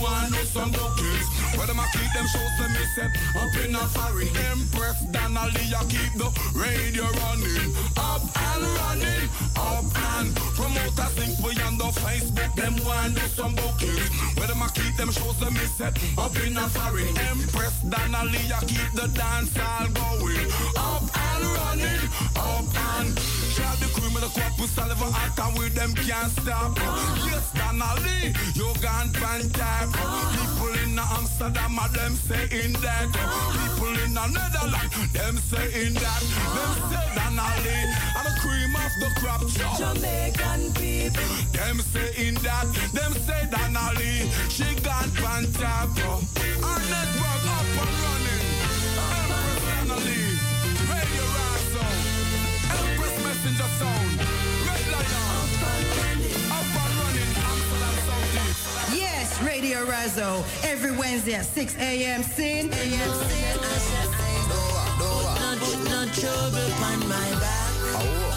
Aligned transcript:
want 0.00 0.32
do 0.32 0.44
some 0.44 0.72
bookings. 0.72 1.26
Where 1.56 1.66
them 1.66 1.78
a 1.78 1.86
keep 1.92 2.10
them 2.12 2.26
shows 2.26 2.54
to 2.58 2.66
me 2.68 2.84
set 2.94 3.10
up 3.36 3.52
in 3.62 3.74
a 3.74 3.84
foreign. 3.94 4.28
Empress 4.50 5.00
Donnelly, 5.12 5.66
I 5.76 5.82
keep 5.88 6.12
the 6.16 6.28
radio 6.54 7.04
running. 7.22 7.70
Up 7.96 8.22
and 8.24 8.64
running, 8.80 9.28
up 9.56 9.84
and 10.16 10.34
promoters 10.56 11.12
think 11.16 11.38
we 11.44 11.52
on 11.62 11.76
the 11.78 11.90
Facebook. 12.00 12.54
Them 12.56 12.76
want 12.84 13.14
do 13.14 13.26
some 13.28 13.54
bookings. 13.54 14.08
Where 14.36 14.48
them 14.48 14.62
a 14.62 14.68
keep 14.70 14.96
them 14.96 15.12
shows 15.12 15.36
to 15.40 15.50
me 15.50 15.64
set 15.76 15.98
up 16.18 16.34
in 16.44 16.56
a 16.56 16.68
foreign. 16.68 17.16
Empress 17.30 17.76
Donnelly, 17.88 18.44
I 18.52 18.60
keep 18.66 18.90
the 18.94 19.08
dance 19.14 19.52
all 19.58 19.88
going. 19.88 20.48
Up 20.76 21.04
and 21.28 21.44
running, 21.56 22.02
up 22.36 22.68
and 22.96 23.39
Share 23.50 23.76
the 23.82 23.90
cream 23.98 24.14
with 24.14 24.22
a 24.22 24.30
cup 24.38 24.54
with 24.60 24.70
saliva 24.70 25.10
hot 25.10 25.34
and 25.42 25.58
with 25.58 25.74
them 25.74 25.92
can't 25.94 26.30
stop. 26.30 26.78
Yes, 27.26 27.50
Donnelly, 27.50 28.30
you 28.54 28.70
gone 28.78 29.10
pan 29.10 29.42
tap. 29.50 29.90
People 30.38 30.70
in 30.84 30.94
the 30.94 31.02
Amsterdam, 31.02 31.78
are 31.78 31.88
them 31.90 32.14
saying 32.14 32.74
that. 32.78 33.10
People 33.10 33.94
in 34.06 34.14
the 34.14 34.26
Netherlands, 34.30 34.94
them 35.12 35.36
saying 35.50 35.94
that. 35.98 36.22
Them 36.54 36.72
say 36.94 37.06
Donnelly, 37.18 37.78
I'm 38.14 38.22
the 38.22 38.32
cream 38.38 38.70
of 38.70 38.92
the 39.02 39.10
crop. 39.18 39.42
Jamaican 39.82 40.70
people, 40.78 41.30
them 41.50 41.82
saying 41.90 42.38
that. 42.46 42.70
Them 42.94 43.12
say 43.26 43.50
Donnelly, 43.50 44.30
she 44.46 44.68
gone 44.86 45.10
pan 45.18 45.50
tap. 45.58 45.90
Our 46.06 46.78
network 46.86 47.44
up 47.50 47.66
and 47.82 47.94
running. 47.98 48.49
Empress 53.60 53.80
Messenger 53.80 53.84
Sound, 53.84 54.20
Red 54.66 54.86
Lion, 54.90 56.20
up 56.50 56.64
and 56.80 56.94
running, 56.96 57.32
Amsterdam 57.36 57.96
South 58.06 58.94
Yes, 58.96 59.42
Radio 59.42 59.84
Razo. 59.84 60.42
Every 60.64 60.92
Wednesday 60.92 61.34
at 61.34 61.44
6 61.44 61.76
a.m. 61.76 62.22
Sin. 62.22 62.70
no, 62.70 62.76
no 65.84 66.06
trouble 66.12 66.72
on 66.84 67.08
my 67.08 67.30
back. 67.40 68.29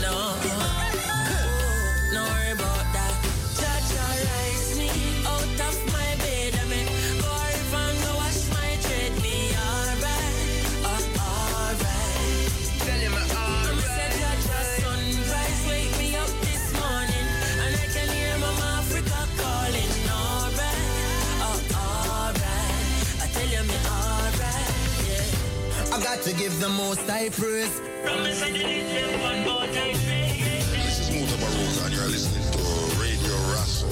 To 26.23 26.31
give 26.31 26.57
the 26.61 26.69
most 26.69 27.09
I 27.09 27.27
praise. 27.31 27.81
Promise 28.05 28.41
I 28.43 28.51
did 28.51 28.61
it 28.61 29.21
one 29.21 29.43
more 29.43 29.65
time. 29.65 29.91
This 29.91 30.99
is 31.01 31.09
Mutabaruka, 31.09 31.85
and 31.85 31.93
you're 31.93 32.07
listening 32.07 32.49
to 32.49 32.59
Radio 33.01 33.35
Russell 33.51 33.89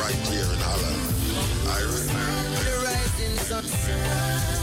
right 0.00 0.14
here 0.32 0.40
in 0.40 0.58
Holland. 0.64 1.02
Irie. 1.76 2.08
The 2.64 2.76
rising 2.82 3.36
sun. 3.44 4.55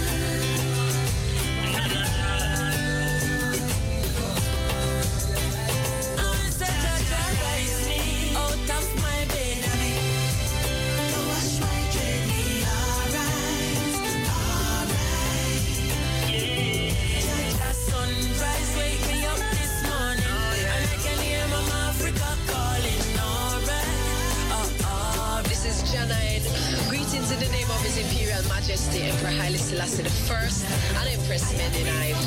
Majesty 28.73 29.03
Emperor 29.03 29.29
Haile 29.29 29.57
Selassie 29.59 30.01
I 30.01 30.01
and 30.01 31.13
Empress. 31.13 31.53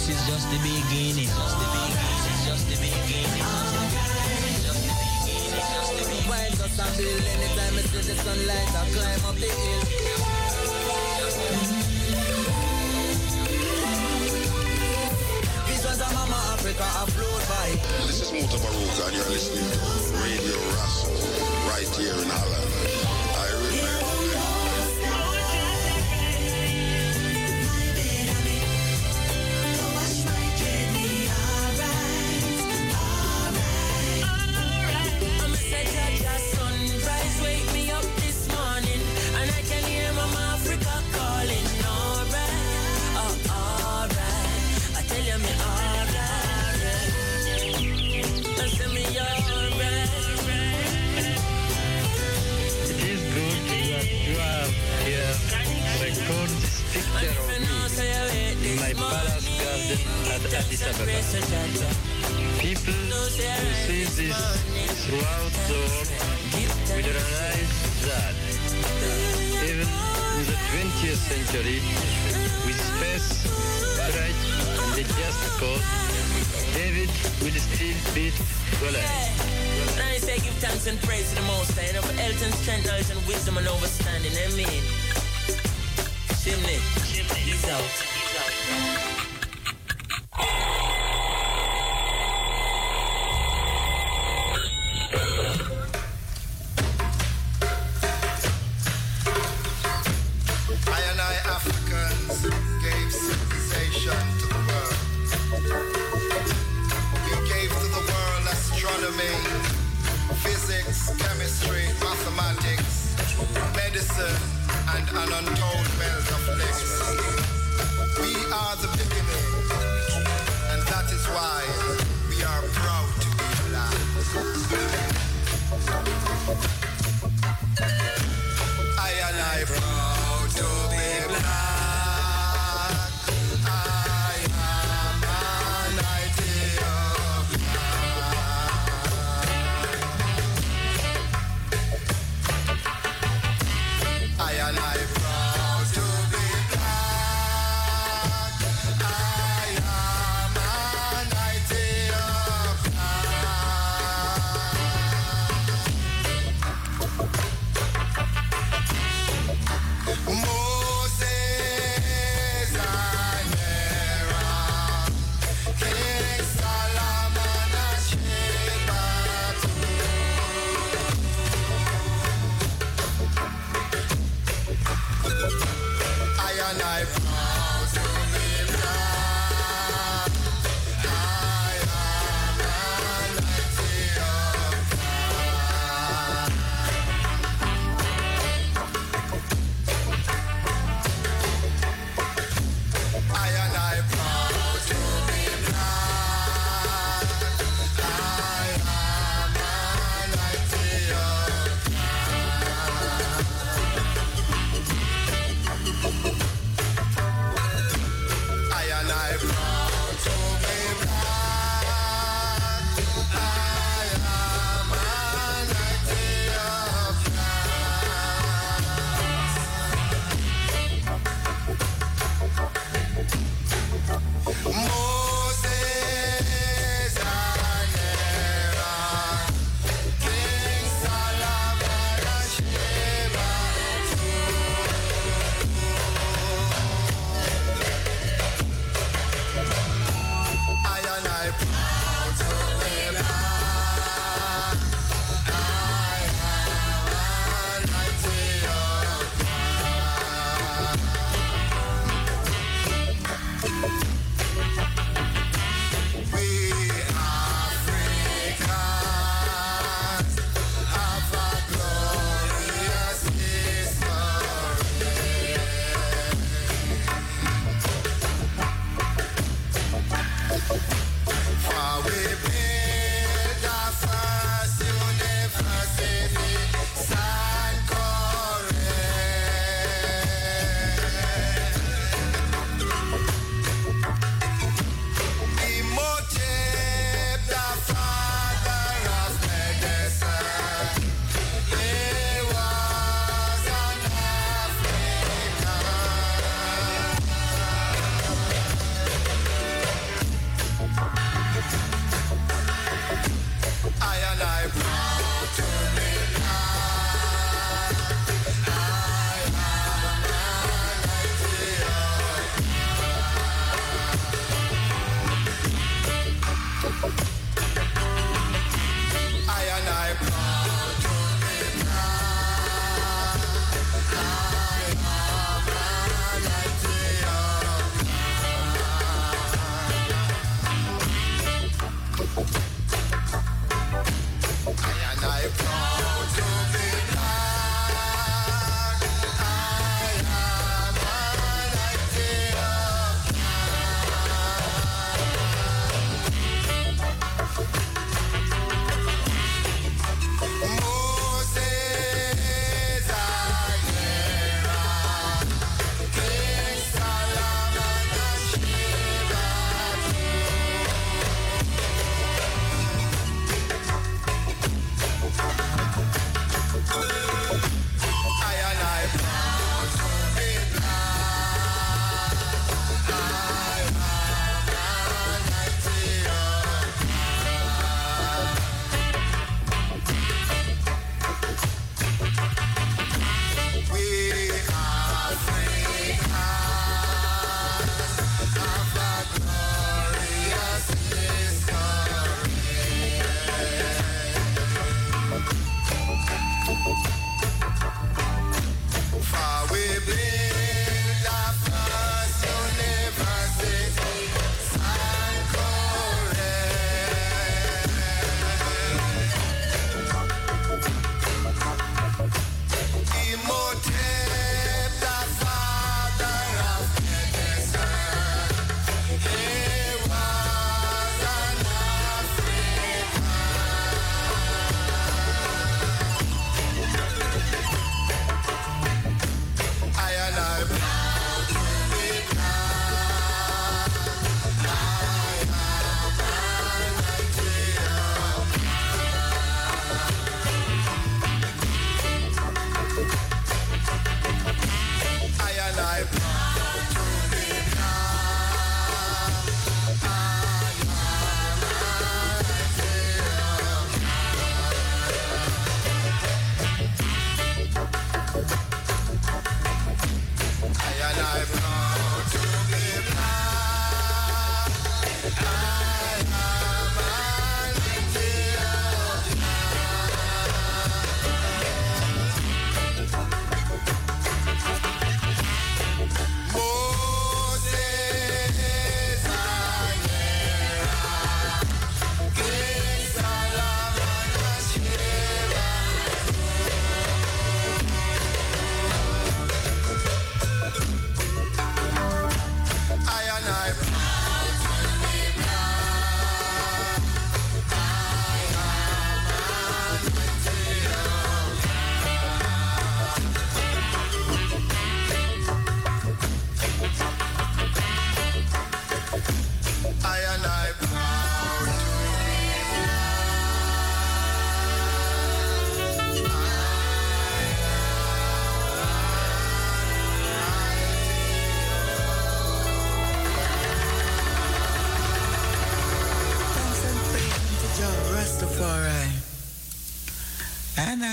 This 0.10 0.18
is 0.22 0.28
just 0.28 0.50
the 0.50 0.58
beginning, 0.66 1.30
just 1.30 1.54
the 1.54 1.70
beginning, 1.70 2.42
just 2.42 2.66
the 2.66 2.82
beginning, 2.82 3.30
just 3.30 3.70
the 3.70 3.86
beginning, 3.86 4.26
it's 4.50 4.66
just 4.66 4.82
the 4.82 4.90
beginning, 4.90 5.38
it's 5.38 5.70
just 5.70 5.94
the 5.94 6.02
beginning. 6.02 6.26
Why 6.26 6.50
just 6.50 6.82
a 6.82 6.86
bill 6.98 7.22
anytime 7.30 7.78
I 7.78 7.86
see 7.86 8.10
the 8.10 8.18
sunlight 8.18 8.74
I 8.74 8.90
climb 8.90 9.22
up 9.30 9.38
the 9.38 9.54
hill 9.54 9.86
Visions 15.70 16.02
of 16.02 16.10
Mama 16.10 16.58
Africa 16.58 16.90
are 16.90 17.06
by 17.46 17.70
This 18.10 18.26
is 18.26 18.34
Mutabaruka, 18.34 19.06
and 19.06 19.16
you're 19.16 19.30
listening 19.30 19.70
to 19.70 19.89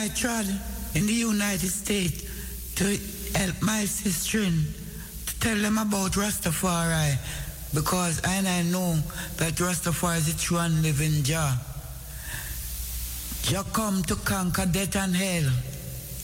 I 0.07 0.09
tried 0.11 0.47
in 0.95 1.05
the 1.09 1.13
United 1.13 1.69
States 1.69 2.23
to 2.77 2.85
help 3.37 3.61
my 3.61 3.85
sister 3.87 4.39
to 4.39 5.41
tell 5.41 5.57
them 5.57 5.79
about 5.79 6.13
Rastafari 6.13 7.19
because 7.75 8.25
I, 8.25 8.39
I 8.39 8.63
know 8.71 8.95
that 9.39 9.55
Rastafari 9.55 10.19
is 10.19 10.33
the 10.33 10.41
true 10.41 10.59
and 10.59 10.81
living 10.81 11.25
Jah. 11.25 11.59
Jah 13.43 13.65
come 13.73 14.05
to 14.05 14.15
conquer 14.15 14.67
death 14.67 14.95
and 14.95 15.17
hell. 15.17 15.51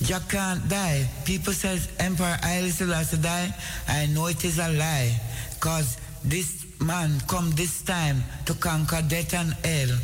Jah 0.03 0.23
can't 0.29 0.69
die. 0.69 1.09
People 1.25 1.53
says 1.53 1.89
Emperor 1.99 2.39
Haile 2.41 2.71
Selassie 2.71 3.17
die. 3.17 3.53
I 3.89 4.07
know 4.07 4.29
it 4.29 4.45
is 4.45 4.61
a 4.61 4.69
lie. 4.69 5.21
Cause 5.59 5.97
this 6.25 6.67
man 6.81 7.19
come 7.27 7.51
this 7.57 7.83
time 7.83 8.23
to 8.47 8.55
conquer 8.55 9.03
death 9.03 9.35
and 9.35 9.53
hell. 9.65 9.99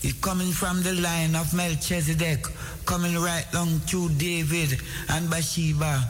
He 0.00 0.12
coming 0.12 0.52
from 0.52 0.82
the 0.82 0.94
line 0.94 1.36
of 1.36 1.52
Melchizedek, 1.52 2.46
coming 2.90 3.16
right 3.22 3.46
long 3.54 3.78
through 3.86 4.08
David 4.18 4.76
and 5.10 5.30
Bathsheba. 5.30 6.02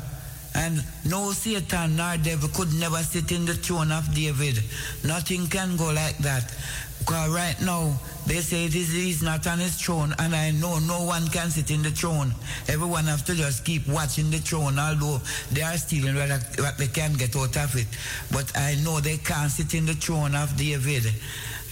And 0.55 0.83
no 1.05 1.31
Satan 1.33 1.97
nor 1.97 2.17
devil 2.17 2.49
could 2.49 2.73
never 2.73 2.97
sit 2.97 3.31
in 3.33 3.45
the 3.45 3.53
throne 3.53 3.93
of 3.93 4.13
David. 4.15 4.59
Nothing 5.05 5.47
can 5.47 5.77
go 5.77 5.93
like 5.93 6.17
that. 6.19 6.51
Because 6.99 7.29
right 7.31 7.57
now, 7.61 7.93
they 8.27 8.41
say 8.41 8.67
this 8.69 8.95
is 8.95 9.23
not 9.23 9.47
on 9.47 9.59
his 9.59 9.77
throne, 9.77 10.15
and 10.19 10.35
I 10.35 10.53
know 10.53 10.79
no 10.79 11.05
one 11.05 11.29
can 11.29 11.51
sit 11.51 11.71
in 11.71 11.83
the 11.83 11.91
throne. 11.91 12.33
Everyone 12.67 13.05
have 13.05 13.27
to 13.27 13.35
just 13.35 13.65
keep 13.65 13.87
watching 13.87 14.31
the 14.31 14.39
throne, 14.39 14.79
although 14.79 15.21
they 15.53 15.63
are 15.63 15.77
stealing 15.77 16.17
what 16.17 16.79
they 16.79 16.89
can 16.89 17.13
get 17.13 17.37
out 17.37 17.57
of 17.59 17.77
it. 17.77 17.89
But 18.33 18.57
I 18.57 18.77
know 18.83 19.01
they 19.01 19.19
can't 19.19 19.51
sit 19.51 19.75
in 19.75 19.85
the 19.85 19.95
throne 19.95 20.35
of 20.35 20.57
David. 20.57 21.05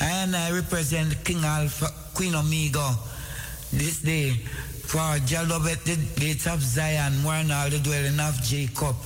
And 0.00 0.36
I 0.36 0.52
represent 0.52 1.24
King 1.24 1.44
Alpha, 1.44 1.88
Queen 2.14 2.34
Omega 2.34 2.94
this 3.72 4.00
day 4.00 4.34
for 4.88 5.18
Jah 5.26 5.44
loveth 5.44 5.84
the 5.84 5.96
gates 6.18 6.46
of 6.46 6.62
Zion, 6.62 7.22
than 7.22 7.50
all 7.50 7.68
the 7.68 7.78
dwelling 7.78 8.18
of 8.20 8.40
Jacob. 8.42 8.96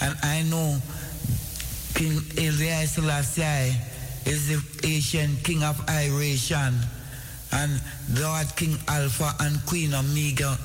And 0.00 0.16
I 0.22 0.40
know 0.48 0.80
King 1.92 2.22
Elias 2.38 2.92
Selassie 2.92 3.76
is 4.24 4.48
the 4.48 4.88
ancient 4.88 5.44
king 5.44 5.62
of 5.62 5.78
Iration. 5.90 6.74
And 7.52 7.82
Lord 8.18 8.46
King 8.56 8.78
Alpha 8.88 9.34
and 9.40 9.60
Queen 9.66 9.92
Omega, 9.92 10.56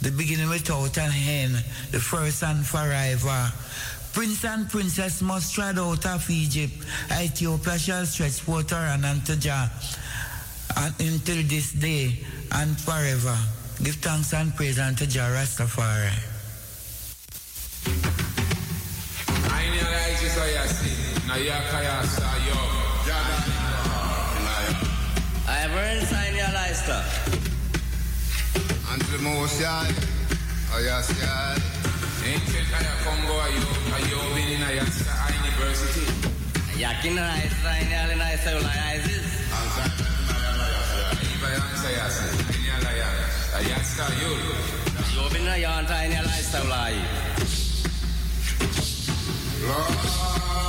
the 0.00 0.12
beginning 0.12 0.48
without 0.48 0.96
an 0.98 1.10
end, 1.12 1.64
the 1.90 1.98
first 1.98 2.44
and 2.44 2.64
forever. 2.64 3.52
Prince 4.12 4.44
and 4.44 4.70
princess 4.70 5.22
must 5.22 5.52
tread 5.56 5.76
out 5.76 6.06
of 6.06 6.30
Egypt. 6.30 6.74
Ethiopia 7.10 7.78
shall 7.80 8.06
stretch 8.06 8.38
forth 8.40 8.70
her 8.70 8.86
hand 8.86 9.04
unto 9.04 9.34
Jah 9.34 9.68
and 10.76 10.94
until 11.00 11.42
this 11.42 11.72
day 11.72 12.24
and 12.52 12.78
forever. 12.78 13.36
Give 13.82 13.94
thanks 13.94 14.34
and 14.34 14.54
praise 14.54 14.78
unto 14.78 15.06
Jah 15.06 15.32
Rastafari. 15.32 16.12
I 25.48 25.56
have 25.64 25.70
heard 25.70 26.02
sign 26.02 26.36
your 26.36 26.52
lister. 26.52 27.02
Unto 28.92 29.16
the 29.16 29.22
most 29.22 29.62
high. 29.62 29.88
Oh, 30.74 30.80
yes, 30.84 31.08
yeah. 31.16 31.56
Ancient 32.28 32.68
Kaya 32.68 32.92
Congo, 33.02 33.32
are 33.32 33.48
you, 33.48 33.64
are 33.96 34.04
you 34.04 34.20
been 34.36 34.60
in 34.60 34.62
a 34.62 34.72
university? 34.76 36.04
Yakin 36.78 37.16
lister 37.16 37.74
in 37.80 37.88
your 37.88 38.12
lister 38.20 38.54
will 38.56 38.66
ISIS. 38.66 39.40
Iba 41.32 41.48
answer 41.48 41.90
yes. 41.96 42.14
Inya 42.20 42.28
layan. 42.28 42.49
Ayasta 43.60 44.08
you. 44.20 44.32
You 45.12 45.28
been 45.28 45.46
a 45.46 45.58
yarn 45.58 45.84
in 45.84 46.12
your 46.12 46.22
lister 46.22 46.64
will 49.60 50.59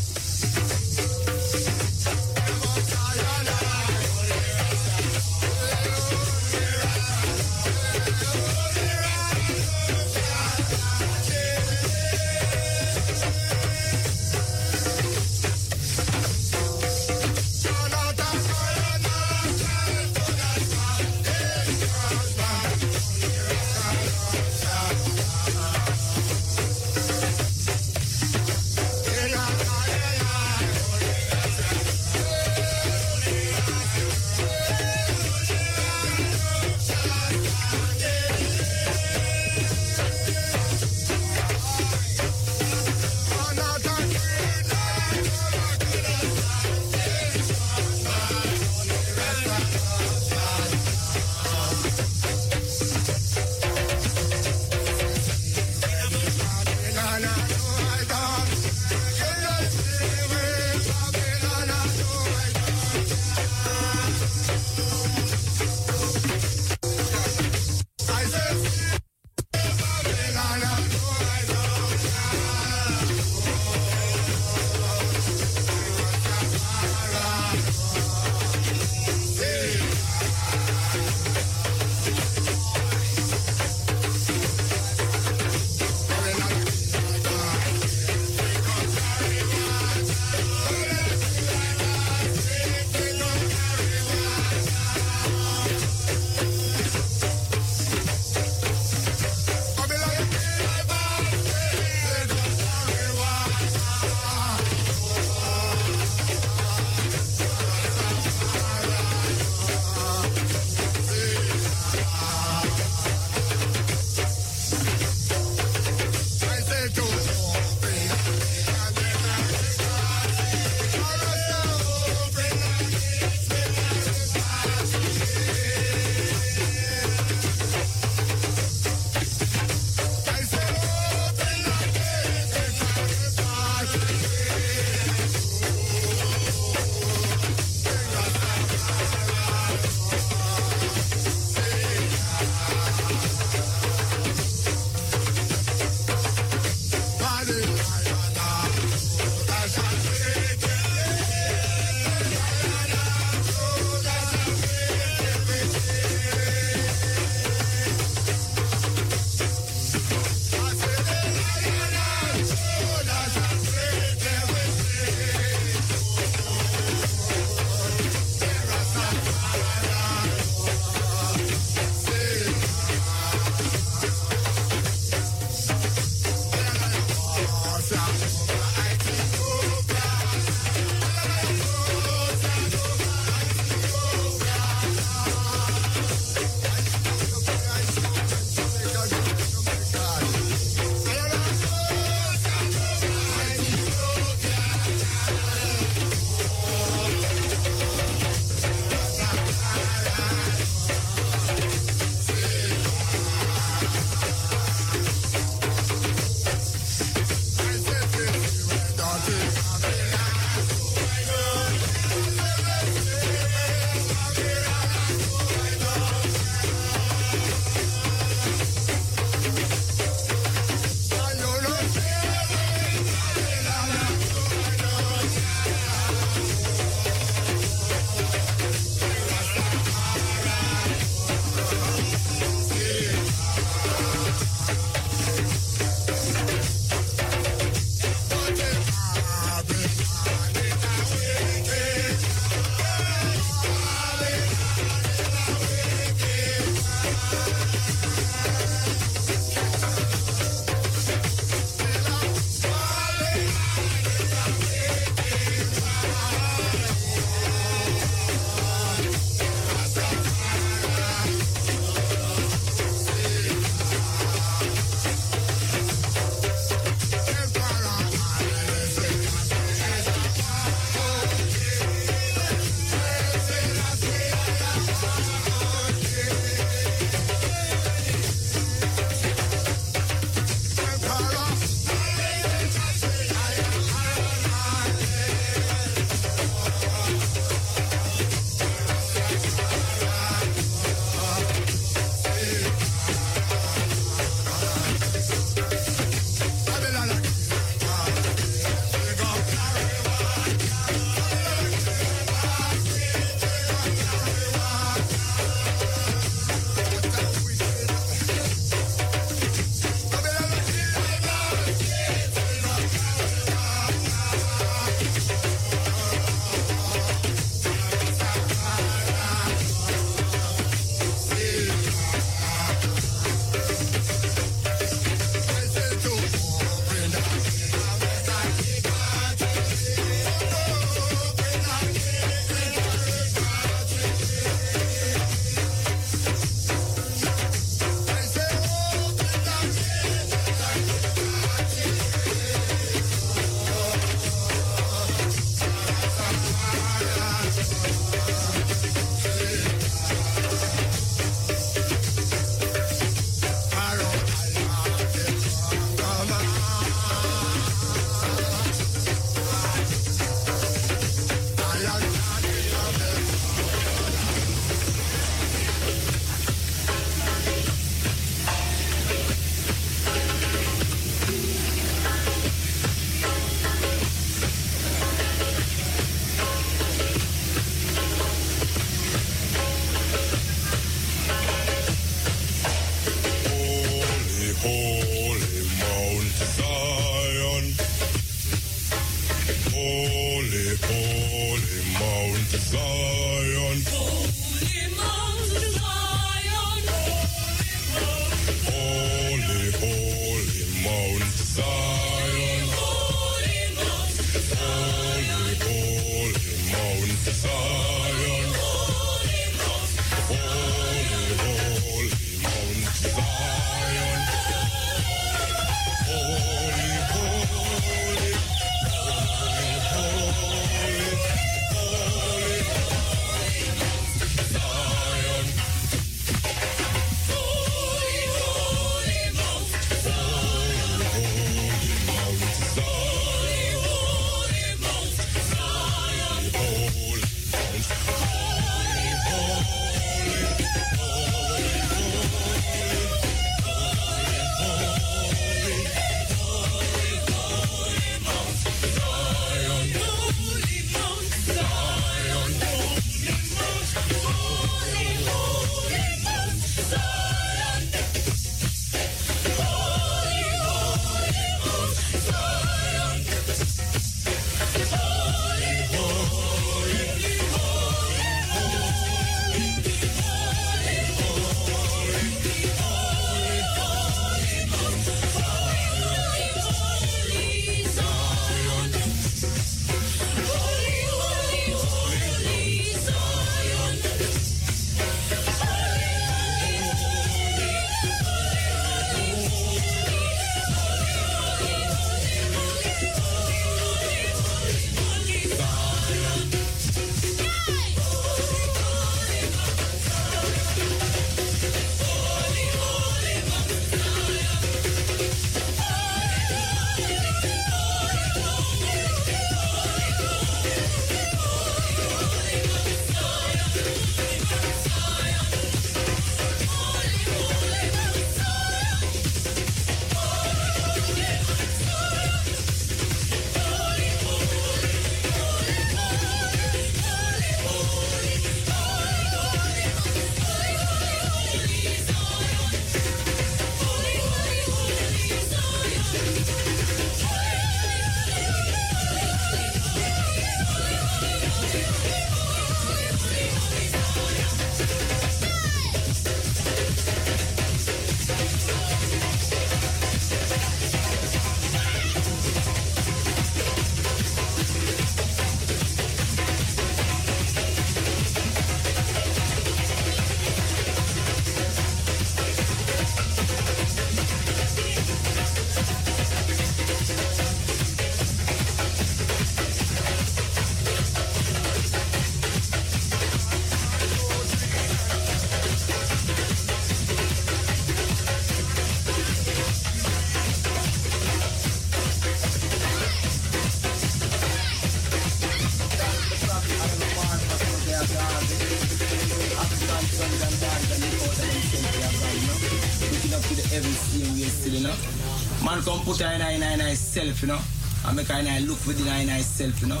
put 596.18 596.26
her 596.26 596.34
in 596.34 596.40
her 596.40 596.50
in 596.50 596.62
her, 596.62 596.72
in 596.74 596.80
her 596.80 596.94
self, 596.94 597.42
you 597.42 597.48
know. 597.48 597.60
And 598.06 598.16
make 598.16 598.26
her 598.26 598.38
in 598.40 598.46
her 598.46 598.60
look 598.60 598.84
within 598.86 599.06
her 599.06 599.22
in 599.22 599.28
herself, 599.28 599.80
you 599.80 599.88
know. 599.88 600.00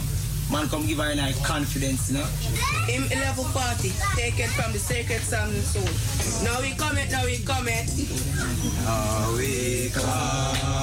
Man 0.50 0.68
come 0.68 0.86
give 0.86 0.98
her 0.98 1.10
in 1.10 1.18
her 1.18 1.32
confidence, 1.44 2.10
you 2.10 2.18
know. 2.18 2.24
Him 2.86 3.08
level 3.20 3.44
party, 3.44 3.92
take 4.16 4.38
it 4.38 4.50
from 4.50 4.72
the 4.72 4.78
sacred 4.78 5.20
sound 5.20 5.52
and 5.54 5.62
soul. 5.62 6.44
Now 6.44 6.60
we 6.60 6.74
come 6.74 6.98
it, 6.98 7.10
now 7.10 7.24
we 7.24 7.38
come 7.38 7.68
it. 7.68 7.86
Now 8.84 9.36
we 9.36 9.90
come 9.90 10.77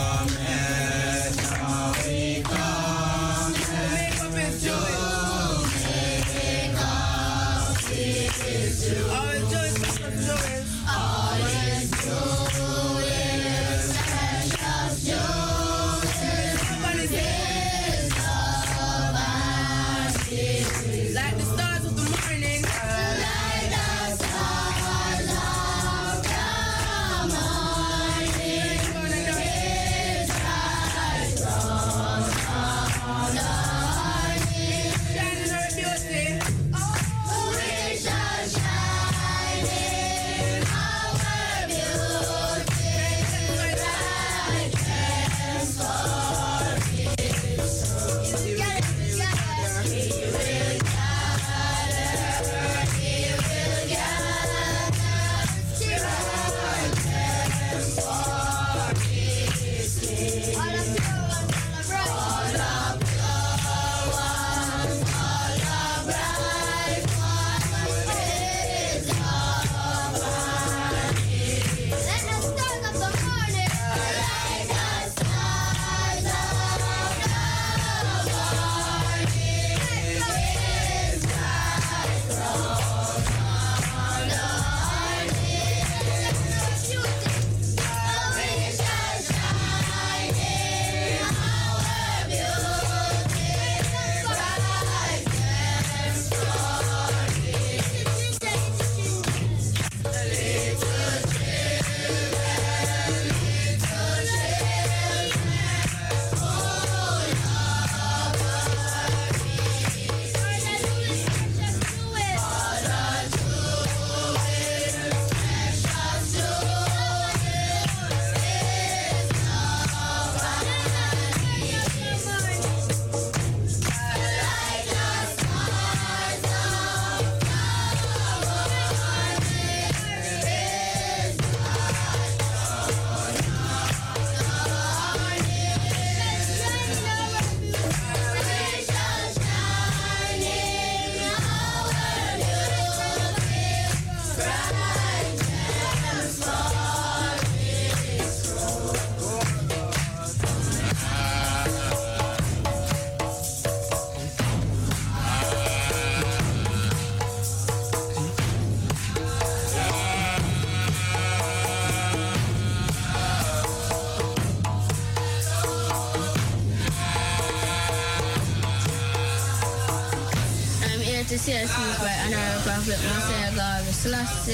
Selassie. 174.06 174.54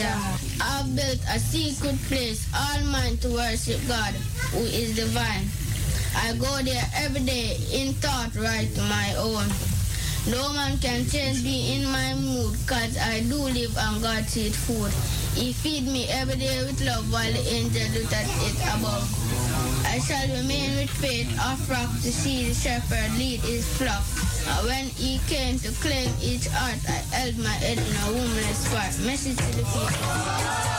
I 0.63 0.79
have 0.79 0.95
built 0.95 1.19
a 1.27 1.37
secret 1.37 1.99
place, 2.07 2.47
all 2.55 2.79
mine 2.87 3.17
to 3.17 3.35
worship 3.35 3.83
God, 3.85 4.15
who 4.55 4.63
is 4.63 4.95
divine. 4.95 5.43
I 6.15 6.31
go 6.39 6.47
there 6.63 6.87
every 6.95 7.19
day 7.19 7.59
in 7.67 7.91
thought 7.99 8.31
right 8.39 8.71
to 8.73 8.81
my 8.87 9.11
own. 9.19 9.43
No 10.31 10.53
man 10.53 10.77
can 10.79 11.03
change 11.03 11.43
me 11.43 11.75
in 11.75 11.83
my 11.91 12.13
mood, 12.15 12.55
cause 12.65 12.95
I 12.95 13.27
do 13.27 13.43
live 13.51 13.75
on 13.77 13.99
God's 13.99 14.37
eat 14.37 14.55
food. 14.55 14.91
He 15.35 15.51
feed 15.51 15.83
me 15.83 16.07
every 16.07 16.39
day 16.39 16.63
with 16.63 16.79
love 16.87 17.11
while 17.11 17.33
the 17.33 17.43
angel 17.51 17.83
look 17.91 18.13
at 18.13 18.31
it 18.47 18.55
above. 18.71 19.03
I 19.83 19.99
shall 19.99 20.31
remain 20.31 20.77
with 20.77 20.91
faith 20.91 21.27
of 21.43 21.59
rock 21.69 21.91
to 22.03 22.11
see 22.11 22.47
the 22.47 22.55
shepherd 22.55 23.11
lead 23.19 23.41
his 23.41 23.67
flock. 23.75 24.30
And 24.47 24.67
when 24.67 24.85
he 24.85 25.19
came 25.27 25.59
to 25.59 25.71
claim 25.81 26.09
each 26.21 26.47
art, 26.47 26.79
I 26.87 27.01
held 27.13 27.37
my 27.37 27.49
head 27.49 27.77
in 27.77 27.95
a 27.95 28.11
woman's 28.11 28.57
spot. 28.57 28.97
Message 29.05 29.37
to 29.37 29.57
the 29.57 29.63
people. 29.63 30.70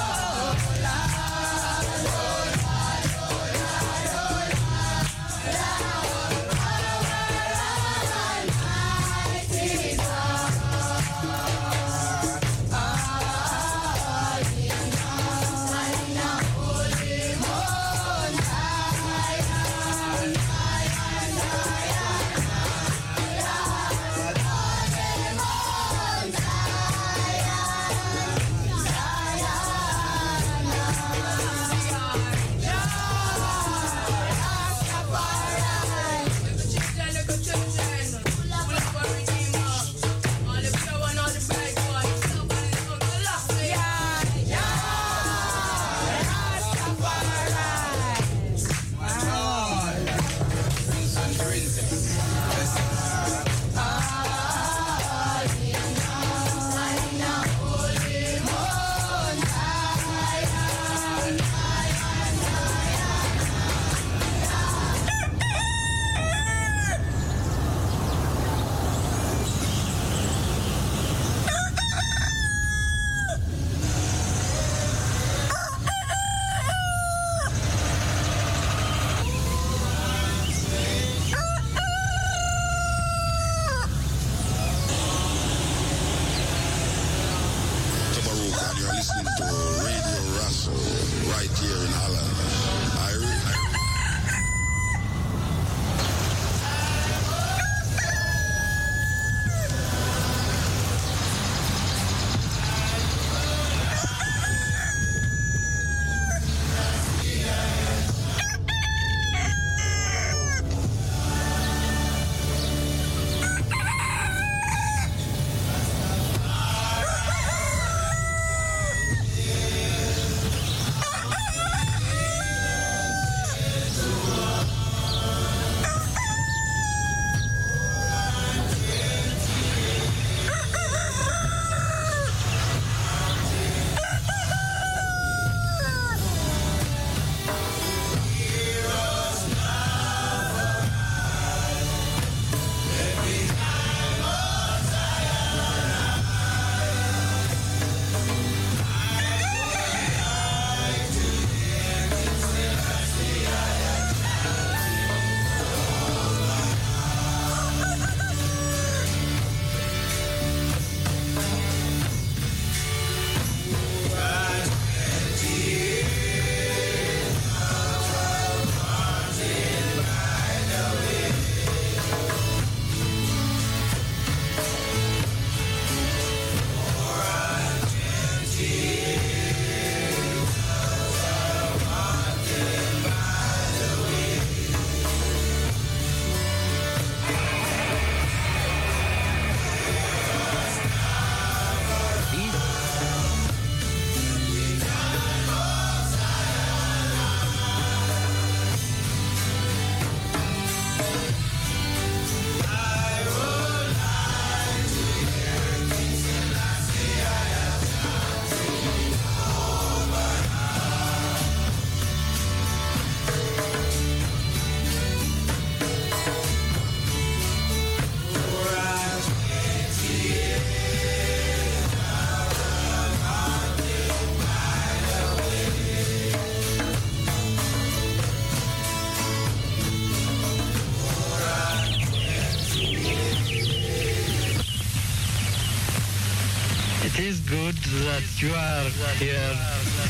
That 238.22 238.42
you 238.42 238.54
are 238.54 238.88
here 239.18 239.54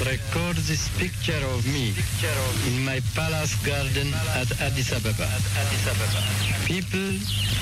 record 0.04 0.56
this 0.68 0.88
picture 0.98 1.40
of 1.54 1.64
me 1.72 1.94
in 2.68 2.84
my 2.84 3.00
palace 3.14 3.54
garden 3.64 4.12
at 4.36 4.48
Addis 4.60 4.92
Ababa. 4.92 5.28
People 6.66 7.12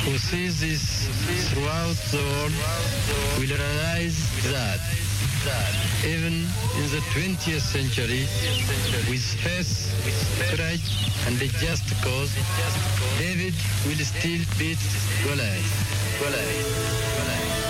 who 0.05 0.19
see 0.19 0.49
this 0.49 1.07
throughout 1.51 1.99
the 2.11 2.23
world 2.31 2.55
will 3.39 3.55
realize 3.55 4.19
that 4.51 4.81
even 6.05 6.35
in 6.79 6.87
the 6.91 7.03
20th 7.15 7.61
century, 7.61 8.27
with 9.09 9.25
faith, 9.45 9.73
courage, 10.51 11.15
and 11.27 11.41
a 11.41 11.49
just 11.63 11.87
cause, 12.03 12.33
David 13.19 13.55
will 13.87 14.03
still 14.05 14.43
beat 14.59 14.83
Goliath. 15.23 16.19
Goliath. 16.19 17.11
Goliath. 17.17 17.70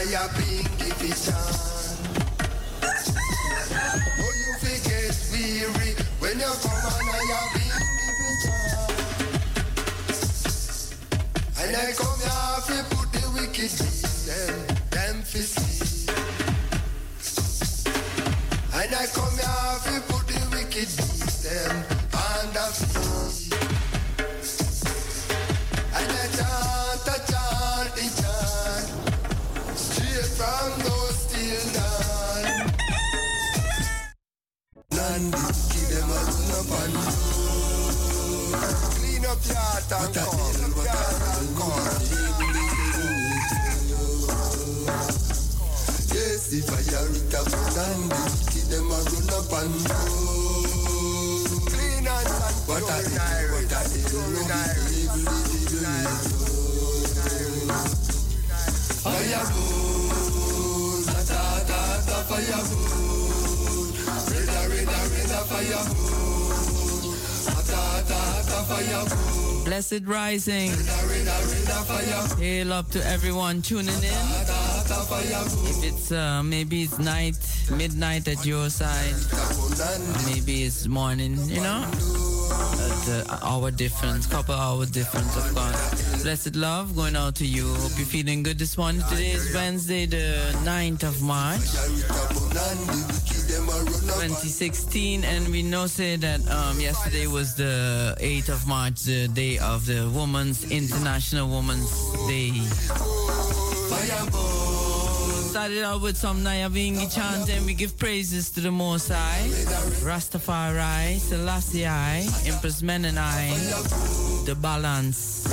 I 0.00 0.04
have 0.12 0.34
been. 0.34 0.64
Oh, 4.18 4.32
you 4.40 4.52
forget 4.60 5.12
weary 5.30 5.94
when 6.20 6.40
you 6.40 6.69
Did 35.20 35.36
give 35.36 35.92
them 35.92 36.08
a 36.08 36.16
run 36.16 36.48
up 36.56 36.72
on 36.80 36.88
you 36.96 37.12
Clean 38.96 39.24
up 39.28 39.36
your 39.44 39.60
heart 39.60 39.92
and 39.92 40.08
come. 40.16 40.32
Clean 40.32 40.64
up 40.64 40.80
your 40.80 40.96
heart 40.96 41.20
and 41.36 41.52
come. 41.60 41.84
Yes, 46.08 46.56
if 46.56 46.72
I 46.72 46.80
hear 46.88 47.04
it 47.12 47.34
up 47.36 47.44
None 47.52 48.08
did 48.08 48.32
give 48.48 48.68
them 48.72 48.88
a 48.88 48.96
run 48.96 49.28
up 49.36 49.52
on 49.52 49.68
you 49.76 49.92
Clean 51.68 52.08
and 52.08 52.28
what 52.64 52.80
I 52.80 53.04
did, 53.04 53.20
what 53.52 53.68
I 53.68 53.84
did, 53.92 54.08
what 54.16 54.48
I 54.48 54.80
Firewood, 59.02 60.24
ta 61.06 61.18
ta 61.28 61.42
ta 61.66 61.80
ta 62.06 62.16
firewood. 62.28 62.89
Blessed 69.64 70.06
rising. 70.06 70.70
Hail 72.38 72.72
up 72.72 72.88
to 72.90 73.06
everyone 73.06 73.62
tuning 73.62 73.88
in. 73.88 74.14
If 75.68 75.84
it's 75.84 76.12
uh, 76.12 76.42
maybe 76.42 76.82
it's 76.82 76.98
night, 76.98 77.36
midnight 77.76 78.26
at 78.28 78.44
your 78.46 78.70
side, 78.70 79.14
maybe 80.26 80.64
it's 80.64 80.86
morning, 80.88 81.38
you 81.48 81.60
know, 81.60 81.84
uh, 83.08 83.38
hour 83.42 83.70
difference, 83.70 84.26
couple 84.26 84.54
hour 84.54 84.86
difference, 84.86 85.36
of 85.36 85.54
course. 85.54 86.22
Blessed 86.22 86.56
love 86.56 86.96
going 86.96 87.16
out 87.16 87.34
to 87.36 87.46
you. 87.46 87.66
Hope 87.74 87.96
you're 87.96 88.06
feeling 88.06 88.42
good 88.42 88.58
this 88.58 88.76
morning. 88.76 89.02
Today 89.08 89.30
is 89.32 89.54
Wednesday, 89.54 90.06
the 90.06 90.52
9th 90.64 91.04
of 91.04 91.22
March. 91.22 91.60
2016, 93.50 95.24
and 95.24 95.48
we 95.48 95.62
know 95.62 95.86
say 95.86 96.16
that 96.16 96.40
um, 96.50 96.78
yesterday 96.80 97.26
was 97.26 97.54
the 97.56 98.14
8th 98.20 98.48
of 98.48 98.66
March, 98.68 99.02
the 99.02 99.26
day 99.28 99.58
of 99.58 99.86
the 99.86 100.08
Women's 100.14 100.70
International 100.70 101.48
Women's 101.48 101.90
Day. 102.28 102.52
Started 105.50 105.82
out 105.82 106.00
with 106.00 106.16
some 106.16 106.44
Nyabingi 106.44 107.12
chant, 107.12 107.50
and 107.50 107.66
we 107.66 107.74
give 107.74 107.98
praises 107.98 108.50
to 108.50 108.60
the 108.60 108.70
Most 108.70 109.08
High, 109.08 109.48
Rastafari, 110.06 111.18
Selassie 111.18 111.86
I, 111.86 112.20
Empress 112.46 112.82
Menenai, 112.82 114.46
the 114.46 114.54
balance, 114.54 115.50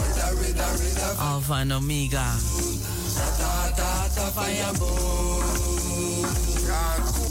Alpha 1.19 1.53
and 1.53 1.73
Omega. 1.73 2.31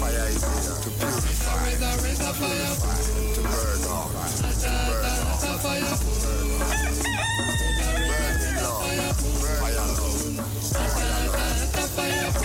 fire 0.00 0.32
is 0.32 0.40
here 0.40 0.80
to 0.80 0.88
purify, 0.96 1.68
to 1.68 1.84
purify, 2.32 2.96
to 3.36 3.42
burn 3.44 3.84
off, 3.84 4.08
to 4.32 4.56
burn 4.56 5.20
off, 5.28 5.44
to 5.44 5.52
burn 5.60 5.84
off. 5.84 6.00
Burn 8.08 8.34
me 8.40 8.48
love, 8.56 8.80
fire 9.60 9.76
love, 9.76 10.00
fire 11.96 12.16
love. 12.16 12.40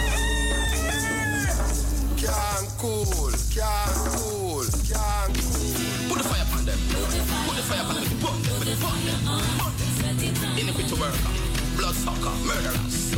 Can't 2.19 2.67
cool, 2.75 3.31
can't 3.55 3.95
cool, 4.19 4.67
can't 4.83 5.31
cool. 5.31 5.71
Put 6.09 6.17
the 6.19 6.27
fire 6.27 6.43
upon 6.43 6.61
them. 6.65 6.79
Put 6.91 7.55
the 7.55 7.63
fire 7.63 7.83
upon 7.83 7.95
them. 7.95 8.11
Burn 8.19 8.39
them. 8.43 8.57
Burn 8.83 8.99
them. 9.05 9.21
Burn 9.59 10.17
them. 10.17 10.59
Iniquity 10.59 10.95
worker. 10.99 11.31
Bloodsucker. 11.77 12.35
Murderers. 12.43 13.15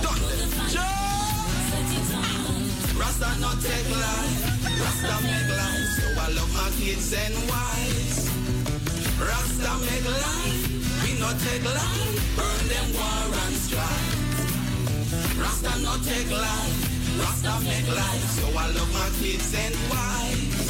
Done 0.00 0.20
them. 0.24 1.13
Rasta 2.98 3.30
no 3.40 3.50
take 3.60 3.90
life. 3.90 4.42
Rasta 4.80 5.14
make 5.22 5.50
life. 5.62 5.88
So 5.98 6.06
I 6.24 6.28
love 6.36 6.52
my 6.54 6.68
kids 6.78 7.12
and 7.12 7.34
wives. 7.50 8.18
Rasta 9.18 9.72
make 9.86 10.06
life. 10.06 10.64
We 11.02 11.18
not 11.18 11.36
take 11.46 11.64
life. 11.64 12.36
Burn 12.36 12.62
them 12.72 12.88
war 12.98 13.26
and 13.44 13.56
strife. 13.66 14.18
Rasta 15.38 15.72
not 15.82 16.00
take 16.04 16.30
life. 16.30 16.78
Rasta 17.20 17.54
make 17.64 17.88
life. 17.88 18.24
So 18.38 18.46
I 18.58 18.66
love 18.76 18.92
my 18.92 19.08
kids 19.20 19.54
and 19.54 19.74
wives. 19.90 20.64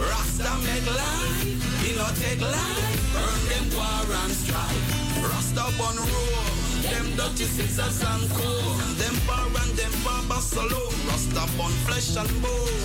Rasta 0.00 0.50
make 0.64 0.86
life, 0.86 1.44
we 1.82 1.94
not 1.96 2.16
take 2.16 2.40
life. 2.40 3.12
Burn 3.12 3.40
them 3.52 3.66
war 3.76 4.16
and 4.24 4.32
strife. 4.32 4.86
Rasta 5.20 5.64
bun 5.76 5.96
roll, 5.96 6.69
them 6.82 7.06
dirty 7.16 7.44
scissors 7.44 8.02
and 8.02 8.30
coal. 8.30 8.74
Them 9.00 9.16
bar 9.26 9.46
and 9.46 9.72
them 9.76 9.94
barber 10.04 10.40
saloon. 10.40 10.92
Rasta 11.08 11.44
bun 11.56 11.72
flesh 11.86 12.16
and 12.16 12.30
bone. 12.42 12.80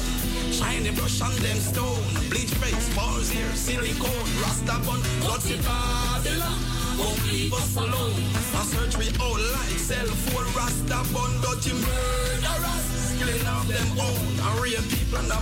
Shiny 0.51 0.91
brush 0.91 1.21
and 1.21 1.37
them 1.45 1.57
stone. 1.57 2.03
Bleach 2.29 2.53
face, 2.61 2.87
balls 2.95 3.29
here, 3.29 3.53
silicone. 3.53 4.29
Rasta 4.41 4.75
bun, 4.85 5.01
dirty 5.23 5.57
Babylon. 5.61 6.59
Won't 6.97 7.21
leave 7.27 7.53
us 7.53 7.75
alone. 7.75 8.15
I 8.59 8.63
search 8.71 8.97
we 8.97 9.07
all 9.19 9.39
like 9.55 9.79
cell 9.79 10.07
phone. 10.27 10.49
Rasta 10.55 10.99
bun, 11.13 11.31
dirty 11.43 11.73
murderers. 11.73 12.85
Killing 13.19 13.47
off 13.47 13.67
them 13.67 13.89
own. 13.99 14.21
I 14.43 14.49
real 14.63 14.83
people 14.91 15.19
and 15.19 15.31
I 15.31 15.39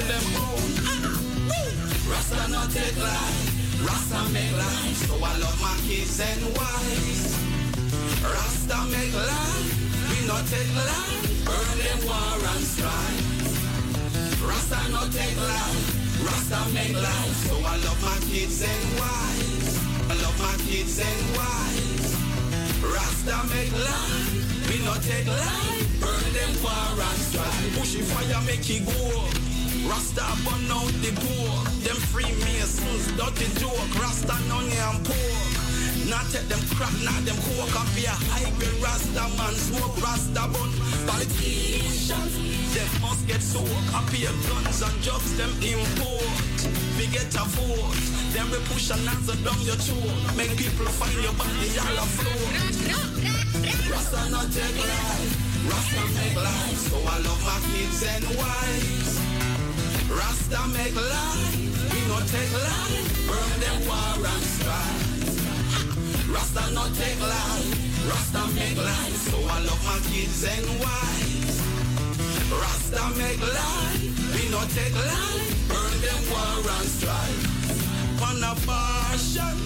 them 0.00 0.24
own. 0.40 0.70
Ah, 0.84 1.24
Rasta 2.10 2.50
not 2.50 2.70
take 2.70 2.96
life, 2.96 3.86
Rasta 3.86 4.32
make 4.32 4.52
life. 4.52 4.96
So 5.06 5.14
I 5.16 5.36
love 5.38 5.60
my 5.60 5.76
kids 5.86 6.20
and 6.20 6.44
wives. 6.56 7.43
Rasta 8.22 8.78
make 8.90 9.14
life, 9.14 9.70
we 10.10 10.26
not 10.26 10.44
take 10.46 10.70
life. 10.76 11.44
Burn 11.44 11.78
them 11.80 12.00
war 12.06 12.36
and 12.52 12.64
strife. 12.64 14.40
Rasta 14.44 14.80
not 14.92 15.12
take 15.12 15.36
life, 15.36 15.84
Rasta 16.24 16.60
make 16.74 16.94
life. 16.94 17.34
So 17.48 17.56
I 17.64 17.76
love 17.84 18.00
my 18.02 18.18
kids 18.28 18.60
and 18.62 18.84
wives. 19.00 19.78
I 20.10 20.14
love 20.20 20.38
my 20.38 20.56
kids 20.68 21.00
and 21.00 21.22
wives. 21.36 22.10
Rasta 22.84 23.36
make 23.48 23.72
life, 23.72 24.68
we 24.68 24.84
not 24.84 25.00
take 25.02 25.26
life. 25.26 26.00
Burn 26.00 26.26
them 26.36 26.52
war 26.62 27.04
and 27.08 27.20
strife. 27.24 27.78
Bushy 27.78 28.02
fire 28.02 28.42
make 28.44 28.68
it 28.68 28.84
go. 28.84 29.24
Rasta 29.88 30.24
burn 30.44 30.70
out 30.70 30.92
the 31.00 31.12
door. 31.24 31.56
Them 31.84 31.96
Freemasons, 32.12 33.12
dirty 33.16 33.48
joke. 33.60 33.88
Rasta 34.00 34.36
none 34.48 34.68
and 34.68 35.04
poor. 35.04 35.63
Not 36.14 36.30
take 36.30 36.46
them 36.46 36.62
crack, 36.78 36.94
not 37.02 37.18
them 37.26 37.34
coke 37.42 37.74
up 37.74 37.90
here. 37.98 38.14
High 38.30 38.46
grade 38.54 38.78
Rasta 38.78 39.26
man, 39.34 39.54
smoke 39.58 39.98
Rasta 39.98 40.46
bun. 40.46 40.70
Politicians, 41.10 42.34
them 42.70 42.90
must 43.02 43.26
get 43.26 43.42
soaked. 43.42 43.90
Up 43.90 44.06
here 44.14 44.30
guns 44.46 44.78
and 44.78 44.94
drugs, 45.02 45.34
them 45.34 45.50
import. 45.58 46.54
We 46.94 47.10
get 47.10 47.34
a 47.34 47.42
vote. 47.58 47.98
Then 48.30 48.46
we 48.46 48.62
push 48.70 48.94
an 48.94 49.02
answer 49.10 49.34
down 49.42 49.58
your 49.66 49.74
throat. 49.74 50.38
Make 50.38 50.54
people 50.54 50.86
find 50.86 51.18
your 51.18 51.34
body 51.34 51.70
all 51.82 52.06
floor. 52.14 52.46
Rasta 53.90 54.30
not 54.30 54.46
take 54.54 54.78
life. 54.86 55.34
Rasta 55.66 56.02
make 56.14 56.38
life. 56.38 56.78
So 56.94 56.96
I 57.10 57.18
love 57.26 57.42
my 57.42 57.58
kids 57.74 58.06
and 58.06 58.24
wives. 58.38 59.18
Rasta 60.14 60.62
make 60.78 60.94
life, 60.94 61.74
we 61.90 61.98
not 62.06 62.22
take 62.28 62.52
life, 62.52 63.26
burn 63.26 63.52
them 63.58 63.88
war 63.88 64.30
and 64.30 64.42
strife. 64.54 65.13
Rasta 66.34 66.74
not 66.74 66.92
take 66.94 67.20
life, 67.20 68.10
Rasta 68.10 68.42
make 68.54 68.76
life, 68.76 69.16
so 69.30 69.38
I 69.38 69.60
love 69.62 69.82
my 69.86 69.98
kids 70.10 70.42
and 70.42 70.66
wives. 70.82 71.62
Rasta 72.50 73.04
make 73.16 73.40
life, 73.40 74.02
we 74.34 74.50
not 74.50 74.68
take 74.70 74.94
life, 74.94 75.68
burn 75.68 75.94
them 76.02 76.22
war 76.30 76.72
and 76.74 76.88
strife. 76.90 78.20
On 78.26 78.42
a 78.42 78.52
passion, 78.66 79.56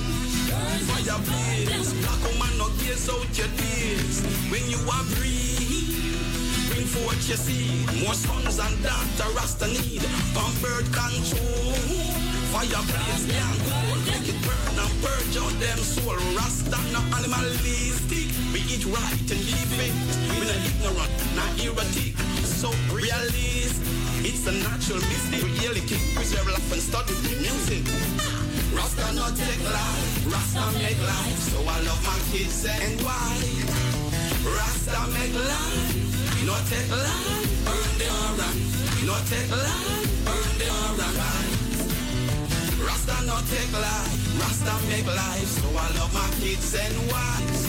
fire 0.85 1.21
blaze, 1.25 1.95
black 2.05 2.21
woman 2.29 2.59
not 2.59 2.73
gaze 2.81 3.09
out 3.09 3.33
your 3.39 3.49
days. 3.57 4.21
When 4.53 4.65
you 4.69 4.81
are 4.93 5.05
breathe, 5.17 6.69
bring 6.69 6.85
forth 6.85 7.29
your 7.29 7.39
seed. 7.39 7.87
More 8.05 8.13
sons 8.13 8.59
and 8.59 8.83
daughters 8.83 9.35
Rasta 9.35 9.69
need. 9.69 10.03
From 10.37 10.53
bird 10.61 10.85
control. 10.93 12.28
Fire 12.53 12.83
blaze 12.89 13.27
young 13.29 13.59
cool. 13.69 13.99
Make 14.09 14.29
it 14.29 14.39
burn 14.45 14.77
and 14.81 14.95
purge 15.03 15.37
out 15.37 15.55
them 15.61 15.79
soul. 15.79 16.17
Rasta 16.37 16.79
no 16.93 17.01
animalistic. 17.17 18.29
We 18.53 18.61
eat 18.73 18.85
right 18.87 19.29
and 19.35 19.43
live 19.53 19.79
it. 19.85 19.95
We 20.33 20.45
not 20.49 20.61
ignorant, 20.65 21.13
not 21.37 21.53
erratic. 21.61 22.17
So 22.45 22.71
realist. 22.93 23.81
It's 24.25 24.47
a 24.47 24.53
natural 24.53 25.01
mystic. 25.13 25.45
Really 25.61 25.83
keep 25.85 26.03
preserve 26.15 26.49
life 26.49 26.73
and 26.73 26.83
study 26.83 27.15
the 27.27 27.37
music. 27.45 27.85
Rasta 28.73 29.13
not 29.13 29.37
take 29.37 29.63
life. 29.69 30.33
Rasta 30.33 30.65
make 30.81 31.01
life. 31.05 31.39
So 31.53 31.59
I 31.63 31.77
love 31.85 32.03
my 32.05 32.19
kids 32.33 32.65
and 32.65 33.01
wife. 33.03 34.09
Rasta 34.45 35.01
make 35.13 35.35
life. 35.35 36.09
We 36.41 36.47
not 36.47 36.65
take 36.67 36.91
life, 36.91 37.65
burn 37.65 37.99
the 37.99 38.07
aura. 38.07 38.49
We 38.95 39.07
not 39.07 39.27
take 39.27 39.51
life, 39.51 40.25
burn 40.25 40.59
the 40.59 40.69
aura. 40.71 41.48
Rasta 42.89 43.17
not 43.27 43.45
take 43.53 43.73
life, 43.73 44.41
Rasta 44.41 44.75
make 44.89 45.07
life. 45.07 45.49
So 45.61 45.69
I 45.77 45.89
love 45.99 46.13
my 46.15 46.29
kids 46.41 46.75
and 46.75 46.97
wives. 47.13 47.61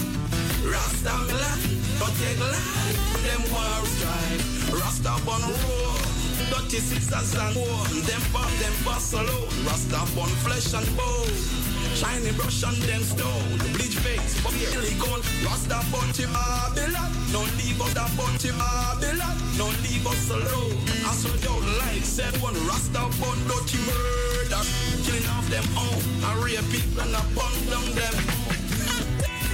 Rasta 0.63 1.13
make 1.27 1.41
life, 1.43 1.99
not 1.99 2.13
take 2.21 2.39
life. 2.39 2.97
Them 3.25 3.43
war 3.51 3.79
strive. 3.93 4.79
Rasta 4.79 5.13
born 5.25 5.41
roar. 5.41 6.08
Dirty 6.49 6.79
sisters 6.79 7.35
and 7.35 7.55
war. 7.55 7.83
Them 8.07 8.21
bomb, 8.33 8.53
them 8.59 8.73
bust 8.83 9.13
alone. 9.13 9.49
Rasta 9.65 10.01
born 10.15 10.29
flesh 10.43 10.73
and 10.73 10.89
bone. 10.97 11.69
Shiny 11.95 12.31
brush 12.33 12.63
on 12.63 12.75
them 12.81 13.01
stone, 13.01 13.57
bleach 13.73 13.97
face, 13.97 14.39
but 14.43 14.53
really 14.53 14.93
gone. 14.99 15.21
Rasta 15.43 15.83
bunch 15.91 16.17
him 16.17 16.31
Babylon, 16.31 17.11
don't 17.31 17.51
leave 17.57 17.81
us 17.81 17.93
that 17.93 18.11
bunch 18.15 18.43
him 18.43 18.57
Babylon, 18.57 19.35
don't 19.57 19.75
leave 19.83 20.05
us 20.05 20.29
alone. 20.29 20.77
I 21.03 21.11
saw 21.11 21.33
down 21.43 21.61
like 21.79 22.03
said 22.03 22.35
one 22.41 22.55
Rasta 22.67 23.03
bun 23.19 23.37
dirty 23.49 23.79
murder, 23.83 24.63
killing 25.03 25.27
off 25.33 25.47
them 25.49 25.65
own. 25.75 25.99
I 26.23 26.39
real 26.43 26.63
people 26.71 27.01
and 27.01 27.15
I 27.15 27.23
bun 27.35 27.53
down 27.67 27.87
them. 27.95 28.15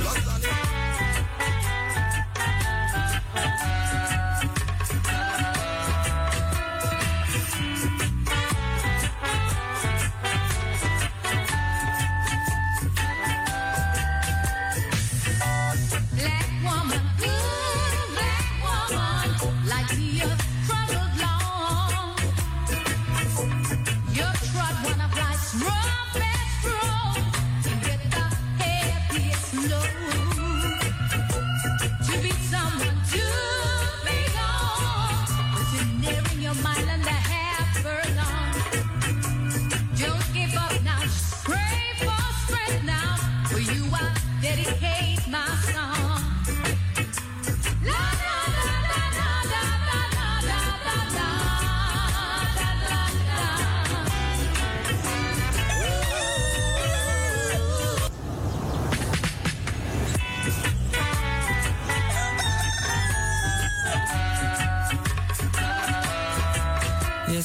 Rasta 0.04 0.65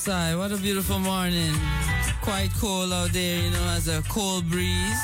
What 0.08 0.50
a 0.50 0.56
beautiful 0.56 0.98
morning. 0.98 1.52
Quite 2.22 2.48
cold 2.58 2.90
out 2.90 3.12
there, 3.12 3.42
you 3.42 3.50
know, 3.50 3.64
as 3.76 3.86
a 3.86 4.00
cold 4.08 4.48
breeze. 4.48 5.02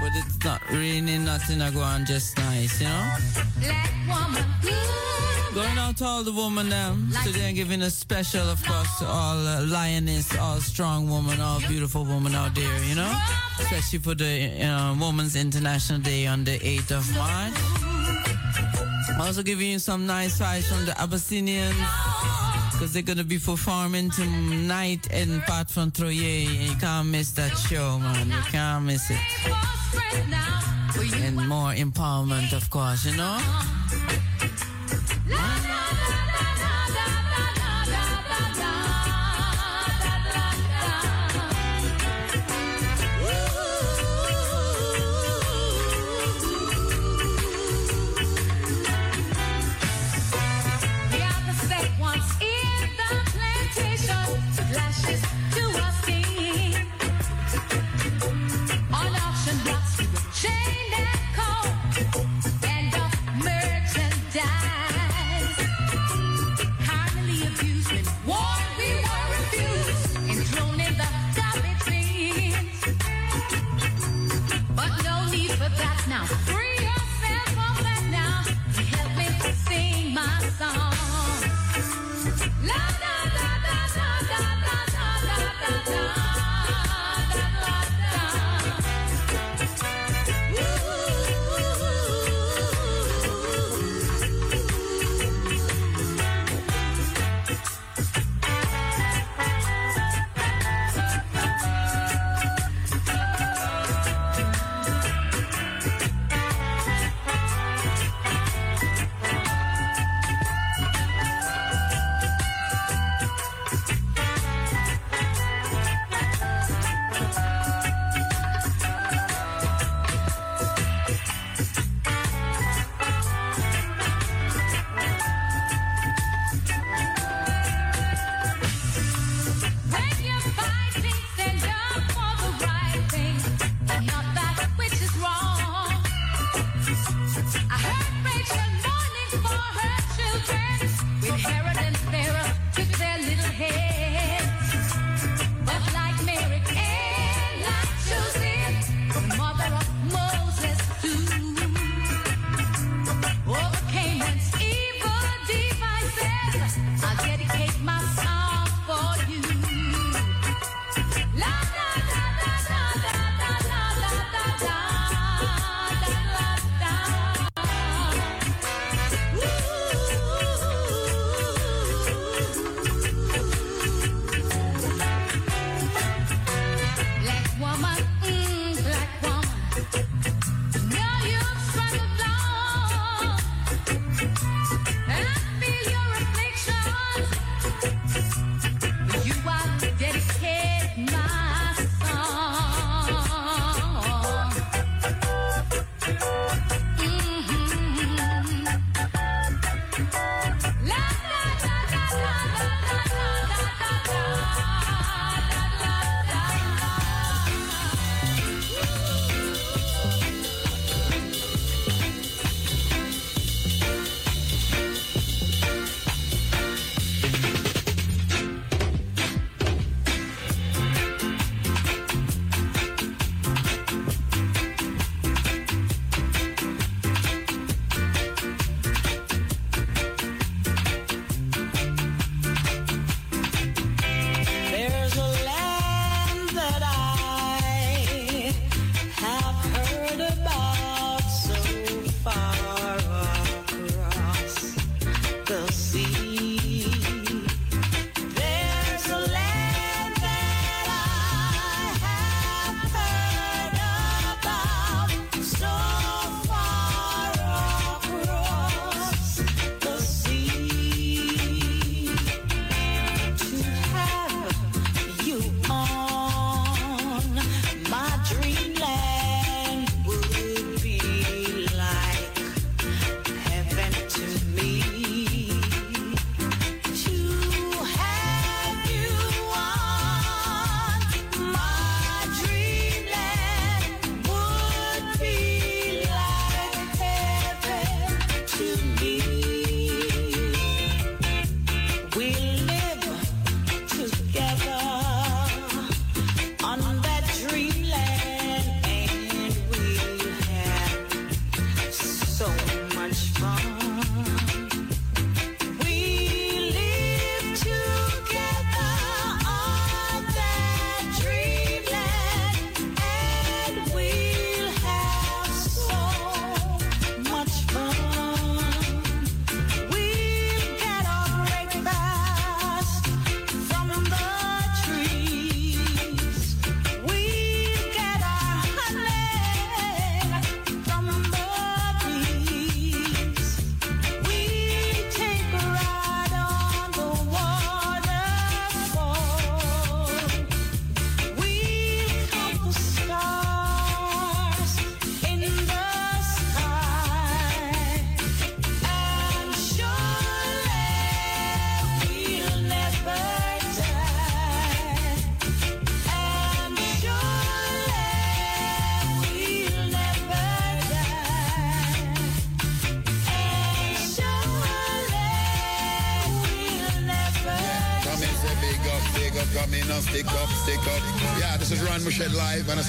But 0.00 0.12
it's 0.14 0.42
not 0.42 0.62
raining, 0.70 1.26
nothing. 1.26 1.60
I 1.60 1.70
go 1.70 1.80
on 1.80 2.06
just 2.06 2.38
nice, 2.38 2.80
you 2.80 2.88
know. 2.88 3.16
Going 5.52 5.76
out 5.76 5.98
to 5.98 6.04
all 6.06 6.22
the 6.22 6.32
women 6.32 6.70
them. 6.70 7.10
Today 7.22 7.50
I'm 7.50 7.54
giving 7.54 7.82
a 7.82 7.90
special, 7.90 8.48
of 8.48 8.64
course, 8.64 8.98
to 9.00 9.06
all 9.06 9.46
uh, 9.46 9.66
lioness, 9.66 10.34
all 10.38 10.56
strong 10.56 11.10
women, 11.10 11.38
all 11.38 11.60
beautiful 11.68 12.04
women 12.04 12.34
out 12.34 12.54
there, 12.54 12.84
you 12.84 12.94
know. 12.94 13.12
Especially 13.58 13.98
for 13.98 14.14
the 14.14 14.58
uh, 14.64 14.94
Women's 14.98 15.36
International 15.36 16.00
Day 16.00 16.26
on 16.26 16.44
the 16.44 16.58
8th 16.58 16.92
of 16.92 17.14
March. 17.14 17.52
Also 19.20 19.42
giving 19.42 19.68
you 19.72 19.78
some 19.78 20.06
nice 20.06 20.38
vibes 20.38 20.62
from 20.62 20.86
the 20.86 20.98
Abyssinians. 20.98 21.76
Because 22.80 22.94
they're 22.94 23.02
to 23.18 23.24
be 23.24 23.38
performing 23.38 24.10
tonight 24.10 25.06
in 25.12 25.42
Pat 25.42 25.68
from 25.68 25.90
Troyer. 25.90 26.46
And 26.46 26.70
you 26.70 26.74
can't 26.76 27.08
miss 27.08 27.32
that 27.32 27.54
show, 27.58 27.98
man. 27.98 28.30
You 28.30 28.40
can't 28.50 28.86
miss 28.86 29.10
it. 29.10 29.18
And 31.22 31.46
more 31.46 31.74
empowerment, 31.74 32.54
of 32.54 32.70
course, 32.70 33.04
you 33.04 33.14
know? 33.18 33.38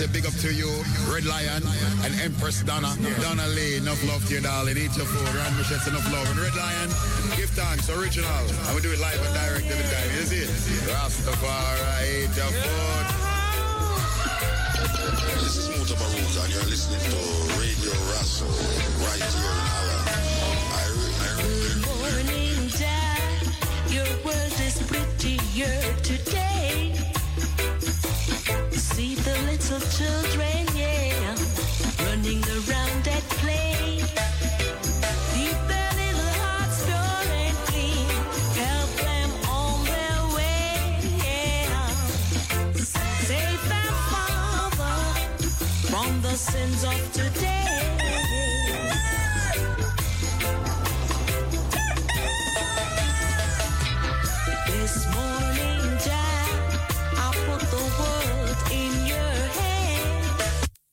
say 0.02 0.14
big 0.14 0.26
up 0.26 0.34
to 0.42 0.52
you, 0.52 0.66
Red 1.14 1.26
Lion 1.26 1.62
and 2.02 2.14
Empress 2.22 2.64
Donna. 2.64 2.90
Donna 3.22 3.46
Lee, 3.54 3.78
enough 3.78 4.02
love 4.08 4.26
to 4.28 4.34
you, 4.34 4.42
darling. 4.42 4.78
Eat 4.78 4.98
your 4.98 5.06
food. 5.06 5.30
Rand 5.36 5.56
Michette's 5.56 5.88
enough 5.88 6.12
love. 6.12 6.28
And 6.32 6.40
Red 6.40 6.56
Lion, 6.56 6.90
give 7.38 7.52
thanks, 7.54 7.88
original. 7.90 8.26
And 8.66 8.76
we 8.76 8.82
do 8.82 8.92
it 8.92 9.00
live 9.00 9.22
and 9.22 9.34
direct 9.38 9.70
every 9.70 9.86
time. 9.94 10.10
You 10.18 10.26
see 10.26 10.42
it? 10.42 10.50
Rastafari, 10.90 12.26
eat 12.26 12.34
your 12.34 12.50
food. 12.50 13.06
This 15.44 15.58
is 15.58 15.70
Mutabaruka, 15.70 16.46
and 16.46 16.54
you're 16.54 16.66
listening 16.66 17.00
to 17.00 17.31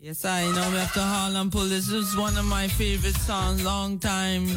Yes, 0.08 0.24
I 0.24 0.50
know 0.52 0.74
After 0.78 1.00
Harlem 1.02 1.50
Pull. 1.50 1.64
This 1.64 1.90
is 1.90 2.16
one 2.16 2.34
of 2.38 2.46
my 2.46 2.66
favorite 2.66 3.14
songs. 3.14 3.62
Long 3.62 3.98
time, 3.98 4.48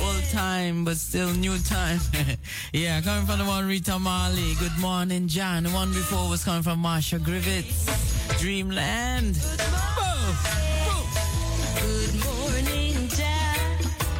old 0.00 0.22
time, 0.30 0.84
but 0.84 0.96
still 0.98 1.32
new 1.32 1.58
time. 1.58 1.98
yeah, 2.72 3.00
coming 3.00 3.26
from 3.26 3.40
the 3.40 3.44
one 3.44 3.66
Rita 3.66 3.98
Marley. 3.98 4.54
Good 4.60 4.78
morning, 4.78 5.26
Jah. 5.26 5.58
The 5.64 5.70
one 5.70 5.88
before 5.88 6.30
was 6.30 6.44
coming 6.44 6.62
from 6.62 6.78
Marcia 6.78 7.18
Griffiths. 7.18 7.90
Dreamland. 8.38 9.34
Good 11.74 12.14
morning, 12.24 13.08
Jah. 13.08 13.58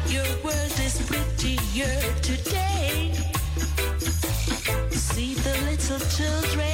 Your 0.07 0.27
world 0.43 0.77
is 0.77 1.01
prettier 1.07 2.01
today. 2.21 3.13
See 4.91 5.35
the 5.35 5.55
little 5.69 5.99
children. 6.09 6.70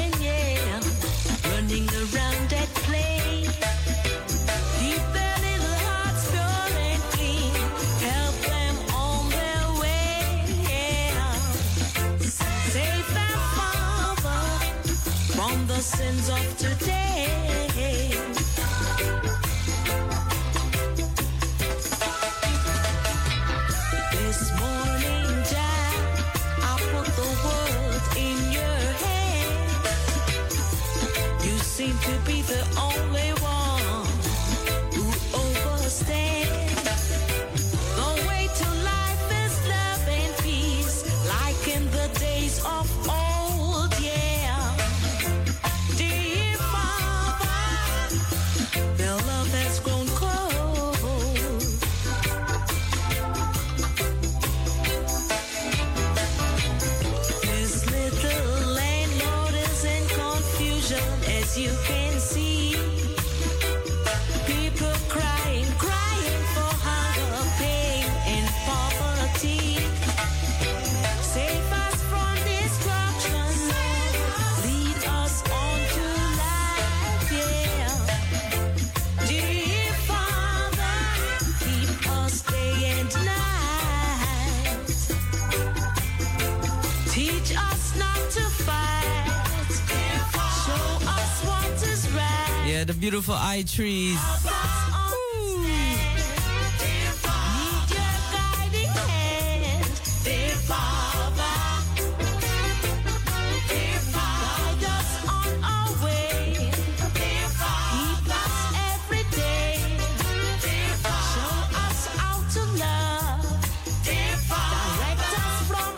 beautiful 93.00 93.36
eye 93.36 93.64
trees. 93.68 94.18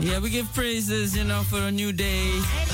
Yeah, 0.01 0.19
we 0.19 0.29
give 0.29 0.51
praises, 0.53 1.15
you 1.15 1.23
know, 1.25 1.43
for 1.43 1.59
a 1.59 1.71
new 1.71 1.91
day. 1.91 2.68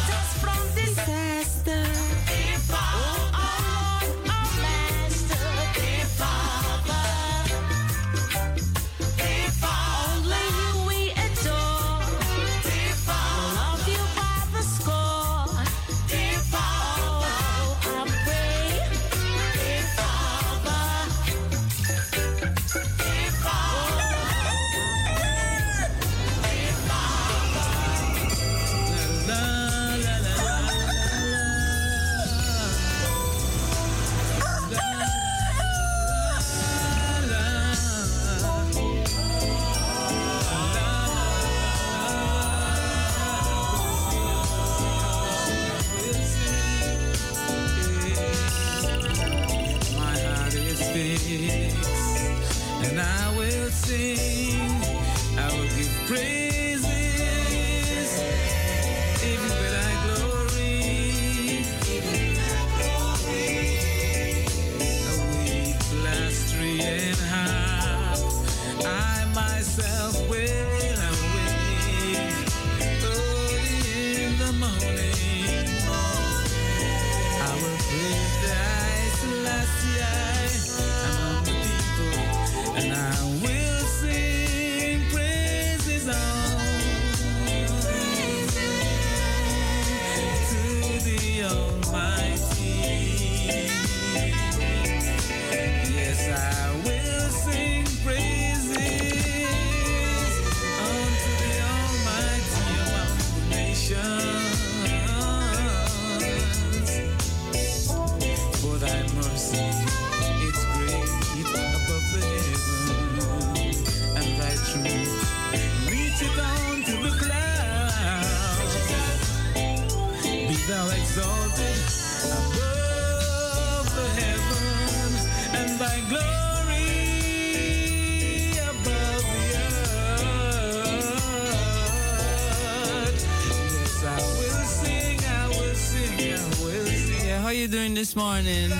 Morning? 138.35 138.71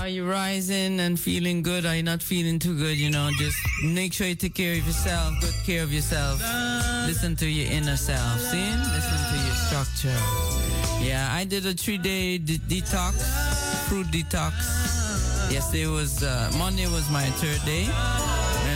Are 0.00 0.08
you 0.08 0.30
rising 0.30 1.00
and 1.00 1.18
feeling 1.18 1.60
good? 1.62 1.84
Are 1.84 1.96
you 1.96 2.04
not 2.04 2.22
feeling 2.22 2.58
too 2.60 2.76
good? 2.76 2.96
You 2.96 3.10
know, 3.10 3.30
just 3.36 3.58
make 3.82 4.12
sure 4.12 4.28
you 4.28 4.36
take 4.36 4.54
care 4.54 4.74
of 4.78 4.86
yourself, 4.86 5.34
good 5.40 5.54
care 5.66 5.82
of 5.82 5.92
yourself. 5.92 6.40
Listen 7.06 7.34
to 7.36 7.46
your 7.46 7.70
inner 7.72 7.96
self. 7.96 8.38
See? 8.40 8.70
Listen 8.94 9.18
to 9.30 9.36
your 9.46 9.56
structure. 9.66 10.20
Yeah, 11.02 11.28
I 11.32 11.44
did 11.44 11.66
a 11.66 11.72
three-day 11.72 12.38
de- 12.38 12.58
detox, 12.58 13.14
fruit 13.88 14.06
detox. 14.06 14.54
Yesterday 15.50 15.86
was 15.86 16.22
uh, 16.22 16.50
Monday 16.58 16.86
was 16.86 17.10
my 17.10 17.24
third 17.40 17.64
day, 17.64 17.88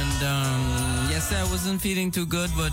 and 0.00 0.18
um, 0.24 1.10
yesterday 1.10 1.40
I 1.40 1.48
wasn't 1.50 1.80
feeling 1.80 2.10
too 2.10 2.26
good, 2.26 2.50
but 2.56 2.72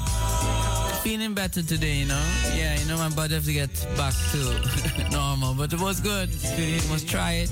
feeling 1.03 1.33
better 1.33 1.61
today, 1.61 1.97
you 1.97 2.05
know. 2.05 2.21
Yeah, 2.53 2.77
you 2.77 2.85
know 2.87 2.97
my 2.97 3.09
body 3.09 3.33
have 3.35 3.45
to 3.45 3.53
get 3.53 3.71
back 3.95 4.13
to 4.31 5.11
normal, 5.11 5.53
but 5.53 5.71
it 5.71 5.79
was 5.79 5.99
good. 5.99 6.29
You 6.57 6.81
must 6.89 7.07
try 7.07 7.43
it. 7.43 7.51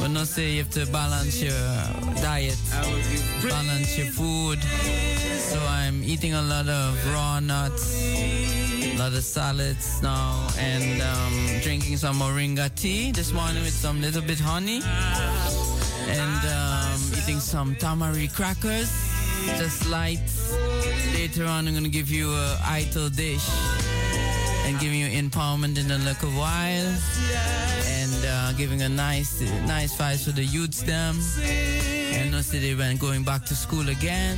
But 0.00 0.08
not 0.08 0.26
say 0.28 0.52
you 0.52 0.62
have 0.62 0.70
to 0.70 0.86
balance 0.86 1.42
your 1.42 1.52
diet, 2.22 2.58
balance 3.42 3.98
your 3.98 4.06
food. 4.08 4.62
So 4.62 5.58
I'm 5.66 6.02
eating 6.04 6.34
a 6.34 6.42
lot 6.42 6.68
of 6.68 6.94
raw 7.12 7.40
nuts, 7.40 8.00
a 8.14 8.96
lot 8.98 9.12
of 9.12 9.24
salads 9.24 10.00
now, 10.02 10.46
and 10.58 11.02
um, 11.02 11.60
drinking 11.62 11.96
some 11.96 12.20
moringa 12.20 12.72
tea 12.74 13.10
this 13.10 13.32
morning 13.32 13.62
with 13.62 13.72
some 13.72 14.00
little 14.00 14.22
bit 14.22 14.38
honey, 14.38 14.80
and 16.06 16.42
um, 16.46 17.00
eating 17.18 17.40
some 17.40 17.74
tamari 17.76 18.32
crackers, 18.32 19.09
just 19.58 19.86
light. 19.88 20.20
Later 21.14 21.44
on, 21.44 21.68
I'm 21.68 21.74
gonna 21.74 21.88
give 21.88 22.10
you 22.10 22.30
a 22.30 22.58
idle 22.64 23.08
dish 23.08 23.48
and 24.66 24.78
giving 24.78 25.00
you 25.00 25.08
empowerment 25.08 25.78
in 25.78 25.90
a 25.90 25.98
little 25.98 26.30
while, 26.30 26.94
and 27.86 28.24
uh, 28.26 28.52
giving 28.52 28.82
a 28.82 28.88
nice, 28.88 29.40
nice 29.66 29.96
vibes 29.96 30.24
for 30.24 30.32
the 30.32 30.44
youths 30.44 30.82
them. 30.82 31.16
And 32.12 32.34
also 32.34 32.58
they 32.58 32.74
went 32.74 33.00
going 33.00 33.22
back 33.24 33.44
to 33.46 33.54
school 33.54 33.88
again, 33.88 34.36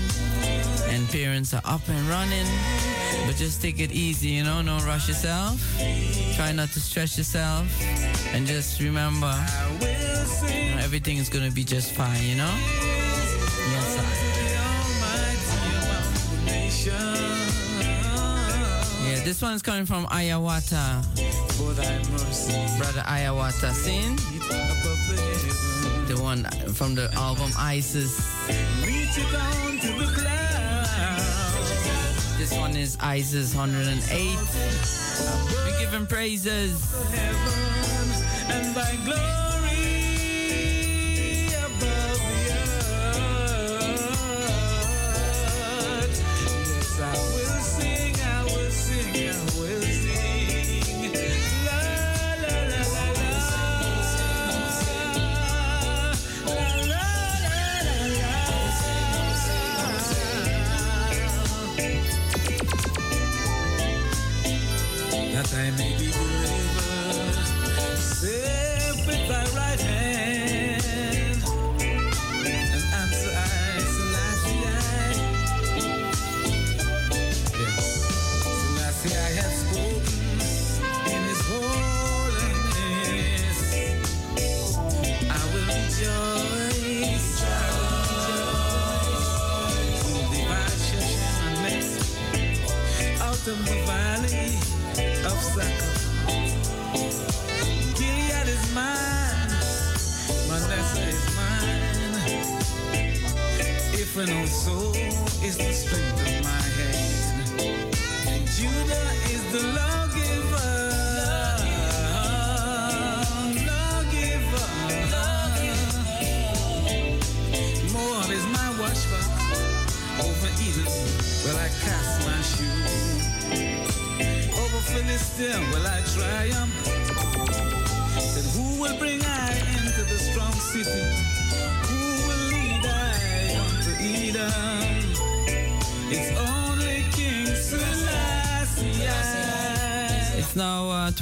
and 0.89 1.09
parents 1.09 1.53
are 1.55 1.63
up 1.65 1.87
and 1.89 2.09
running. 2.09 2.47
But 3.27 3.37
just 3.37 3.63
take 3.63 3.79
it 3.81 3.93
easy, 3.93 4.31
you 4.31 4.45
know. 4.45 4.63
Don't 4.63 4.85
rush 4.85 5.09
yourself. 5.09 5.61
Try 6.37 6.53
not 6.53 6.71
to 6.71 6.81
stress 6.81 7.17
yourself, 7.19 7.67
and 8.35 8.47
just 8.47 8.81
remember, 8.81 9.35
you 9.81 10.75
know, 10.75 10.83
everything 10.83 11.19
is 11.19 11.29
gonna 11.29 11.51
be 11.51 11.65
just 11.65 11.93
fine, 11.93 12.23
you 12.23 12.37
know. 12.37 13.12
Yeah, 16.85 16.95
this 19.25 19.41
one's 19.41 19.63
coming 19.63 19.87
from 19.87 20.05
Ayawata. 20.07 21.05
Brother 22.79 23.03
Ayawata, 23.03 23.73
sing. 23.73 24.17
The 26.09 26.21
one 26.21 26.45
from 26.75 26.97
the 26.97 27.09
album 27.15 27.53
Isis. 27.57 28.17
This 32.39 32.53
one 32.53 32.77
is 32.77 32.99
Isis 33.01 33.55
108. 33.55 34.39
We 35.65 35.79
give 35.79 35.95
him 35.95 36.07
praises. 36.09 36.83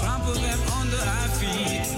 trample 0.00 0.32
them 0.32 0.58
under 0.80 0.96
our 0.96 1.28
feet. 1.36 1.97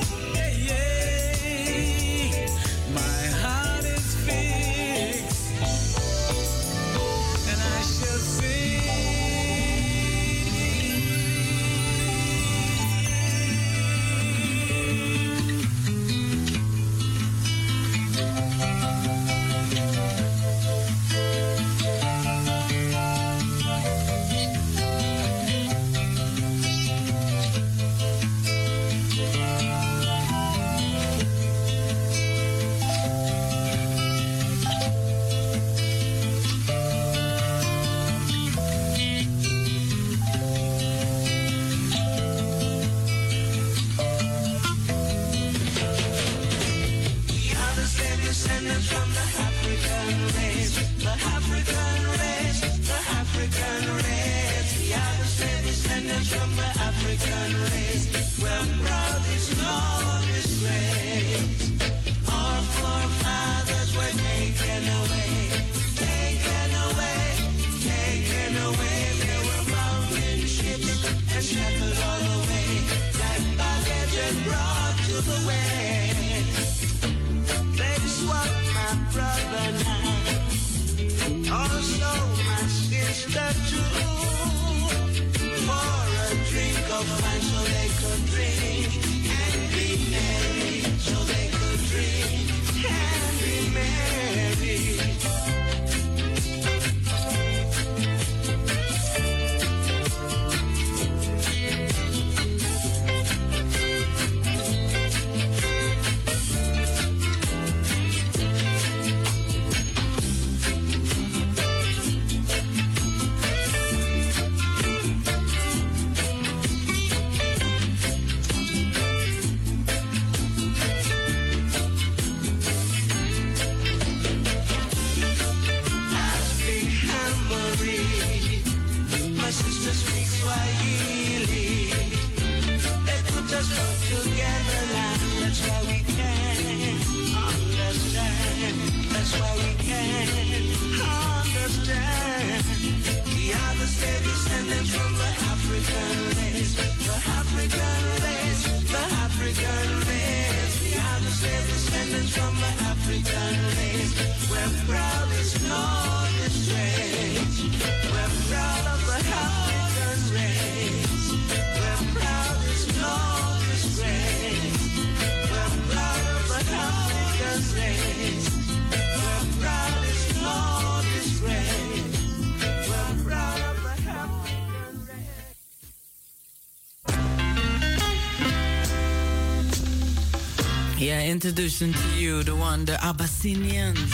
introducing 181.30 181.92
to 181.92 182.08
you 182.16 182.42
the 182.42 182.56
one, 182.56 182.84
the 182.84 182.98
Abyssinians. 183.04 184.10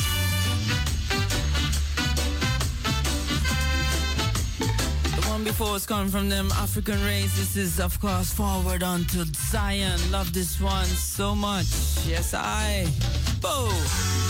The 5.14 5.22
one 5.30 5.42
before 5.42 5.72
was 5.72 5.86
coming 5.86 6.10
from 6.10 6.28
them 6.28 6.50
African 6.52 7.02
races. 7.04 7.54
This 7.54 7.56
is, 7.56 7.80
of 7.80 7.98
course, 8.00 8.30
Forward 8.30 8.82
Unto 8.82 9.24
Zion. 9.24 9.98
Love 10.10 10.34
this 10.34 10.60
one 10.60 10.84
so 10.84 11.34
much. 11.34 11.66
Yes, 12.06 12.34
I. 12.34 12.86
Boom! 13.40 14.25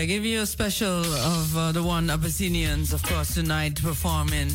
Yeah, 0.00 0.06
give 0.06 0.24
you 0.24 0.40
a 0.40 0.46
special 0.46 1.04
of 1.04 1.54
uh, 1.54 1.72
the 1.72 1.82
one 1.82 2.08
Abyssinians, 2.08 2.94
of 2.94 3.02
course, 3.02 3.34
tonight 3.34 3.82
performing 3.82 4.48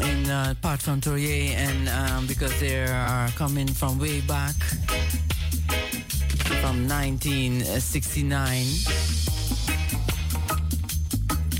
in 0.00 0.30
uh, 0.30 0.54
part 0.62 0.80
from 0.80 1.00
Tourier, 1.00 1.56
and 1.56 1.88
um, 1.88 2.28
because 2.28 2.60
they 2.60 2.84
are 2.84 3.30
coming 3.30 3.66
from 3.66 3.98
way 3.98 4.20
back 4.20 4.54
from 6.62 6.86
1969. 6.86 8.66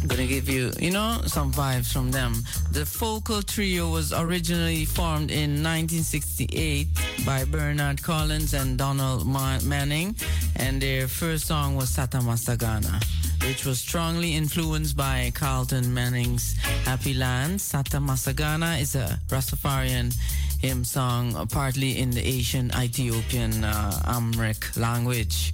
I'm 0.00 0.06
Gonna 0.06 0.26
give 0.28 0.48
you, 0.48 0.70
you 0.78 0.92
know, 0.92 1.20
some 1.26 1.50
vibes 1.50 1.92
from 1.92 2.12
them. 2.12 2.44
The 2.70 2.86
Focal 2.86 3.42
Trio 3.42 3.90
was 3.90 4.12
originally 4.12 4.84
formed 4.84 5.32
in 5.32 5.62
1968 5.64 6.86
by 7.26 7.44
Bernard 7.44 8.02
Collins 8.02 8.54
and 8.54 8.78
Donald 8.78 9.26
Ma- 9.26 9.58
Manning, 9.64 10.14
and 10.56 10.80
their 10.80 11.08
first 11.08 11.46
song 11.46 11.76
was 11.76 11.90
Satta 11.90 12.18
Massagana, 12.18 13.02
which 13.46 13.64
was 13.64 13.78
strongly 13.78 14.34
influenced 14.34 14.96
by 14.96 15.30
Carlton 15.34 15.92
Manning's 15.92 16.56
Happy 16.84 17.14
Land. 17.14 17.60
Satta 17.60 17.98
Massagana 17.98 18.80
is 18.80 18.94
a 18.94 19.18
Rastafarian 19.28 20.14
hymn 20.60 20.84
song, 20.84 21.46
partly 21.50 21.98
in 21.98 22.10
the 22.10 22.26
Asian 22.26 22.70
Ethiopian 22.76 23.64
uh, 23.64 23.92
Amharic 24.06 24.76
language. 24.76 25.52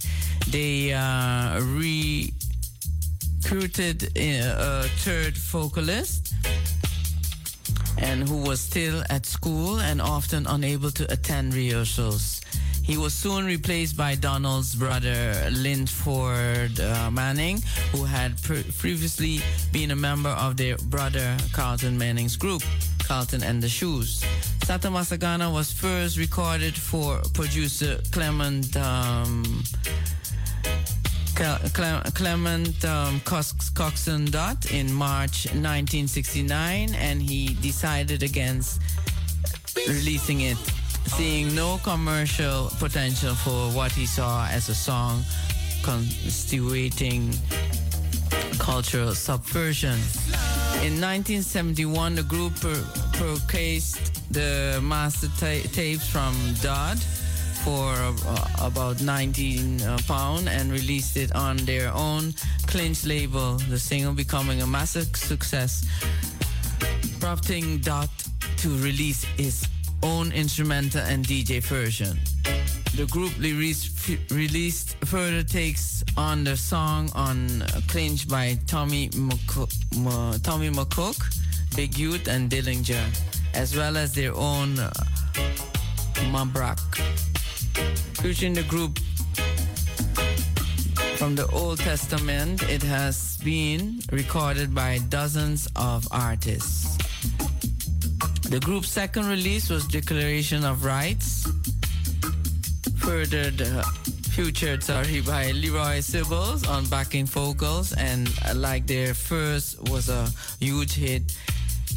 They 0.49 0.93
uh, 0.93 1.61
recruited 3.43 4.05
uh, 4.17 4.85
a 4.85 4.89
third 5.05 5.37
vocalist 5.37 6.35
and 7.99 8.29
who 8.29 8.37
was 8.37 8.61
still 8.61 9.03
at 9.11 9.27
school 9.27 9.81
and 9.81 10.01
often 10.01 10.47
unable 10.47 10.91
to 10.91 11.13
attend 11.13 11.55
rehearsals. 11.55 12.40
He 12.91 12.97
was 12.97 13.15
soon 13.15 13.47
replaced 13.47 13.97
by 13.97 14.17
Donald's 14.17 14.75
brother 14.75 15.49
Linford 15.53 16.81
uh, 16.81 17.09
Manning, 17.13 17.63
who 17.93 18.03
had 18.03 18.43
pre- 18.43 18.65
previously 18.65 19.41
been 19.73 19.93
a 19.93 19.97
member 19.97 20.31
of 20.31 20.57
their 20.57 20.77
brother 20.77 21.37
Carlton 21.53 21.97
Manning's 21.97 22.37
group, 22.37 22.63
Carlton 23.05 23.45
and 23.45 23.63
the 23.63 23.69
Shoes. 23.69 24.25
Satta 24.65 24.89
Massagana 24.91 25.53
was 25.53 25.71
first 25.71 26.19
recorded 26.19 26.75
for 26.75 27.21
producer 27.33 28.01
Clement 28.11 28.77
um, 28.77 29.63
Cle- 31.37 32.11
Clement 32.13 32.85
um, 32.85 33.21
Cox- 33.21 33.71
Coxson 33.71 34.25
Dodd 34.33 34.69
in 34.73 34.93
March 34.93 35.47
1969, 35.55 36.93
and 36.95 37.23
he 37.23 37.55
decided 37.63 38.25
against 38.25 38.83
releasing 39.87 40.41
it, 40.41 40.59
seeing 41.07 41.55
no 41.55 41.79
commercial 41.83 42.71
potential 42.79 43.35
for 43.35 43.71
what 43.77 43.93
he 43.93 44.07
saw 44.07 44.47
as 44.47 44.69
a 44.69 44.75
song 44.75 45.23
constituting 45.83 47.33
cultural 48.59 49.15
subversion. 49.15 49.99
In 50.83 51.01
1971, 51.01 52.15
the 52.15 52.23
group 52.23 52.55
per- 52.61 52.85
purchased 53.13 54.33
the 54.33 54.81
master 54.83 55.29
ta- 55.39 55.67
tapes 55.73 56.07
from 56.09 56.35
Dodd 56.63 56.99
for 57.65 57.93
uh, 57.93 58.67
about 58.67 59.03
19 59.03 59.83
uh, 59.83 59.99
pound 60.07 60.49
and 60.49 60.73
released 60.73 61.17
it 61.17 61.35
on 61.35 61.57
their 61.59 61.93
own 61.93 62.33
clinch 62.67 63.05
label 63.05 63.57
the 63.69 63.79
single 63.79 64.15
becoming 64.15 64.63
a 64.63 64.67
massive 64.67 65.15
success 65.15 65.85
prompting 67.21 67.79
Dodd 67.79 68.09
to 68.59 68.69
release 68.79 69.25
his 69.37 69.67
own 70.03 70.33
instrumental 70.33 71.01
and 71.03 71.27
dj 71.27 71.63
version 71.63 72.19
the 72.97 73.07
group 73.07 73.33
released, 73.39 74.97
further 75.05 75.43
takes 75.43 76.03
on 76.17 76.45
the 76.45 76.57
song 76.57 77.09
on 77.15 77.63
uh, 77.63 77.81
clinch 77.89 78.29
by 78.29 78.59
tommy 78.67 79.11
M- 79.15 79.31
tommy 80.43 80.71
mccook 80.71 81.19
big 81.77 81.97
youth 81.97 82.29
and 82.29 82.51
dillinger 82.51 83.05
as 83.55 83.77
well 83.77 83.97
as 83.97 84.13
their 84.15 84.35
own 84.35 84.79
uh, 84.79 84.91
mabrak 86.33 86.79
Featuring 88.21 88.53
the 88.53 88.65
group 88.65 88.99
from 91.17 91.35
the 91.35 91.47
Old 91.53 91.79
Testament, 91.79 92.63
it 92.65 92.83
has 92.83 93.39
been 93.39 94.01
recorded 94.13 94.75
by 94.75 94.99
dozens 95.09 95.67
of 95.75 96.07
artists. 96.11 96.99
The 98.51 98.59
group's 98.59 98.89
second 98.91 99.29
release 99.29 99.71
was 99.71 99.87
Declaration 99.87 100.65
of 100.65 100.85
Rights, 100.85 101.47
furthered 102.99 103.63
uh, 103.63 103.83
featured 104.35 104.83
sorry 104.83 105.21
by 105.21 105.53
Leroy 105.53 105.99
Sibbles 105.99 106.69
on 106.69 106.85
backing 106.87 107.27
vocals, 107.27 107.93
and 107.93 108.29
uh, 108.45 108.55
like 108.57 108.89
their 108.89 109.15
first 109.15 109.81
was 109.89 110.09
a 110.09 110.29
huge 110.59 110.95
hit. 110.95 111.23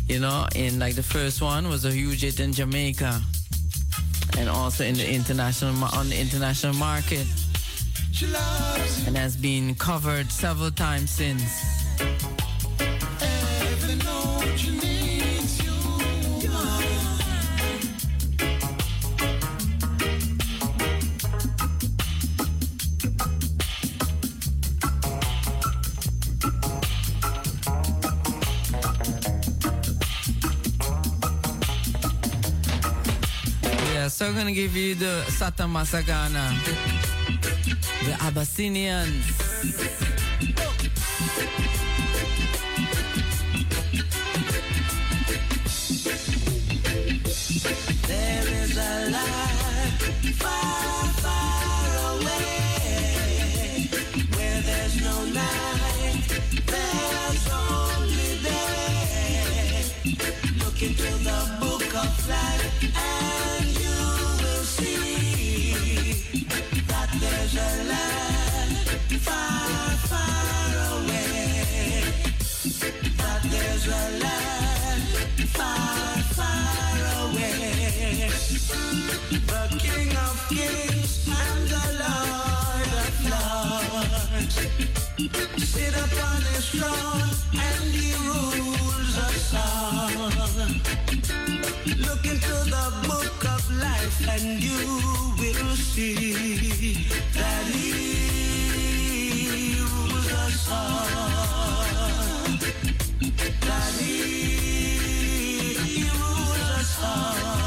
You 0.08 0.20
know, 0.20 0.46
in 0.54 0.78
like 0.78 0.94
the 0.94 1.02
first 1.02 1.42
one 1.42 1.70
was 1.70 1.86
a 1.86 1.92
huge 1.92 2.22
hit 2.22 2.40
in 2.40 2.54
Jamaica 2.54 3.20
and 4.38 4.48
also 4.48 4.84
in 4.84 4.94
the 4.94 5.12
international 5.12 5.74
on 5.86 6.08
the 6.10 6.20
international 6.22 6.76
market. 6.76 7.26
And 9.08 9.18
has 9.18 9.36
been 9.36 9.74
covered 9.74 10.32
several 10.32 10.70
times 10.70 11.10
since 11.10 11.42
so 34.14 34.28
I'm 34.28 34.36
gonna 34.36 34.52
give 34.52 34.76
you 34.76 34.94
the 34.94 35.24
Satta 35.28 35.64
Massagana, 35.64 36.54
the 38.06 38.14
Abyssinians. 38.24 39.26
There 48.08 48.48
is 48.62 48.78
a 48.78 49.10
far, 50.38 51.06
far 51.24 51.90
away 52.14 53.90
where 54.36 54.62
there's 54.62 54.96
no 55.02 55.26
night, 55.26 56.22
there's 56.68 57.48
only 57.50 58.34
day. 58.44 59.86
Look 60.60 60.80
into 60.84 61.12
the 61.24 61.40
book 61.60 61.96
of 61.96 62.30
life 62.30 63.53
and 86.76 87.94
he 87.94 88.14
rules 88.26 89.18
us 89.18 89.54
all. 89.54 90.30
Look 92.08 92.26
into 92.26 92.56
the 92.76 92.86
book 93.08 93.46
of 93.46 93.72
life 93.80 94.28
and 94.30 94.64
you 94.64 94.80
will 95.38 95.76
see 95.76 96.96
that 97.34 97.66
he 97.68 97.92
rules 99.82 100.32
us 100.34 100.72
all. 100.72 101.08
That 103.62 103.94
he 104.00 106.10
rules 106.10 106.70
us 106.80 107.04
all. 107.04 107.63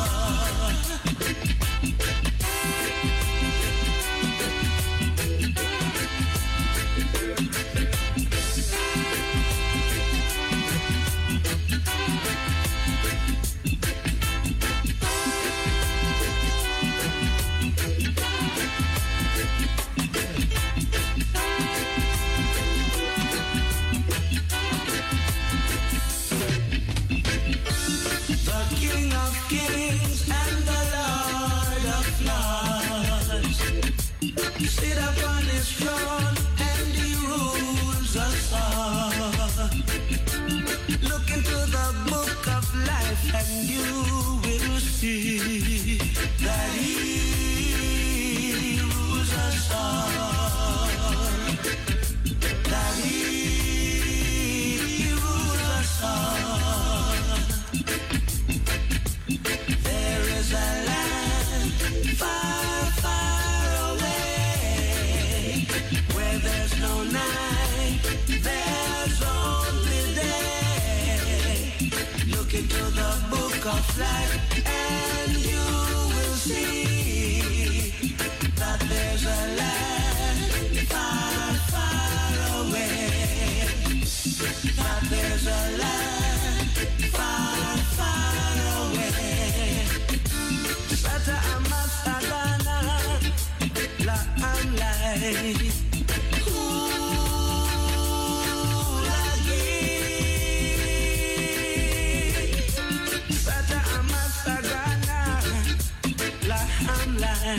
Life 73.99 74.36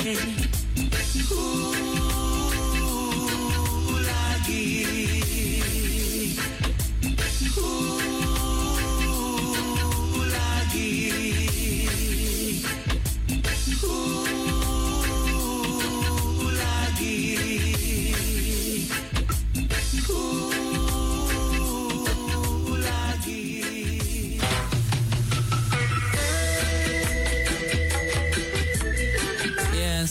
Lagi. 0.07 1.66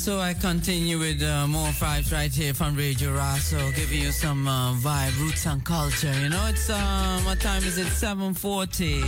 So 0.07 0.20
I 0.20 0.35
continue 0.35 1.01
with 1.01 1.20
uh, 1.20 1.49
more 1.49 1.70
vibes 1.70 2.12
right 2.12 2.33
here 2.33 2.55
from 2.55 2.77
Radio 2.77 3.09
Raso, 3.09 3.74
giving 3.74 4.03
you 4.03 4.12
some 4.12 4.47
uh, 4.47 4.73
vibe, 4.74 5.19
roots 5.19 5.45
and 5.47 5.65
culture. 5.65 6.12
You 6.23 6.28
know, 6.28 6.47
it's 6.47 6.70
um, 6.70 7.24
what 7.24 7.41
time 7.41 7.65
is 7.65 7.77
it? 7.77 7.89
7:40. 7.89 9.03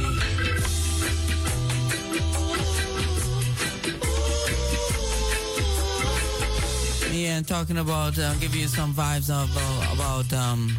Yeah, 7.14 7.36
and 7.36 7.46
talking 7.46 7.78
about, 7.78 8.18
uh, 8.18 8.34
give 8.40 8.56
you 8.56 8.66
some 8.66 8.92
vibes 8.92 9.28
about 9.28 9.94
about 9.94 10.32
um, 10.32 10.76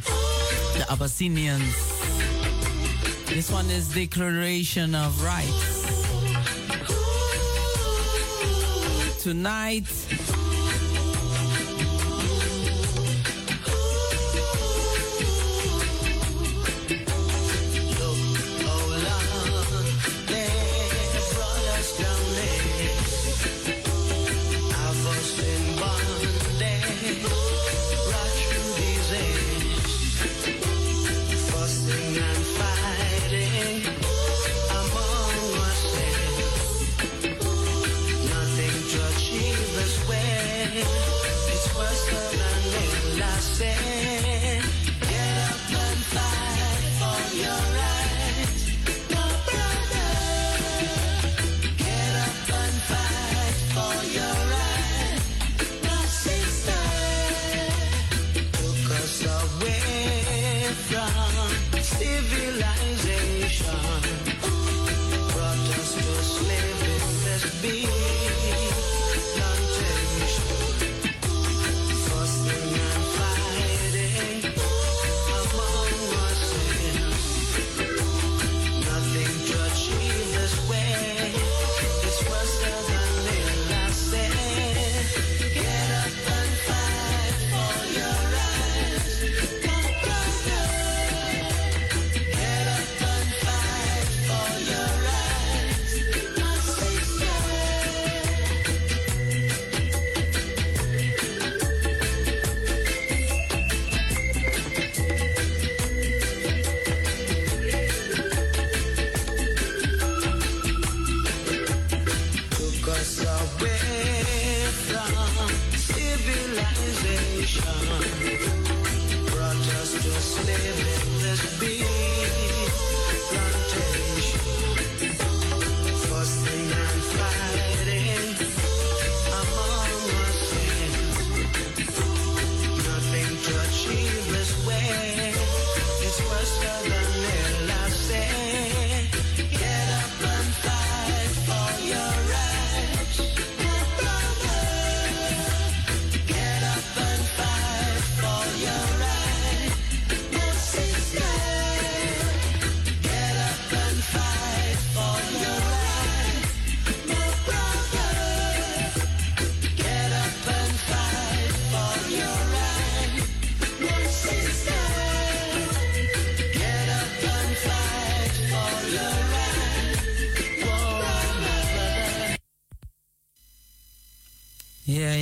the 0.75 0.85
Abyssinians. 0.91 1.73
This 3.27 3.49
one 3.49 3.69
is 3.69 3.87
Declaration 3.93 4.95
of 4.95 5.23
Rights. 5.23 5.78
Tonight, 9.19 10.38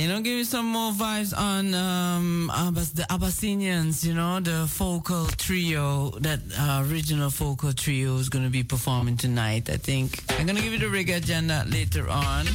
you 0.08 0.14
know, 0.14 0.20
give 0.22 0.38
me 0.38 0.44
some 0.44 0.64
more 0.64 0.90
vibes 0.90 1.36
on 1.36 1.74
um, 1.74 2.50
Abbas, 2.56 2.92
the 2.92 3.04
Abyssinians, 3.12 4.06
you 4.06 4.14
know, 4.14 4.40
the 4.40 4.64
vocal 4.64 5.26
trio, 5.36 6.08
that 6.20 6.40
uh, 6.58 6.82
original 6.88 7.28
vocal 7.28 7.74
trio 7.74 8.16
is 8.16 8.30
going 8.30 8.44
to 8.44 8.50
be 8.50 8.62
performing 8.62 9.18
tonight, 9.18 9.68
I 9.68 9.76
think. 9.76 10.24
I'm 10.30 10.46
going 10.46 10.56
to 10.56 10.62
give 10.62 10.72
you 10.72 10.78
the 10.78 10.86
reggae 10.86 11.18
agenda 11.18 11.62
later 11.68 12.08
on 12.08 12.46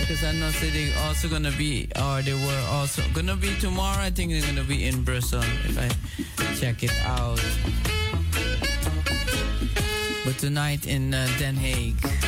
because 0.00 0.24
I 0.24 0.32
know 0.32 0.50
say 0.50 0.70
they 0.70 0.92
also 1.06 1.28
going 1.28 1.44
to 1.44 1.56
be, 1.56 1.88
or 1.94 2.22
they 2.22 2.34
were 2.34 2.66
also 2.70 3.02
going 3.14 3.28
to 3.28 3.36
be 3.36 3.54
tomorrow. 3.60 4.02
I 4.02 4.10
think 4.10 4.32
they're 4.32 4.42
going 4.42 4.56
to 4.56 4.64
be 4.64 4.84
in 4.84 5.04
Brussels 5.04 5.44
if 5.66 5.78
I 5.78 5.88
check 6.56 6.82
it 6.82 6.92
out. 7.04 7.40
But 10.24 10.38
tonight 10.38 10.88
in 10.88 11.14
uh, 11.14 11.28
Den 11.38 11.54
Haag. 11.54 12.19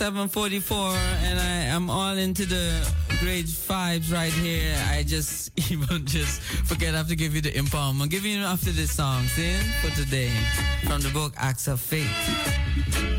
744, 0.00 0.78
and 1.28 1.38
I 1.38 1.76
I'm 1.76 1.90
all 1.90 2.16
into 2.16 2.46
the 2.46 2.90
great 3.20 3.44
vibes 3.44 4.10
right 4.10 4.32
here. 4.32 4.74
I 4.88 5.02
just 5.02 5.52
even 5.70 6.06
just 6.06 6.40
forget 6.40 6.94
I 6.94 6.96
have 6.96 7.08
to 7.08 7.16
give 7.16 7.34
you 7.34 7.42
the 7.42 7.52
empowerment. 7.52 8.00
I'm 8.00 8.08
giving 8.08 8.32
you 8.32 8.42
after 8.42 8.70
this 8.70 8.90
song, 8.90 9.24
see, 9.24 9.52
for 9.82 9.94
today. 9.94 10.32
From 10.84 11.02
the 11.02 11.10
book 11.10 11.34
Acts 11.36 11.68
of 11.68 11.80
Faith. 11.80 13.09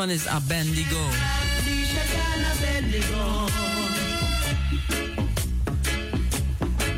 One 0.00 0.08
is 0.08 0.26
and 0.26 0.36
Abednego. 0.48 0.96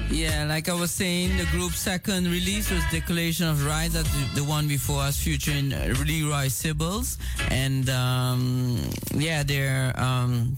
Yeah, 0.09 0.45
like 0.49 0.69
I 0.69 0.75
was 0.75 0.93
saying, 0.93 1.37
the 1.37 1.47
group's 1.51 1.81
second 1.81 2.29
release 2.29 2.71
was 2.71 2.81
Declaration 2.93 3.49
of 3.49 3.67
Rights. 3.67 3.95
That's 3.95 4.09
the- 4.37 4.45
one 4.45 4.69
before 4.69 5.01
us, 5.03 5.19
featuring 5.19 5.71
Leroy 5.71 6.47
Sibbles, 6.47 7.19
and 7.51 7.91
um, 7.91 8.79
yeah, 9.17 9.43
they're 9.43 9.93
um, 9.99 10.57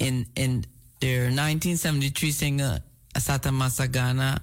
in 0.00 0.24
in 0.36 0.64
their 1.00 1.28
1973 1.28 2.30
single 2.30 2.78
Asata 3.14 3.52
Masagana 3.52 4.40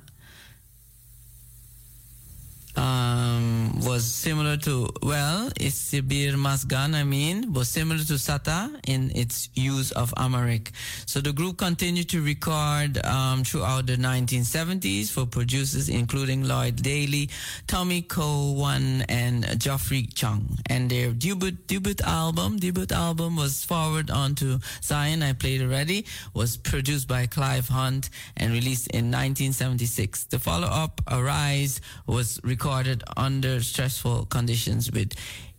was 3.98 4.06
similar 4.06 4.58
to, 4.58 4.88
well, 5.02 5.50
Isibir 5.60 6.34
Masgan, 6.36 6.94
I 6.94 7.04
mean, 7.04 7.52
was 7.52 7.68
similar 7.68 7.98
to 8.04 8.20
Satta 8.20 8.70
in 8.88 9.10
its 9.16 9.50
use 9.56 9.92
of 9.94 10.14
Amharic. 10.18 10.72
So 11.08 11.20
the 11.20 11.34
group 11.34 11.58
continued 11.58 12.08
to 12.10 12.22
record 12.22 13.04
um, 13.04 13.44
throughout 13.44 13.88
the 13.88 13.96
1970s 13.96 15.10
for 15.10 15.26
producers 15.26 15.90
including 15.90 16.48
Lloyd 16.48 16.76
Daley, 16.76 17.32
Tommy 17.66 18.04
Cowan, 18.04 19.02
and 19.10 19.60
Geoffrey 19.60 20.04
Chung. 20.14 20.60
And 20.68 20.92
their 20.92 21.10
debut, 21.10 21.58
debut 21.66 21.96
album, 22.04 22.58
debut 22.58 22.86
album 22.94 23.36
was 23.36 23.64
Forward 23.64 24.12
Unto 24.12 24.60
Zion, 24.84 25.24
I 25.24 25.34
played 25.34 25.64
already, 25.64 26.06
was 26.36 26.56
produced 26.56 27.08
by 27.08 27.26
Clive 27.26 27.68
Hunt 27.68 28.12
and 28.36 28.54
released 28.54 28.92
in 28.92 29.06
1976. 29.06 30.26
The 30.26 30.38
follow-up, 30.38 31.02
Arise, 31.08 31.82
was 32.06 32.40
recorded 32.44 33.04
under 33.18 33.60
stressful 33.88 34.26
conditions 34.26 34.92
with 34.92 35.14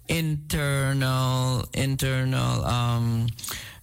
internal 0.09 1.65
internal 1.73 2.63
um, 2.65 3.27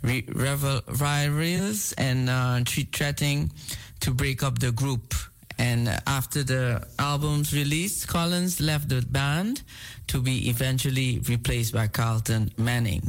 re- 0.04 0.28
rivalries 0.30 1.94
and 1.98 2.30
uh, 2.30 2.62
threatening 2.94 3.52
to 4.00 4.12
break 4.12 4.44
up 4.44 4.60
the 4.60 4.72
group. 4.72 5.16
And 5.58 5.88
after 6.06 6.44
the 6.44 6.86
album's 7.00 7.54
release, 7.54 8.06
Collins 8.06 8.60
left 8.60 8.90
the 8.90 9.02
band 9.02 9.64
to 10.08 10.22
be 10.22 10.50
eventually 10.50 11.22
replaced 11.28 11.74
by 11.74 11.88
Carlton 11.88 12.52
Manning. 12.58 13.02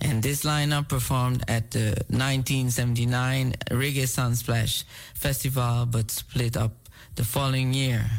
And 0.00 0.22
this 0.22 0.42
lineup 0.42 0.88
performed 0.88 1.44
at 1.48 1.70
the 1.70 1.94
1979 2.08 3.52
Reggae 3.70 4.08
Sunsplash 4.08 4.84
Festival 5.14 5.86
but 5.86 6.10
split 6.10 6.56
up 6.56 6.72
the 7.14 7.24
following 7.24 7.74
year. 7.74 8.10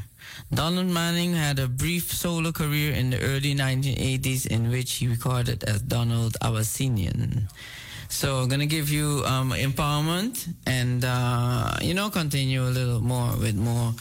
Donald 0.55 0.87
Manning 0.87 1.33
had 1.33 1.57
a 1.57 1.67
brief 1.67 2.11
solo 2.11 2.51
career 2.51 2.93
in 2.93 3.09
the 3.09 3.19
early 3.21 3.55
1980s 3.55 4.45
in 4.47 4.69
which 4.69 4.93
he 4.93 5.07
recorded 5.07 5.63
as 5.63 5.81
Donald 5.81 6.37
Abyssinian. 6.41 7.47
So 8.09 8.37
I'm 8.37 8.49
gonna 8.49 8.67
give 8.67 8.89
you 8.91 9.23
um, 9.25 9.51
empowerment 9.51 10.47
and 10.67 11.03
uh, 11.03 11.75
you 11.81 11.95
know 11.95 12.09
continue 12.11 12.61
a 12.63 12.69
little 12.69 13.01
more 13.01 13.35
with 13.37 13.55
more 13.55 13.93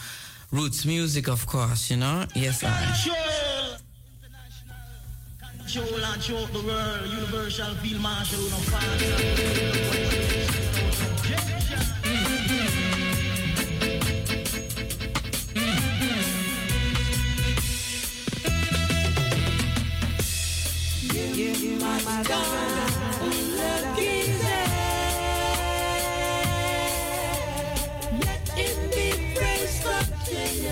roots 0.51 0.85
music, 0.85 1.27
of 1.27 1.47
course. 1.47 1.89
You 1.89 1.97
know, 1.97 2.25
yes, 2.35 2.63
I. 2.63 2.69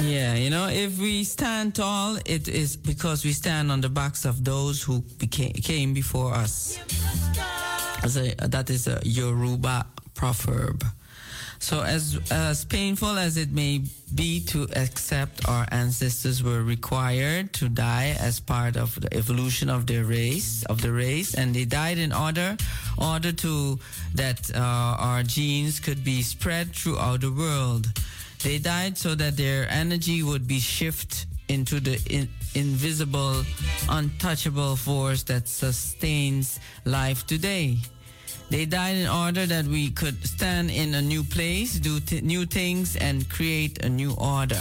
Yeah, 0.04 0.36
you 0.36 0.50
know, 0.50 0.68
if 0.68 1.00
we 1.00 1.24
stand 1.24 1.74
tall, 1.76 2.18
it 2.26 2.48
is 2.48 2.76
because 2.78 3.26
we 3.26 3.34
stand 3.34 3.72
on 3.72 3.82
the 3.82 3.90
backs 3.90 4.26
of 4.26 4.44
those 4.44 4.84
who 4.84 5.02
became, 5.18 5.54
came 5.54 5.94
before 5.94 6.34
us. 6.34 6.78
A, 8.04 8.36
that 8.48 8.70
is 8.70 8.88
a 8.88 9.00
Yoruba 9.04 9.86
proverb. 10.14 10.84
So, 11.62 11.84
as, 11.84 12.20
as 12.32 12.66
painful 12.66 13.20
as 13.20 13.38
it 13.38 13.52
may 13.52 13.84
be 14.16 14.42
to 14.46 14.68
accept 14.76 15.48
our 15.48 15.68
ancestors 15.72 16.42
were 16.42 16.64
required 16.64 17.54
to 17.54 17.70
die 17.70 18.18
as 18.20 18.40
part 18.40 18.76
of 18.76 19.00
the 19.00 19.14
evolution 19.14 19.70
of 19.70 19.86
their 19.86 20.04
race, 20.04 20.66
of 20.66 20.82
the 20.82 20.92
race, 20.92 21.36
and 21.36 21.54
they 21.54 21.66
died 21.66 22.00
in 22.00 22.12
order, 22.12 22.58
order 22.98 23.32
to 23.32 23.78
that 24.16 24.50
uh, 24.56 24.58
our 24.58 25.22
genes 25.22 25.80
could 25.80 26.04
be 26.04 26.24
spread 26.24 26.74
throughout 26.74 27.22
the 27.22 27.32
world. 27.32 27.88
They 28.44 28.58
died 28.58 28.98
so 28.98 29.14
that 29.14 29.38
their 29.38 29.70
energy 29.70 30.24
would 30.24 30.48
be 30.48 30.60
shifted 30.60 31.28
into 31.48 31.80
the 31.80 32.02
in, 32.10 32.28
invisible, 32.56 33.44
untouchable 33.88 34.76
force 34.76 35.22
that 35.24 35.48
sustains 35.48 36.60
life 36.86 37.28
today. 37.28 37.78
They 38.52 38.66
died 38.66 38.98
in 38.98 39.08
order 39.08 39.46
that 39.46 39.66
we 39.66 39.92
could 39.92 40.28
stand 40.28 40.72
in 40.72 40.94
a 40.96 41.02
new 41.02 41.24
place, 41.24 41.80
do 41.80 42.02
new 42.22 42.46
things, 42.46 42.98
and 42.98 43.28
create 43.30 43.86
a 43.86 43.88
new 43.88 44.14
order. 44.18 44.60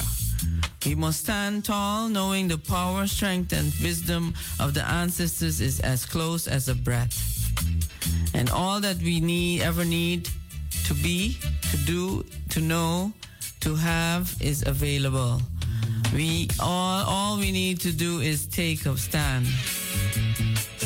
We 0.87 0.95
must 0.95 1.25
stand 1.25 1.65
tall, 1.65 2.09
knowing 2.09 2.47
the 2.47 2.57
power, 2.57 3.09
strength, 3.09 3.53
and 3.53 3.75
wisdom 3.83 4.33
of 4.61 4.75
the 4.75 4.89
ancestors 4.89 5.61
is 5.61 5.81
as 5.81 6.07
close 6.07 6.47
as 6.47 6.69
a 6.69 6.75
breath. 6.77 7.19
And 8.33 8.49
all 8.51 8.79
that 8.79 8.99
we 8.99 9.19
need, 9.19 9.63
ever 9.63 9.85
need 9.85 10.29
to 10.85 10.95
be, 10.95 11.37
to 11.73 11.77
do, 11.79 12.25
to 12.51 12.61
know, 12.61 13.13
to 13.63 13.75
have 13.75 14.33
is 14.41 14.65
available. 14.65 15.43
We 16.15 16.49
all, 16.61 17.05
all 17.09 17.39
we 17.39 17.51
need 17.51 17.81
to 17.81 17.93
do 17.93 18.21
is 18.21 18.47
take 18.47 18.87
a 18.87 18.97
stand. 18.97 19.49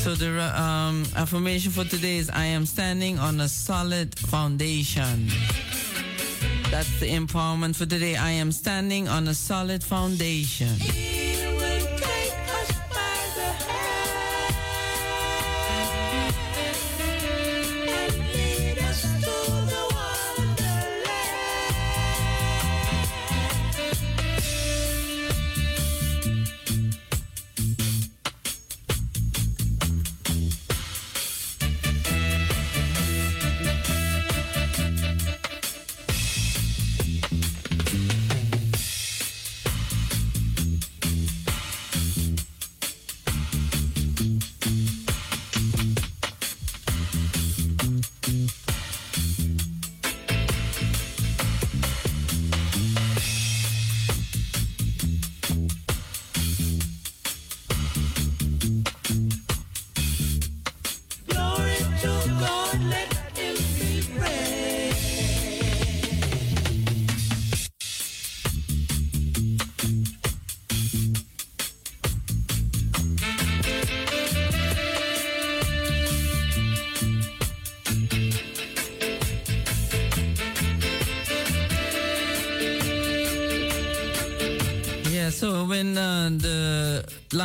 So 0.04 0.14
the 0.14 0.38
um, 0.62 1.06
affirmation 1.16 1.72
for 1.72 1.84
today 1.84 2.18
is 2.18 2.28
I 2.28 2.44
am 2.44 2.66
standing 2.66 3.18
on 3.18 3.40
a 3.40 3.48
solid 3.48 4.14
foundation. 4.18 5.28
That's 6.70 7.00
the 7.00 7.08
empowerment 7.08 7.74
for 7.74 7.86
today. 7.86 8.14
I 8.14 8.32
am 8.32 8.52
standing 8.52 9.08
on 9.08 9.26
a 9.28 9.34
solid 9.34 9.82
foundation. 9.82 10.76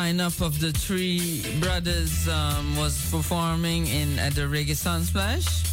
Lineup 0.10 0.42
of 0.42 0.60
the 0.60 0.72
three 0.72 1.44
brothers 1.60 2.28
um, 2.28 2.76
was 2.76 3.10
performing 3.12 3.86
in 3.88 4.18
at 4.18 4.34
the 4.34 4.42
Reggae 4.42 4.76
Sunsplash, 4.76 5.70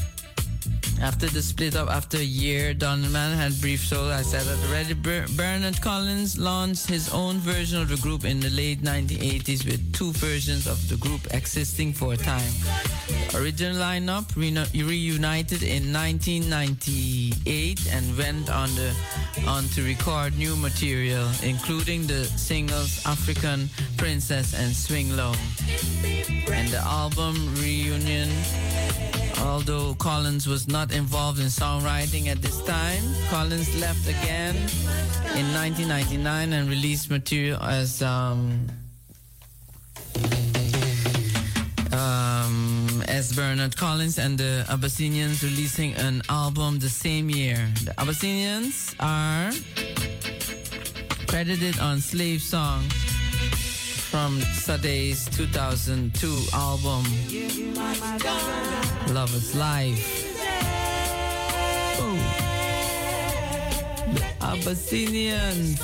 after 1.00 1.26
the 1.26 1.40
split 1.42 1.74
up 1.74 1.88
after 1.88 2.18
a 2.18 2.24
year, 2.24 2.74
Donovan 2.74 3.32
had 3.36 3.58
brief 3.60 3.80
solo. 3.80 4.10
I 4.10 4.22
said 4.22 4.42
that 4.42 4.68
already. 4.68 4.94
Ber- 4.94 5.26
Bernard 5.36 5.80
Collins 5.80 6.38
launched 6.38 6.86
his 6.88 7.12
own 7.12 7.38
version 7.38 7.80
of 7.80 7.88
the 7.88 7.96
group 7.96 8.24
in 8.24 8.40
the 8.40 8.50
late 8.50 8.82
1980s 8.82 9.64
with 9.64 9.92
two 9.94 10.12
versions 10.12 10.66
of 10.66 10.86
the 10.88 10.96
group 10.96 11.20
existing 11.32 11.92
for 11.92 12.12
a 12.12 12.16
time. 12.16 12.52
Original 13.34 13.76
lineup 13.76 14.34
reunited 14.36 15.62
in 15.62 15.92
1998 15.92 17.92
and 17.92 18.16
went 18.16 18.50
on 18.50 18.68
the 18.74 18.94
on 19.46 19.64
to 19.74 19.82
record 19.82 20.36
new 20.38 20.56
material, 20.56 21.28
including 21.42 22.06
the 22.06 22.24
singles 22.24 23.04
"African 23.04 23.68
Princess" 23.96 24.54
and 24.54 24.74
"Swing 24.74 25.16
Low." 25.16 25.34
And 26.48 26.68
the 26.68 26.80
album 26.84 27.54
reunion 27.56 28.30
Although 29.46 29.94
Collins 29.94 30.46
was 30.46 30.66
not 30.66 30.92
involved 30.92 31.38
in 31.38 31.46
songwriting 31.46 32.28
at 32.28 32.42
this 32.42 32.60
time, 32.62 33.02
Collins 33.28 33.74
left 33.80 34.08
again 34.08 34.56
in 35.36 35.46
1999 35.52 36.52
and 36.52 36.68
released 36.68 37.10
material 37.10 37.62
as 37.62 38.02
um, 38.02 38.66
um, 41.92 42.25
as 43.08 43.32
Bernard 43.32 43.76
Collins 43.76 44.18
and 44.18 44.38
the 44.38 44.64
Abyssinians, 44.68 45.42
releasing 45.42 45.94
an 45.94 46.22
album 46.28 46.78
the 46.78 46.88
same 46.88 47.30
year. 47.30 47.58
The 47.84 47.94
Abyssinians 48.00 48.94
are 49.00 49.50
credited 51.26 51.78
on 51.80 52.00
Slave 52.00 52.42
Song 52.42 52.82
from 54.10 54.40
Sade's 54.40 55.28
2002 55.36 56.28
album 56.54 57.04
Lovers 59.14 59.54
Live. 59.54 59.98
Oh. 61.98 62.16
The 64.14 64.24
Abyssinians. 64.44 65.80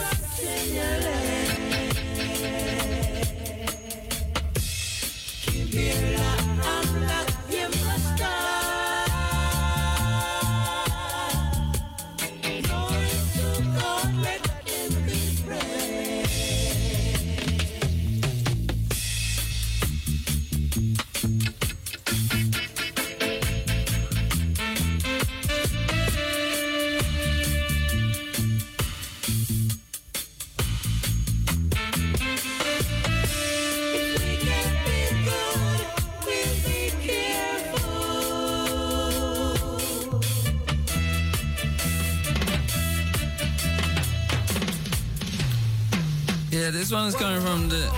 One 46.93 47.07
is 47.07 47.15
coming 47.15 47.41
from 47.41 47.71
the 47.71 47.89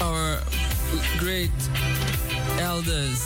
our 0.00 0.38
great 1.18 1.50
elders, 2.60 3.20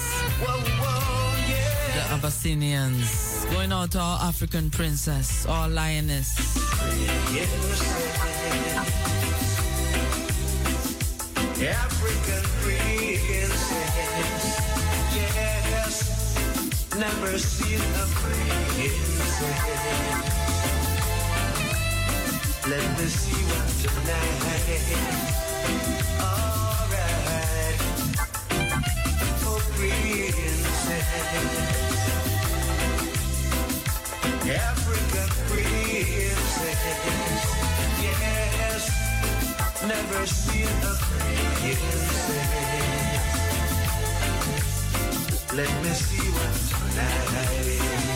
the 1.93 2.03
Abyssinians. 2.11 3.45
Going 3.53 3.73
out 3.73 3.91
to 3.91 4.01
all 4.01 4.16
African 4.20 4.70
princess, 4.70 5.45
all 5.45 5.69
lioness. 5.69 6.57
African 11.61 12.45
princess, 12.62 13.70
yes, 15.15 15.95
never 16.97 17.39
seen 17.39 17.81
a 17.81 18.07
princess. 18.16 19.35
Let 22.66 22.81
me 22.99 23.05
see 23.05 23.45
one 23.45 23.69
tonight. 23.82 24.41
Alright, 26.19 27.78
oh 29.45 29.61
princess, 29.77 31.05
African 34.49 35.31
princess, 35.51 36.41
yes, 38.01 38.85
never 39.86 40.24
seen 40.27 40.65
a 40.65 40.95
princess. 41.05 42.16
Let 45.53 45.73
me 45.82 45.91
see 45.91 46.28
one 46.32 46.57
tonight. 46.70 48.14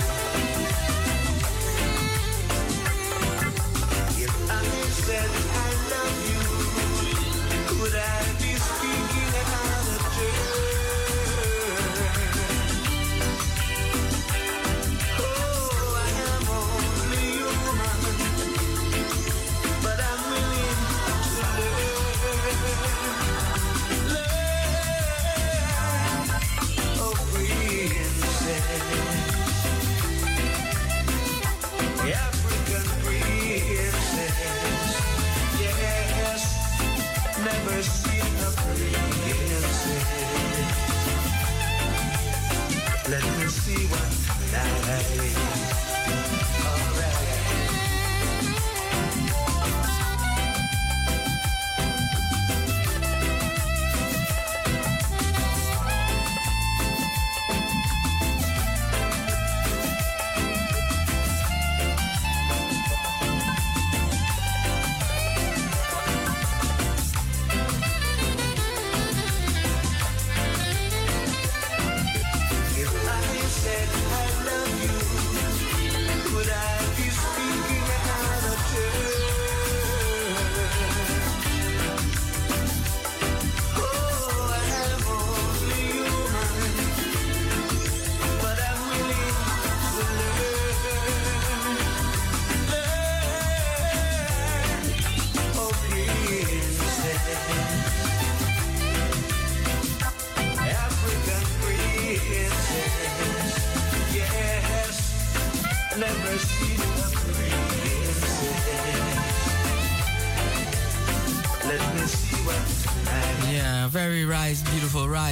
Let 43.11 43.25
me 43.39 43.47
see 43.47 43.87
one 43.87 44.11
tonight. 44.51 45.48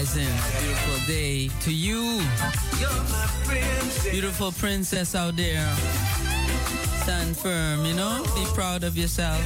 Beautiful 0.05 1.07
day 1.07 1.49
to 1.61 1.73
you, 1.73 2.21
beautiful 4.11 4.53
princess 4.53 5.15
out 5.15 5.37
there. 5.37 5.67
Stand 7.03 7.35
firm, 7.35 7.87
you 7.87 7.95
know. 7.95 8.23
Be 8.35 8.45
proud 8.53 8.85
of 8.85 8.99
yourself. 8.99 9.41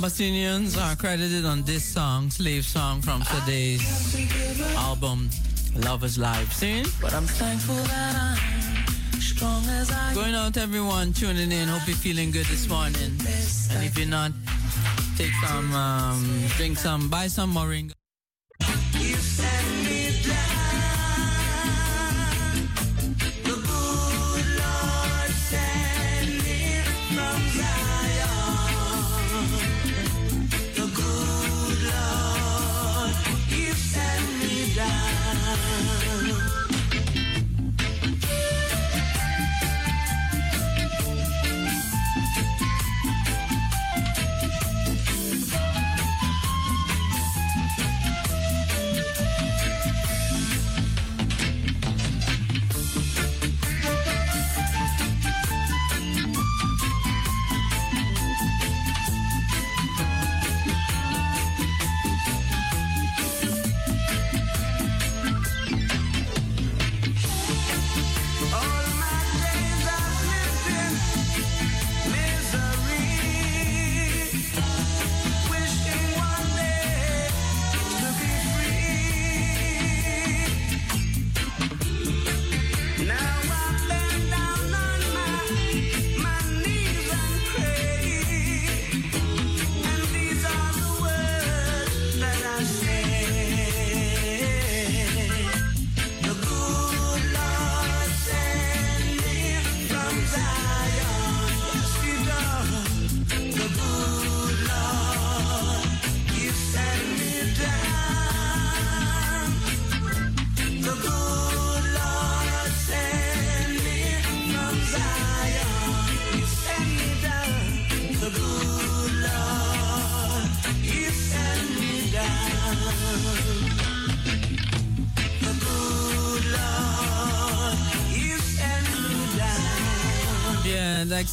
Abyssinians 0.00 0.78
are 0.78 0.96
credited 0.96 1.44
on 1.44 1.60
this 1.64 1.84
song, 1.84 2.30
Slave 2.30 2.64
Song 2.64 3.02
from 3.02 3.22
Sade's 3.22 4.16
album, 4.74 5.28
Lovers 5.76 6.16
Live. 6.16 6.50
See? 6.54 6.84
But 7.02 7.12
I'm 7.12 7.26
thankful 7.26 7.74
that 7.74 8.16
I'm 8.16 9.20
strong 9.20 9.62
as 9.66 9.90
I 9.90 10.14
Going 10.14 10.34
out, 10.34 10.56
everyone 10.56 11.12
tuning 11.12 11.52
in. 11.52 11.68
Hope 11.68 11.86
you're 11.86 11.96
feeling 11.96 12.30
good 12.30 12.46
this 12.46 12.66
morning. 12.66 13.12
And 13.74 13.84
if 13.84 13.98
you're 13.98 14.08
not, 14.08 14.32
take 15.18 15.34
some, 15.46 15.74
um, 15.74 16.46
drink 16.56 16.78
some, 16.78 17.10
buy 17.10 17.26
some 17.26 17.52
moringa. 17.52 17.99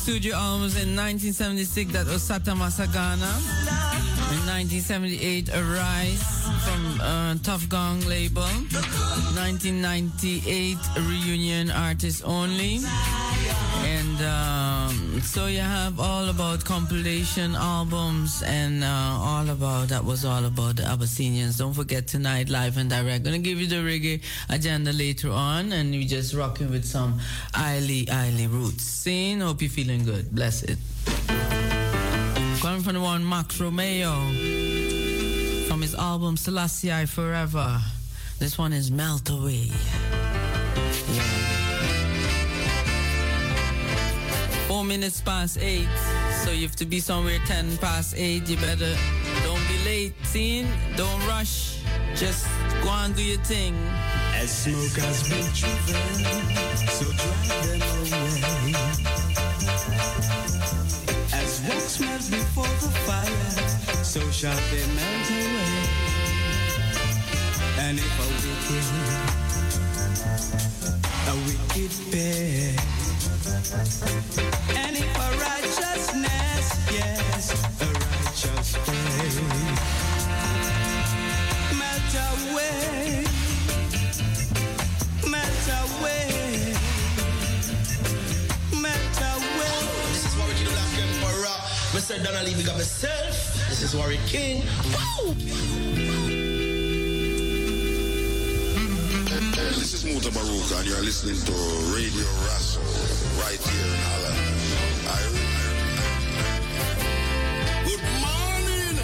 Studio 0.07 0.37
albums 0.37 0.79
in 0.81 0.95
1976, 0.95 1.91
that 1.91 2.07
was 2.07 2.23
Satta 2.23 2.51
Massagana. 2.51 3.27
In 4.31 4.39
1978, 4.47 5.49
Arise 5.49 6.23
from 6.63 7.01
uh, 7.01 7.35
Tough 7.43 7.67
Gong 7.67 7.99
label. 8.07 8.47
1998, 9.35 10.77
Reunion 11.03 11.71
Artist 11.71 12.23
Only. 12.23 12.79
And 13.83 14.17
um, 14.23 14.66
so 15.23 15.47
you 15.47 15.59
have 15.59 15.99
all 15.99 16.29
about 16.29 16.63
compilation 16.65 17.55
albums 17.55 18.43
and 18.43 18.83
uh, 18.83 18.87
all 18.87 19.49
about, 19.49 19.89
that 19.89 20.03
was 20.03 20.25
all 20.25 20.45
about 20.45 20.75
the 20.75 20.83
Abyssinians. 20.85 21.57
Don't 21.57 21.73
forget 21.73 22.07
tonight, 22.07 22.49
live 22.49 22.77
and 22.77 22.89
direct. 22.89 23.23
Gonna 23.23 23.39
give 23.39 23.59
you 23.59 23.67
the 23.67 23.77
reggae 23.77 24.21
agenda 24.49 24.91
later 24.93 25.29
on 25.29 25.71
and 25.71 25.91
we 25.91 26.05
just 26.05 26.33
rocking 26.33 26.69
with 26.69 26.85
some 26.85 27.19
Eily 27.55 28.07
Eily 28.09 28.47
roots. 28.47 28.83
Scene, 28.83 29.41
hope 29.41 29.61
you're 29.61 29.69
feeling 29.69 30.03
good. 30.03 30.33
Bless 30.33 30.63
it. 30.63 30.77
Coming 32.59 32.81
from 32.81 32.93
the 32.93 33.01
one 33.01 33.27
Max 33.27 33.59
Romeo 33.59 34.11
from 35.67 35.81
his 35.81 35.95
album 35.95 36.37
Selassie 36.37 37.05
Forever. 37.05 37.79
This 38.39 38.57
one 38.57 38.73
is 38.73 38.91
Melt 38.91 39.29
Away. 39.29 39.71
minutes 44.87 45.19
past 45.21 45.57
8. 45.59 45.85
So 46.43 46.51
you 46.51 46.61
have 46.67 46.75
to 46.77 46.85
be 46.85 46.99
somewhere 46.99 47.39
10 47.45 47.77
past 47.77 48.15
8. 48.15 48.47
You 48.47 48.55
better 48.57 48.95
don't 49.43 49.67
be 49.67 49.77
late, 49.83 50.13
teen. 50.31 50.67
Don't 50.95 51.27
rush. 51.27 51.81
Just 52.15 52.47
go 52.81 52.89
and 52.89 53.13
do 53.15 53.21
your 53.23 53.39
thing. 53.39 53.75
As 54.35 54.49
smoke 54.49 54.97
has 55.03 55.27
been 55.27 55.45
driven, 55.53 56.01
so 56.87 57.05
drive 57.05 57.67
them 57.67 57.81
away. 57.99 58.73
As 61.33 61.61
wax 61.67 61.99
melts 61.99 62.29
before 62.29 62.73
the 62.81 62.89
fire, 63.05 64.03
so 64.03 64.21
shall 64.31 64.59
they 64.71 64.85
melt 64.95 65.29
away. 65.29 66.07
And 67.79 67.99
if 67.99 68.19
a 68.19 68.27
wicked, 68.41 68.87
a 71.27 71.33
wicked 71.45 71.93
bear 72.11 73.06
and 73.47 74.97
if 74.97 75.17
righteousness, 75.39 76.67
yes, 76.91 77.53
a 77.79 77.87
righteous 77.87 78.75
pay, 78.83 79.31
melt 81.77 82.13
away, 82.27 83.23
melt 85.31 85.67
away, 85.79 86.75
melt 88.81 89.19
away. 89.31 89.79
This 90.11 90.23
is 90.25 90.33
Warwick 90.37 90.57
the 90.57 90.71
Black 90.71 90.93
Emperor. 90.99 91.57
Mr. 91.95 92.15
Donnelly, 92.23 92.53
big 92.55 92.67
up 92.67 92.75
myself. 92.75 93.35
This 93.69 93.81
is 93.81 93.95
Warwick 93.95 94.19
King. 94.27 94.63
Woo! 94.91 95.35
This 99.55 99.93
is 99.93 100.03
Mutabaruka, 100.03 100.79
and 100.79 100.87
you're 100.89 101.01
listening 101.01 101.39
to 101.45 101.53
Radio 101.95 102.27
Rasso 102.45 102.76
right 103.37 103.61
here 103.61 103.85
in 103.85 104.01
Holland. 104.09 104.39
Good 107.85 108.03
morning, 108.25 108.95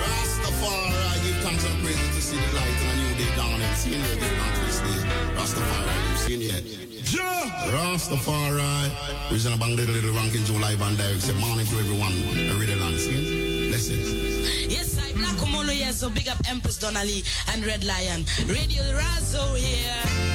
Rastafari. 0.00 1.02
I 1.10 1.16
give 1.24 1.38
thanks 1.42 1.64
and 1.66 1.78
praises 1.82 2.10
to 2.16 2.20
see 2.22 2.38
the 2.38 2.50
light 2.56 2.78
and 2.82 2.90
a 2.90 2.96
new 3.02 3.12
day 3.18 3.30
dawning. 3.36 3.74
See 3.74 3.96
you 3.96 4.04
again 4.14 4.36
on 4.40 4.52
this 4.64 4.78
day. 4.80 5.00
Rastafari, 5.36 5.94
you 6.10 6.16
seen 6.16 6.40
yet? 6.40 6.64
Yeah. 7.10 7.70
Rastafari. 7.74 9.30
Reason 9.30 9.52
about 9.52 9.70
little 9.70 9.94
little 9.94 10.12
ranking 10.14 10.44
Joe 10.44 10.54
live 10.54 10.80
and 10.82 10.96
direct. 10.96 11.22
Say 11.22 11.34
morning 11.34 11.66
to 11.66 11.76
everyone. 11.78 12.12
I 12.12 12.58
read 12.58 12.68
the 12.68 12.76
land. 12.76 12.98
See? 12.98 13.68
Blessings. 13.68 14.08
Yes, 14.70 14.98
I 14.98 15.12
Black 15.12 15.36
Omolo 15.42 15.70
here, 15.72 15.92
so 15.92 16.10
big 16.10 16.28
up 16.28 16.38
Empress 16.48 16.78
Donnelly 16.78 17.22
and 17.52 17.64
Red 17.66 17.84
Lion. 17.84 18.24
Radio 18.46 18.82
Razo 18.94 19.56
here. 19.56 20.29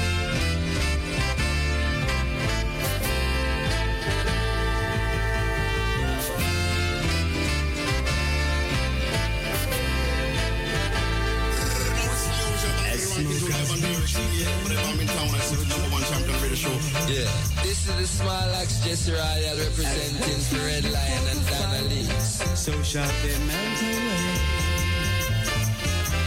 Yeah. 17.15 17.31
This 17.63 17.87
is 17.87 17.95
the 17.95 18.07
Small 18.07 18.49
Axe 18.59 18.83
Jesse 18.83 19.13
Royal 19.13 19.57
representing 19.57 20.41
the 20.51 20.59
Red 20.65 20.83
Lion 20.83 21.27
and 21.31 21.47
Donnelly. 21.47 22.03
So 22.19 22.73
shall 22.83 23.07
they 23.23 23.37
melt 23.47 23.81
away. 23.83 24.35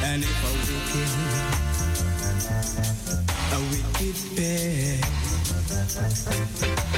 And 0.05 0.25
if 0.25 0.45
a 0.49 0.53
wicked, 0.65 1.13
a 3.53 3.61
wicked 3.69 4.17
pay, 4.35 4.97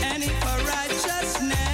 and 0.07 0.23
if 0.23 0.45
a 0.45 0.57
righteousness, 0.71 1.70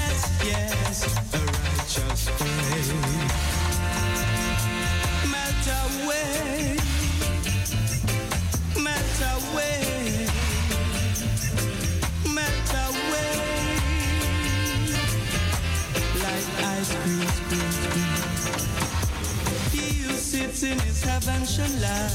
in 20.67 20.79
his 20.81 21.03
heaven 21.05 21.47
shall 21.47 21.71
laugh, 21.81 22.13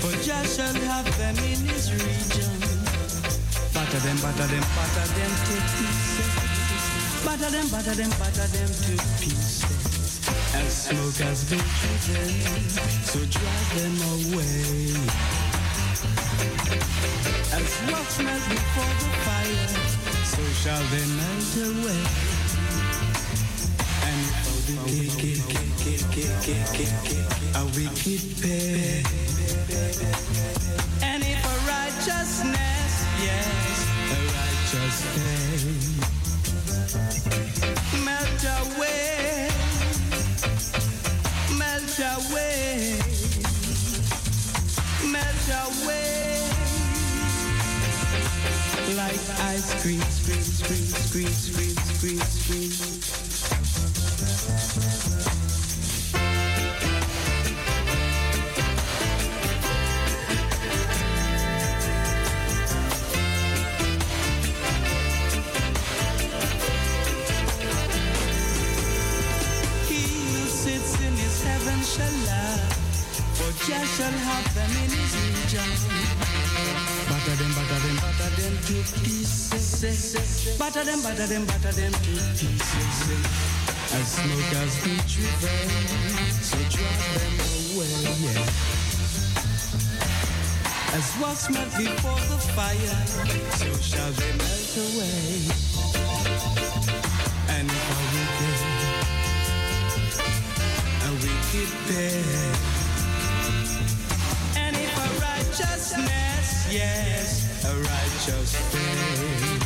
for 0.00 0.14
Jah 0.22 0.44
shall 0.46 0.74
have 0.86 1.08
them 1.18 1.36
in 1.50 1.58
his 1.66 1.90
region. 1.90 2.58
Batter 3.74 3.98
them, 4.06 4.16
batter 4.22 4.46
them, 4.46 4.64
batter 4.78 5.06
them 5.18 5.32
to 5.46 5.56
pieces. 5.74 6.32
Batter 7.24 7.50
them, 7.50 7.66
batter 7.74 7.94
them, 7.94 8.10
batter 8.22 8.46
them 8.54 8.70
to 8.70 8.92
pieces. 9.18 10.22
As 10.54 10.70
smoke 10.86 11.18
has 11.26 11.42
been 11.50 11.66
driven, 12.06 12.62
so 13.10 13.18
drive 13.34 13.70
them 13.78 13.96
away. 14.14 14.94
As 17.50 17.70
wax 17.90 18.08
melt 18.22 18.44
before 18.46 18.94
the 19.02 19.10
fire, 19.26 19.68
so 20.22 20.42
shall 20.62 20.84
they 20.94 21.06
melt 21.18 21.54
away. 21.66 22.02
And 24.06 24.22
a 24.70 24.82
wicked, 24.86 25.60
a 27.54 27.64
wicked 27.76 28.22
pair. 28.42 29.02
And 31.02 31.22
if 31.22 31.44
a 31.44 31.56
righteousness, 31.66 32.92
yes, 33.22 33.46
a 34.10 34.18
righteous 34.38 34.98
pain. 35.14 36.00
Melt 38.04 38.44
away, 38.60 39.50
melt 41.58 41.98
away, 42.16 43.00
melt 45.10 45.48
away. 45.64 46.38
Like 48.96 49.22
ice 49.40 49.70
cream, 49.82 50.02
cream, 50.24 50.44
cream, 50.66 50.86
cream, 51.10 51.34
cream, 51.54 51.76
cream, 52.00 52.20
cream. 52.46 53.19
Jah 73.66 73.84
shall 73.84 74.10
have 74.10 74.54
them 74.54 74.70
in 74.70 74.90
his 74.90 75.12
region. 75.20 75.70
Batter 77.08 77.36
them, 77.36 77.52
batter 77.52 77.80
them, 77.84 77.96
batter 77.96 78.30
them 78.40 78.54
to 78.56 78.76
pieces. 79.04 79.84
Eh, 79.84 79.88
eh. 80.20 80.56
Batter 80.58 80.84
them, 80.84 81.02
batter 81.02 81.26
them, 81.26 81.44
batter 81.44 81.72
them 81.72 81.92
to 81.92 81.98
pieces. 82.40 83.10
Eh. 83.10 83.60
As 83.92 84.06
smoke 84.16 84.52
has 84.56 84.74
been 84.80 84.96
driven, 85.04 85.68
so 86.40 86.56
drive 86.72 87.04
them 87.20 87.36
away, 87.76 88.00
yeah. 88.24 88.48
As 90.96 91.06
wax 91.20 91.50
melt 91.50 91.70
before 91.76 92.22
the 92.32 92.38
fire, 92.56 93.00
so 93.60 93.68
shall 93.82 94.12
they 94.12 94.32
melt 94.40 94.76
away. 94.88 95.52
And 97.50 97.68
if 97.68 97.86
I 97.90 98.02
wicked, 98.14 98.58
a 101.04 101.10
wicked 101.20 101.70
pair, 101.86 102.79
righteousness, 105.60 106.72
yes, 106.72 107.64
a 107.64 107.74
righteous 107.76 108.54
pair, 108.72 109.58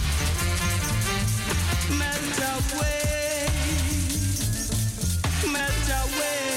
melt 1.98 2.38
away, 2.54 3.48
melt 5.52 5.88
away, 6.02 6.50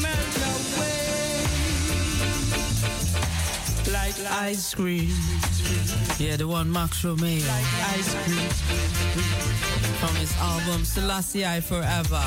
melt 0.00 0.36
away, 0.54 1.06
Like 3.92 4.18
ice 4.42 4.74
cream. 4.74 5.14
Yeah, 6.18 6.36
the 6.36 6.46
one 6.46 6.70
Max 6.70 7.04
Romeo. 7.04 7.46
like 7.46 7.66
ice 7.94 8.14
cream. 8.24 8.50
From 10.00 10.14
his 10.16 10.32
album 10.38 10.84
Selassie 10.84 11.46
I 11.46 11.60
Forever. 11.60 12.22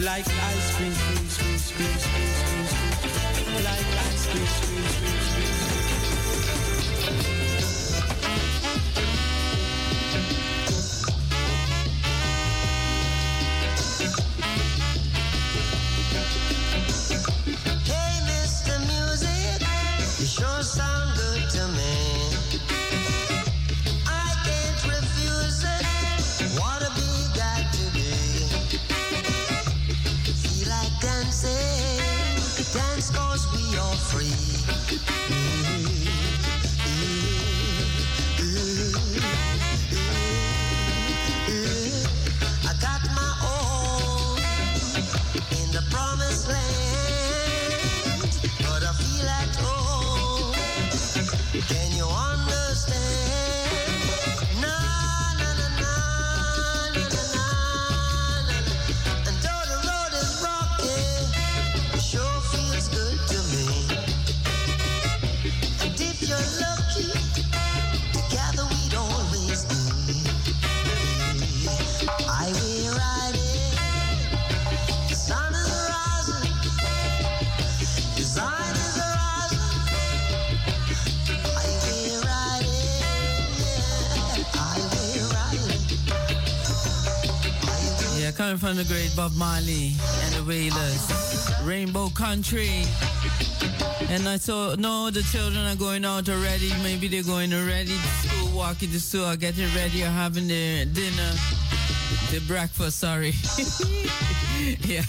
Like 0.00 0.26
ice 0.26 0.76
cream, 0.76 0.94
cream, 0.94 1.28
cream, 1.28 1.58
cream, 1.58 1.98
cream, 1.98 2.19
from 88.70 88.76
the 88.76 88.84
great 88.84 89.10
Bob 89.16 89.34
Marley 89.34 89.94
and 90.22 90.34
the 90.34 90.44
Wailers. 90.46 91.02
Rainbow 91.64 92.08
Country. 92.10 92.84
And 94.08 94.28
I 94.28 94.36
saw, 94.36 94.76
no, 94.76 95.10
the 95.10 95.22
children 95.22 95.66
are 95.66 95.74
going 95.74 96.04
out 96.04 96.28
already. 96.28 96.70
Maybe 96.80 97.08
they're 97.08 97.24
going 97.24 97.52
already 97.52 97.90
to 97.90 98.10
school, 98.22 98.56
walking 98.56 98.90
to 98.90 99.00
school, 99.00 99.34
getting 99.34 99.66
ready, 99.74 100.04
or 100.04 100.10
having 100.14 100.46
their 100.46 100.84
dinner, 100.84 101.32
their 102.30 102.42
breakfast, 102.46 103.00
sorry. 103.00 103.32
yeah. 104.86 105.02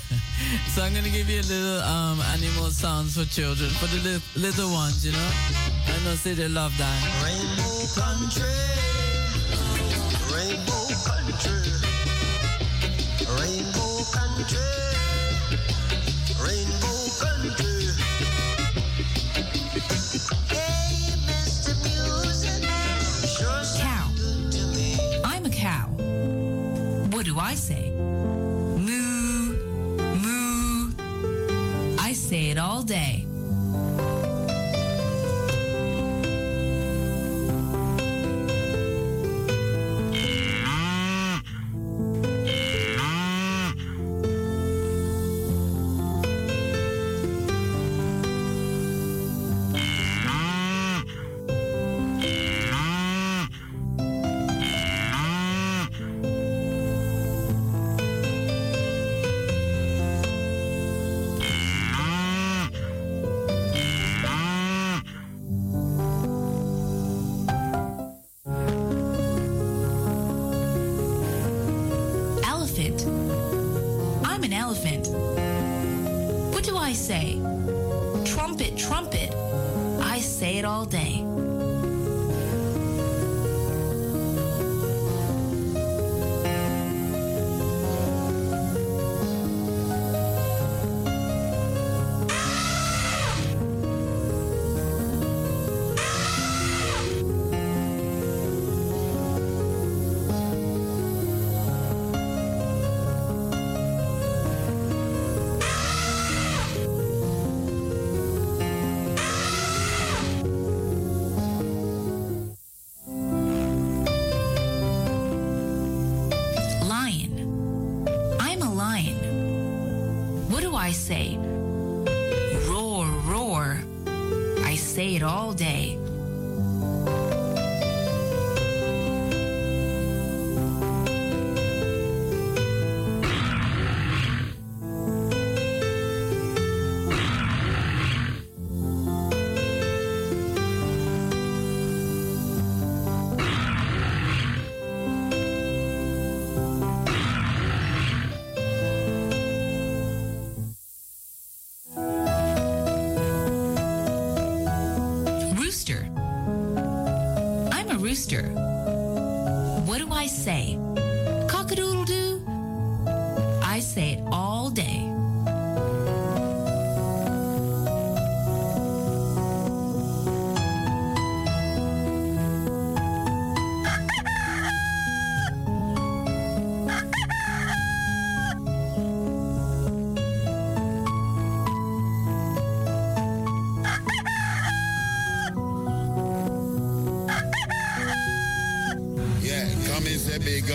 So 0.74 0.82
I'm 0.82 0.94
going 0.94 1.06
to 1.06 1.12
give 1.12 1.30
you 1.30 1.42
a 1.42 1.46
little 1.46 1.82
um, 1.82 2.20
animal 2.34 2.72
sounds 2.72 3.16
for 3.16 3.26
children, 3.30 3.70
for 3.78 3.86
the 3.94 4.02
li- 4.02 4.42
little 4.42 4.72
ones, 4.72 5.06
you 5.06 5.12
know? 5.12 5.32
I 5.86 6.04
know, 6.04 6.16
say 6.16 6.34
they 6.34 6.48
love 6.48 6.76
that. 6.80 6.98
Rainbow 7.22 7.86
country, 7.94 8.58
rainbow 10.34 10.88
country, 11.06 11.91
day. 32.92 33.21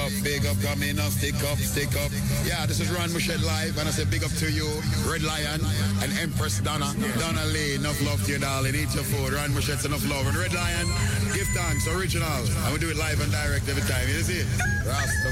Up, 0.06 0.12
big 0.22 0.46
up, 0.46 0.54
come 0.62 0.82
in 0.82 0.96
stick 1.10 1.34
up, 1.50 1.58
stick 1.58 1.90
up. 1.98 2.10
Yeah, 2.46 2.64
this 2.66 2.78
is 2.78 2.88
Ron 2.90 3.10
Mushet 3.10 3.42
live, 3.42 3.76
and 3.78 3.88
I 3.88 3.90
say 3.90 4.04
big 4.04 4.22
up 4.22 4.30
to 4.38 4.50
you, 4.50 4.66
Red 5.02 5.22
Lion 5.22 5.60
and 6.02 6.10
Empress 6.18 6.60
Donna. 6.60 6.94
Donna 7.18 7.44
Lee, 7.46 7.74
enough 7.74 7.98
love 8.06 8.22
to 8.26 8.32
you, 8.32 8.38
darling. 8.38 8.74
Eat 8.74 8.94
your 8.94 9.02
food. 9.02 9.32
Ron 9.32 9.50
Mouchette's 9.50 9.84
enough 9.84 10.06
love. 10.08 10.26
And 10.26 10.36
Red 10.36 10.54
Lion, 10.54 10.86
give 11.34 11.48
thanks, 11.58 11.88
original. 11.88 12.28
And 12.66 12.72
we 12.72 12.78
do 12.78 12.90
it 12.90 12.96
live 12.96 13.20
and 13.20 13.32
direct 13.32 13.68
every 13.68 13.82
time. 13.90 14.06
You 14.06 14.22
see? 14.22 14.46
Rastafari, 14.86 15.25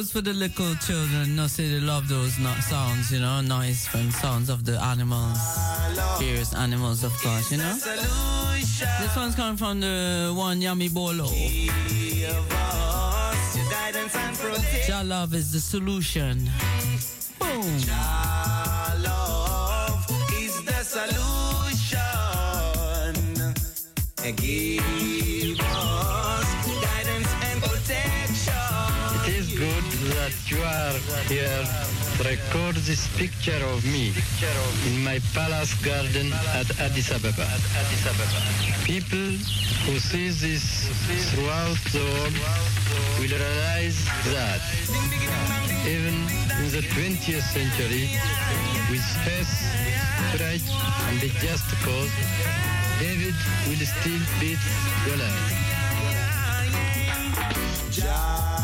was 0.00 0.12
for 0.12 0.22
the 0.22 0.32
little 0.32 0.74
children. 0.76 1.36
No, 1.36 1.46
say 1.46 1.68
they 1.68 1.78
love 1.78 2.08
those 2.08 2.32
sounds, 2.70 3.12
you 3.12 3.20
know, 3.20 3.42
noise 3.42 3.86
from 3.86 4.10
sounds 4.10 4.48
of 4.48 4.64
the 4.64 4.80
animals, 4.80 5.38
various 6.18 6.54
animals, 6.54 7.04
of 7.04 7.12
course, 7.22 7.52
you 7.52 7.58
know. 7.58 7.74
This 7.74 9.14
one's 9.14 9.34
coming 9.34 9.58
from 9.58 9.80
the 9.80 10.32
one 10.34 10.58
Yami 10.62 10.88
Bolo. 10.94 11.28
Jah 14.86 15.02
love 15.04 15.34
is 15.34 15.52
the 15.52 15.60
solution. 15.60 16.48
Record 32.24 32.76
this 32.84 33.08
picture 33.16 33.64
of 33.72 33.84
me 33.84 34.12
in 34.86 35.02
my 35.02 35.18
palace 35.32 35.72
garden 35.82 36.32
at 36.54 36.68
Addis 36.78 37.10
Ababa. 37.10 37.48
People 38.84 39.32
who 39.86 39.98
see 39.98 40.28
this 40.28 40.88
throughout 41.32 41.80
the 41.92 42.04
world 42.04 42.36
will 43.18 43.32
realize 43.32 44.04
that 44.36 44.60
even 45.86 46.14
in 46.60 46.68
the 46.76 46.84
20th 46.92 47.46
century, 47.56 48.12
with 48.90 49.06
faith, 49.24 49.52
courage, 50.32 50.68
and 51.08 51.22
a 51.22 51.28
just 51.40 51.68
cause, 51.84 52.12
David 53.00 53.34
will 53.66 53.84
still 53.86 54.24
beat 54.40 54.60
Goliath. 55.06 55.70
The 57.90 58.59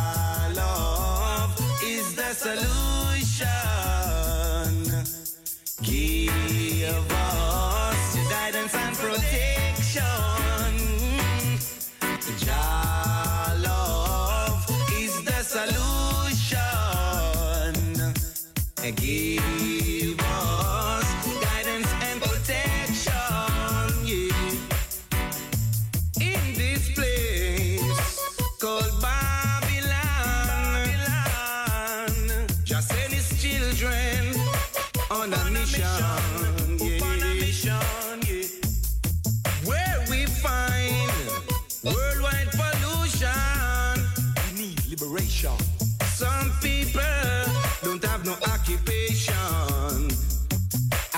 solution. 2.37 3.47
Give 5.83 7.13
us 7.13 8.17
your 8.17 8.31
guidance 8.31 8.75
and 8.75 8.97
protection. 8.97 9.66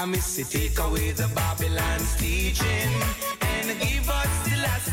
I 0.08 0.10
miss 0.10 0.36
take 0.50 0.78
away 0.78 1.10
the 1.10 1.28
Babylon's 1.34 2.16
teaching 2.16 2.92
and 3.42 3.78
give 3.78 4.08
us 4.08 4.48
the 4.48 4.56
last 4.56 4.90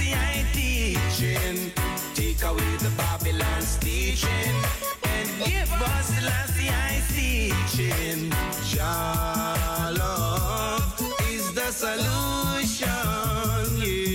teaching. 0.52 1.72
Take 2.14 2.44
away 2.44 2.76
the 2.84 2.90
Babylon's 2.98 3.78
teaching 3.78 4.56
and 5.04 5.30
give 5.46 5.72
us 5.72 6.10
the 6.16 6.26
last 6.26 6.58
teaching. 7.16 8.30
Jah 8.68 9.56
is 11.30 11.54
the 11.54 11.72
solution. 11.72 12.90
Yeah. 13.82 14.15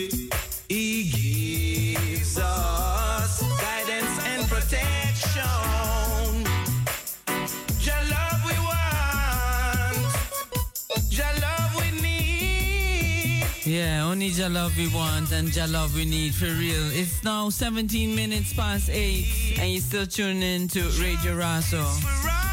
Only 14.21 14.35
Jah 14.35 14.51
love 14.51 14.77
we 14.77 14.87
want 14.89 15.33
and 15.33 15.51
Jah 15.51 15.67
love 15.67 15.97
we 15.97 16.05
need 16.05 16.35
for 16.35 16.45
real. 16.45 16.91
It's 16.93 17.25
now 17.25 17.49
17 17.49 18.15
minutes 18.15 18.53
past 18.53 18.91
8 18.91 19.57
and 19.59 19.73
you're 19.73 19.81
still 19.81 20.05
tuning 20.05 20.43
in 20.43 20.69
to 20.69 20.83
Radio 21.01 21.39
Raso. 21.39 21.81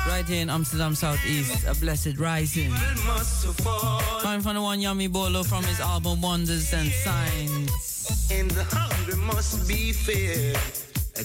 Right 0.08 0.24
here 0.26 0.44
in 0.44 0.50
Amsterdam 0.50 0.96
Southeast, 0.96 1.68
a 1.68 1.76
blessed 1.76 2.20
rising. 2.20 2.72
Coming 2.72 4.40
from 4.40 4.56
the 4.56 4.62
one 4.62 4.80
Yami 4.80 5.12
Bolo 5.12 5.44
from 5.44 5.66
his 5.66 5.82
album 5.82 6.22
Wonders 6.22 6.72
and 6.72 6.90
Signs. 6.90 8.30
And 8.32 8.50
the 8.52 8.64
hungry 8.64 9.18
must 9.18 9.68
be 9.68 9.92
fed. 9.92 10.58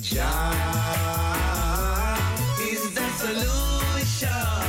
Jah 0.02 0.56
is 2.68 2.92
the 2.92 3.08
solution. 3.10 4.61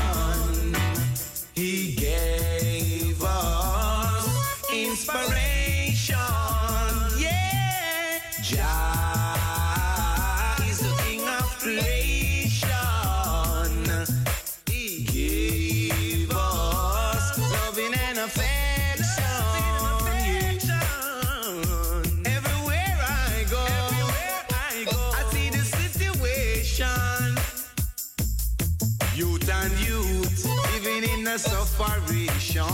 Living 31.34 31.34
in 31.34 31.41
a 31.55 31.65
separation. 31.65 32.69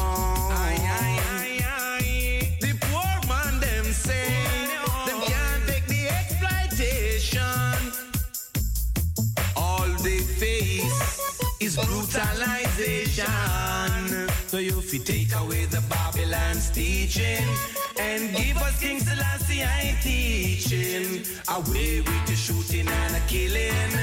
The 2.59 2.73
poor 2.81 3.19
man 3.27 3.59
them 3.59 3.85
say 3.85 4.35
them 5.05 5.21
can't 5.21 5.67
take 5.67 5.85
the 5.87 6.09
exploitation. 6.09 7.93
All 9.55 9.87
they 10.03 10.19
face 10.19 11.19
is 11.59 11.75
brutalization. 11.75 14.29
So 14.47 14.57
you 14.57 14.81
fi 14.81 14.97
take 14.97 15.35
away 15.35 15.65
the 15.65 15.81
Babylon's 15.89 16.69
teaching 16.71 17.45
and 17.99 18.35
give 18.35 18.57
us 18.57 18.79
King 18.79 18.99
Selassie 18.99 19.63
I 19.63 19.95
teaching. 20.01 21.23
Away 21.47 22.01
with 22.01 22.25
the 22.25 22.35
shooting 22.35 22.87
and 22.87 23.13
the 23.15 23.21
killing, 23.27 23.93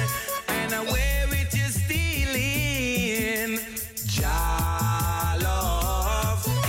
and 0.48 0.72
away 0.72 1.26
with 1.30 1.52
your 1.54 1.68
stealing. 1.68 3.75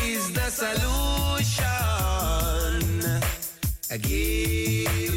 Is 0.03 0.31
the 0.33 0.49
solution. 0.49 1.67
Give 4.01 5.16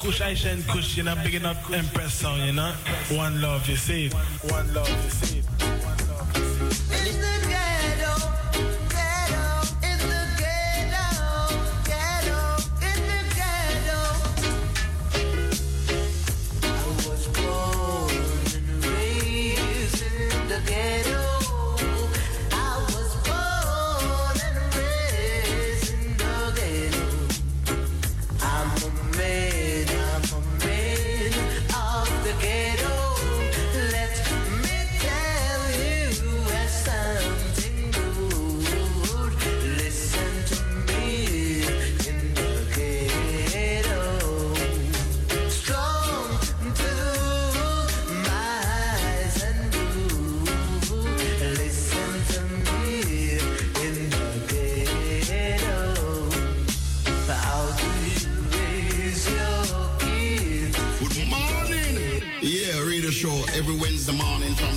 Kush, 0.00 0.20
and 0.44 0.66
Kush, 0.68 0.96
you 0.96 1.02
know, 1.02 1.14
bigging 1.22 1.44
up 1.44 1.56
Empress 1.70 2.14
song, 2.14 2.40
you 2.40 2.52
know. 2.52 2.72
One 3.10 3.40
love, 3.40 3.68
you 3.68 3.76
see 3.76 4.06
it. 4.06 4.14
One 4.50 4.72
love, 4.74 4.88
you 5.04 5.10
see 5.10 5.38
it. 5.38 5.44
It's 6.68 6.80
the 6.88 7.12
ghetto, 7.20 7.45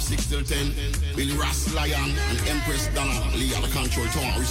6 0.09 0.25
till 0.25 0.43
10. 0.43 0.73
Billy 1.15 1.37
Ross 1.37 1.71
Lion 1.75 1.93
and 2.29 2.39
Empress 2.47 2.87
Donna 2.95 3.29
Lee 3.35 3.53
at 3.53 3.61
the 3.61 3.69
control 3.69 4.07
tower. 4.07 4.41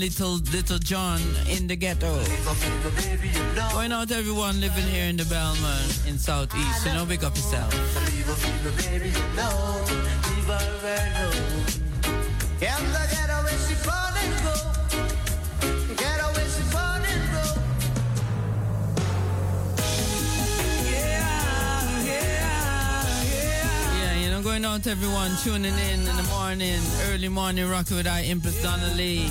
Little 0.00 0.40
little 0.50 0.78
John 0.78 1.20
in 1.46 1.66
the 1.66 1.76
ghetto. 1.76 2.24
Going 3.70 3.92
out 3.92 4.08
to 4.08 4.14
everyone 4.16 4.58
living 4.58 4.86
here 4.86 5.04
in 5.04 5.16
the 5.18 5.24
Bijlmer 5.24 6.08
in 6.08 6.18
Southeast, 6.18 6.86
you 6.86 6.94
know, 6.94 7.04
big 7.04 7.22
up 7.22 7.36
yourself. 7.36 7.70
Leave 8.10 8.24
her, 8.24 8.34
fever, 8.34 8.72
baby, 8.80 9.12
alone. 9.36 9.84
Leave 9.84 10.48
her 10.48 10.58
alone. 10.80 11.66
In 12.60 12.92
the 12.96 13.04
ghetto 13.12 13.42
where 13.44 13.58
she 13.68 13.74
born 13.84 14.16
and 14.16 14.34
go. 14.42 14.54
Ghetto 15.94 16.26
where 16.32 16.48
she 16.48 16.62
born 16.72 17.02
and 17.04 17.24
go. 17.34 17.44
Yeah, 24.00 24.14
you 24.18 24.28
know, 24.30 24.40
going 24.42 24.64
out 24.64 24.82
to 24.84 24.90
everyone 24.90 25.36
tuning 25.44 25.76
in 25.76 26.00
in 26.00 26.16
the 26.16 26.26
morning, 26.30 26.80
early 27.10 27.28
morning, 27.28 27.68
rocking 27.68 27.96
with 27.98 28.06
I 28.06 28.22
Empress 28.22 28.62
Donna 28.62 28.94
Lee. 28.94 29.30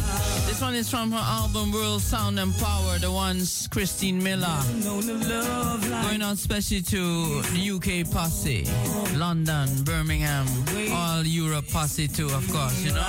This 0.60 0.66
one 0.66 0.76
is 0.76 0.90
from 0.90 1.12
her 1.14 1.24
album 1.24 1.72
World 1.72 2.02
Sound 2.02 2.38
and 2.38 2.54
Power, 2.58 2.98
the 3.00 3.10
one's 3.10 3.70
Christine 3.70 4.22
Miller. 4.22 4.60
Going 6.04 6.22
out 6.22 6.34
especially 6.34 6.82
to 6.82 7.42
the 7.54 7.72
UK 7.76 8.12
posse, 8.12 8.68
London, 9.16 9.70
Birmingham, 9.86 10.46
all 10.92 11.24
Europe 11.24 11.64
posse 11.72 12.10
too, 12.10 12.26
of 12.26 12.46
course, 12.52 12.84
you 12.84 12.92
know. 12.92 13.08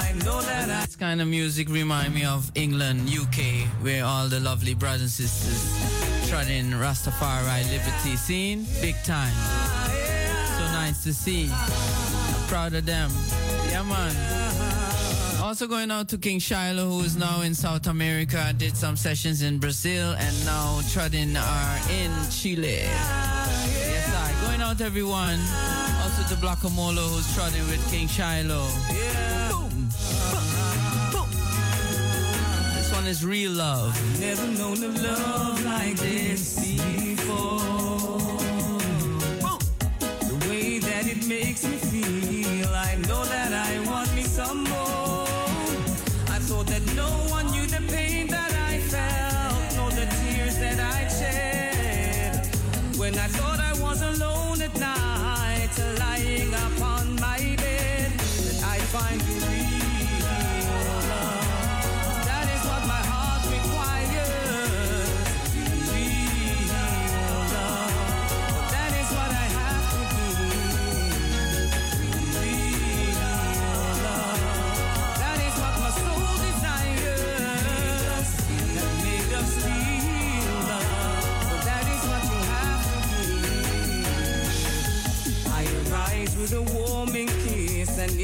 This 0.82 0.94
kind 0.94 1.20
of 1.20 1.26
music 1.26 1.68
remind 1.68 2.14
me 2.14 2.24
of 2.24 2.52
England, 2.54 3.10
UK, 3.10 3.66
where 3.82 4.04
all 4.04 4.28
the 4.28 4.38
lovely 4.38 4.74
brothers 4.74 5.00
and 5.00 5.10
sisters 5.10 6.30
trot 6.30 6.48
in 6.48 6.70
Rastafari 6.70 7.68
liberty 7.68 8.16
scene, 8.16 8.64
big 8.80 8.94
time. 9.02 9.34
So 10.56 10.62
nice 10.70 11.02
to 11.02 11.12
see. 11.12 11.50
I'm 11.50 12.48
proud 12.48 12.74
of 12.74 12.86
them. 12.86 13.10
Yeah, 13.72 13.82
man. 13.82 14.49
Also 15.50 15.66
going 15.66 15.90
out 15.90 16.06
to 16.08 16.16
King 16.16 16.38
Shiloh, 16.38 16.90
who 16.90 17.00
is 17.00 17.16
now 17.16 17.40
in 17.40 17.56
South 17.56 17.88
America, 17.88 18.54
did 18.56 18.76
some 18.76 18.94
sessions 18.96 19.42
in 19.42 19.58
Brazil, 19.58 20.14
and 20.16 20.44
now 20.44 20.80
trotting 20.92 21.36
are 21.36 21.78
in 21.90 22.12
Chile. 22.30 22.84
Yes, 22.84 24.14
I. 24.14 24.46
Going 24.46 24.60
out 24.60 24.80
everyone. 24.80 25.40
Also 26.04 26.22
to 26.32 26.40
Blackamolo, 26.40 27.02
who's 27.10 27.34
trotting 27.34 27.66
with 27.66 27.84
King 27.90 28.06
Shiloh. 28.06 28.68
Boom. 29.50 29.88
Boom. 31.10 31.30
This 32.76 32.92
one 32.92 33.06
is 33.08 33.24
real 33.24 33.50
love. 33.50 33.90
Never 34.20 34.46
known 34.56 34.80
a 34.84 34.88
love 35.02 35.64
like 35.64 35.96
this 35.96 36.60
before. 36.60 37.58
The 40.30 40.48
way 40.48 40.78
that 40.78 41.08
it 41.08 41.26
makes 41.26 41.64
me 41.64 41.76
feel, 41.76 42.68
I 42.68 42.94
know 43.08 43.24
that 43.24 43.52
I 43.52 43.80
want 43.90 44.14
me 44.14 44.22
some 44.22 44.62
more. 44.62 44.89
When 53.10 53.18
I 53.18 53.26
thought 53.26 53.59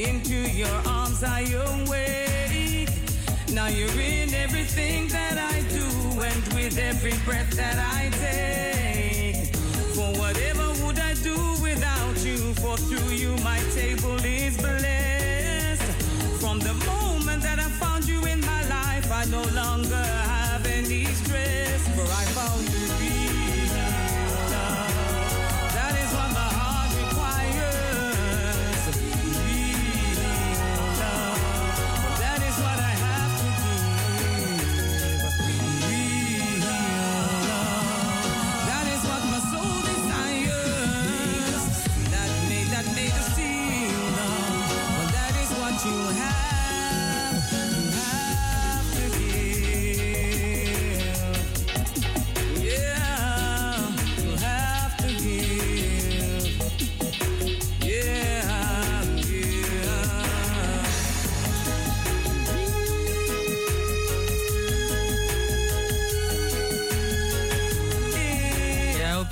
into 0.07 0.35
your 0.63 0.77
arms 0.87 1.23
I 1.23 1.41
awake. 1.67 2.91
Now 3.53 3.69
you're 3.69 4.01
in 4.01 4.33
everything 4.35 5.09
that 5.09 5.37
I 5.55 5.61
do, 5.79 5.87
and 6.31 6.43
with 6.55 6.79
every 6.79 7.17
breath 7.25 7.51
that 7.57 7.79
I 7.79 8.11
take. 8.25 9.55
For 9.95 10.11
whatever 10.21 10.67
would 10.85 10.99
I 10.99 11.15
do 11.15 11.37
without 11.63 12.17
you? 12.25 12.55
For 12.55 12.77
through 12.77 13.13
you 13.15 13.37
my 13.43 13.61
table 13.75 14.19
is 14.25 14.57
blessed. 14.57 15.83
From 16.41 16.59
the 16.61 16.75
moment 16.91 17.43
that 17.43 17.59
I 17.59 17.69
found 17.83 18.07
you 18.07 18.25
in 18.27 18.41
my 18.41 18.63
life, 18.69 19.11
I 19.13 19.25
no 19.27 19.43
longer 19.61 20.16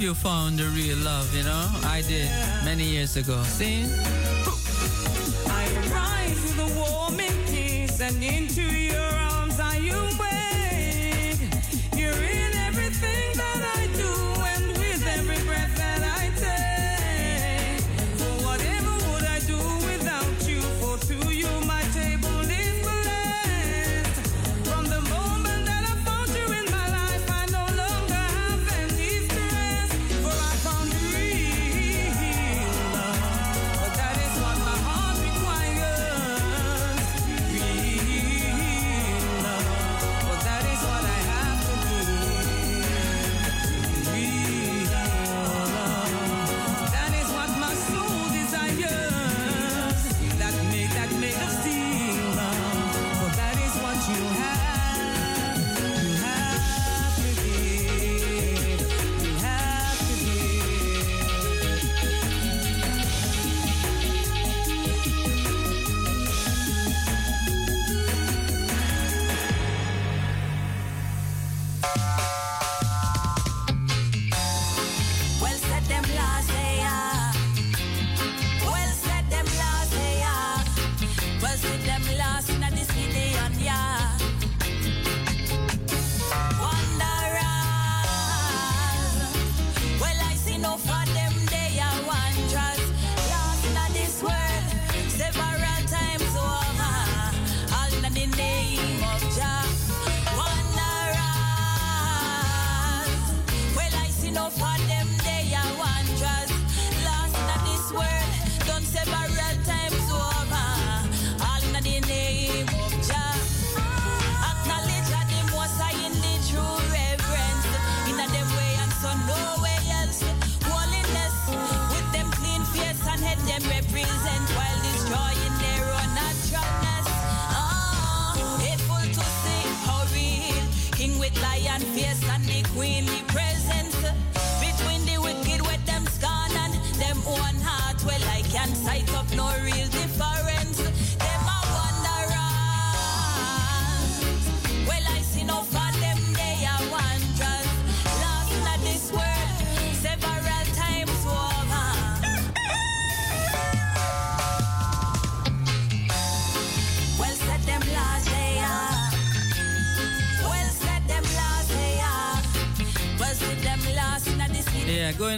you 0.04 0.12
found 0.12 0.58
the 0.58 0.64
real 0.64 0.98
love, 0.98 1.34
you 1.34 1.42
know? 1.44 1.66
I 1.82 2.02
did 2.02 2.28
many 2.62 2.84
years 2.84 3.16
ago. 3.16 3.42
See? 3.44 3.84
I 5.46 5.64
rise 5.90 6.42
with 6.42 6.58
a 6.58 6.68
kiss, 7.46 8.00
and 8.02 8.22
into 8.22 8.60
your 8.60 8.93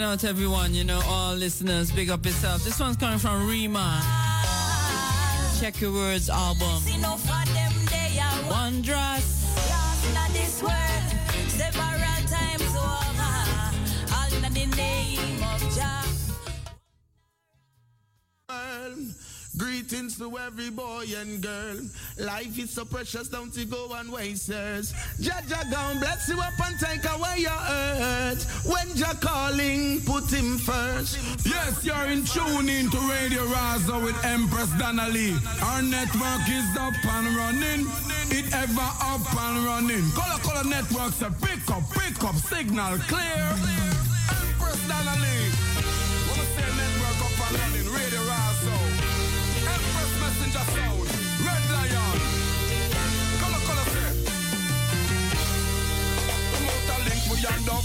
out 0.07 0.23
everyone, 0.23 0.73
you 0.73 0.85
know, 0.85 1.01
all 1.07 1.35
listeners, 1.35 1.91
big 1.91 2.11
up 2.11 2.25
yourself. 2.25 2.63
This 2.63 2.79
one's 2.79 2.97
coming 2.97 3.19
from 3.19 3.49
Rima. 3.49 4.01
Check 5.59 5.81
Your 5.81 5.93
Words 5.93 6.31
album. 6.31 6.79
See 6.81 6.97
no 6.99 7.17
To 20.19 20.39
every 20.39 20.71
boy 20.71 21.05
and 21.15 21.43
girl. 21.43 21.77
Life 22.19 22.59
is 22.59 22.71
so 22.71 22.87
precious, 22.87 23.29
don't 23.29 23.55
you 23.55 23.67
go 23.67 23.93
and 23.97 24.11
waste 24.11 24.49
yours. 24.49 24.95
Jaja 25.21 25.71
gone, 25.71 25.99
bless 25.99 26.27
you 26.29 26.41
up 26.41 26.55
and 26.65 26.79
take 26.81 27.05
away 27.05 27.41
your 27.41 27.51
hurt. 27.51 28.43
When 28.65 28.97
Jah 28.97 29.15
calling, 29.21 30.01
put 30.07 30.25
him 30.33 30.57
first. 30.57 31.19
Yes, 31.45 31.85
you're 31.85 32.07
in 32.07 32.25
tune 32.25 32.71
into 32.71 32.97
Radio 32.97 33.45
Raza 33.45 34.03
with 34.03 34.17
Empress 34.25 34.71
Donna 34.79 35.07
Lee. 35.09 35.37
Our 35.63 35.83
network 35.83 36.49
is 36.49 36.77
up 36.79 36.95
and 37.05 37.37
running. 37.37 37.87
It 38.31 38.51
ever 38.55 38.91
up 39.03 39.35
and 39.37 39.67
running. 39.67 40.11
Color 40.13 40.41
Color 40.41 40.65
Network 40.65 41.13
say 41.13 41.29
pick 41.43 41.71
up, 41.71 41.83
pick 41.91 42.25
up, 42.25 42.37
signal 42.37 42.97
clear. 43.01 43.76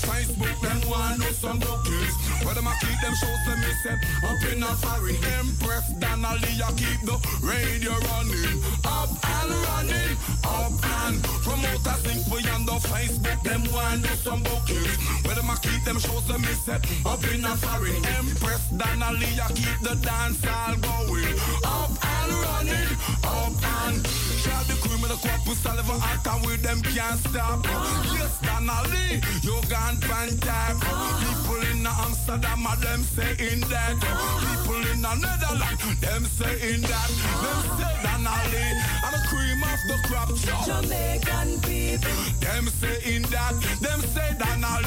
The 0.02 0.08
Facebook. 0.08 0.62
Them 0.62 0.90
want 0.90 1.20
know 1.20 1.32
some 1.32 1.60
bookings. 1.60 2.16
Where 2.44 2.56
them 2.56 2.68
a 2.68 2.74
keep 2.80 3.00
them 3.02 3.14
shows 3.14 3.44
them 3.46 3.62
set 3.84 4.00
up 4.24 4.42
in 4.52 4.64
a 4.64 4.74
foreign. 4.82 5.16
Empress 5.38 5.90
Donna 6.00 6.36
Lee 6.42 6.62
a 6.62 6.70
keep 6.74 7.02
the 7.06 7.18
radio 7.44 7.94
running. 8.10 8.64
Up 8.86 9.10
and 9.10 9.52
running. 9.68 10.18
Up 10.44 10.74
and 11.02 11.22
promote 11.46 11.86
a 11.86 11.96
link 12.08 12.26
we 12.34 12.50
on 12.50 12.66
the 12.66 12.78
Facebook. 12.90 13.44
Them 13.44 13.64
want 13.74 14.04
know 14.04 14.16
some 14.16 14.44
bookings. 14.44 14.98
Where 15.26 15.36
them 15.36 15.50
a 15.50 15.58
keep 15.62 15.84
them 15.84 16.00
shows 16.00 16.28
them 16.28 16.44
set 16.66 16.86
up 17.06 17.24
in 17.30 17.46
a 17.46 17.56
foreign. 17.58 18.06
Empress 18.06 18.70
Donna 18.70 19.12
Lee 19.14 19.38
a 19.38 19.48
keep 19.54 19.80
the 19.82 19.96
dance 20.02 20.42
all 20.46 20.76
going. 20.78 21.38
Up 21.64 21.92
and 22.02 22.32
running. 22.42 22.90
Up 23.24 23.54
and 23.86 24.21
Shot 24.62 24.68
the 24.68 24.88
cream 24.88 25.02
with 25.02 25.12
a 25.12 25.28
cup 25.28 25.48
with 25.48 25.58
saliva 25.58 25.98
hot 25.98 26.28
and 26.28 26.46
with 26.46 26.62
them 26.62 26.82
can't 26.82 27.20
stop. 27.20 27.66
Yes, 28.14 28.38
Donna 28.42 28.84
Lee, 28.94 29.22
you 29.42 29.58
gone 29.70 29.98
pan 29.98 30.38
tap. 30.38 30.78
People 31.18 31.62
in 31.66 31.88
Amsterdam, 31.88 32.66
a 32.70 32.76
them 32.78 33.02
saying 33.02 33.62
that. 33.74 33.98
People 33.98 34.86
in 34.86 35.02
the 35.02 35.14
Netherlands, 35.18 35.82
them 36.02 36.26
saying 36.26 36.82
that. 36.82 37.10
Them 37.42 37.60
say 37.74 37.94
Donna 38.06 38.38
Lee, 38.54 38.78
I'm 39.02 39.12
the 39.14 39.22
cream 39.30 39.62
of 39.66 39.82
the 39.90 39.98
crop. 40.06 40.30
Jamaican 40.30 41.50
people. 41.66 42.22
Them 42.38 42.70
saying 42.70 43.26
that. 43.34 43.54
Them 43.82 44.02
say 44.14 44.30
Donna 44.38 44.78
Lee, 44.78 44.81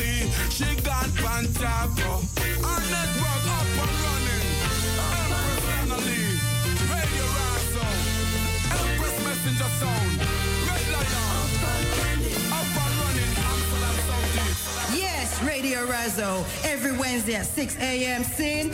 Radio 16.16 16.44
every 16.64 16.92
Wednesday 16.96 17.34
at 17.34 17.46
6 17.46 17.76
a.m. 17.78 18.22
Sin. 18.22 18.70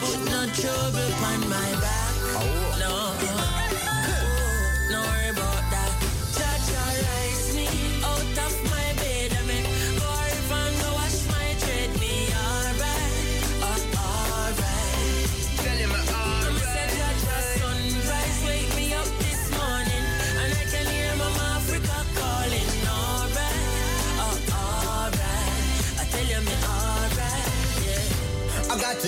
Put 0.00 0.30
no 0.30 2.03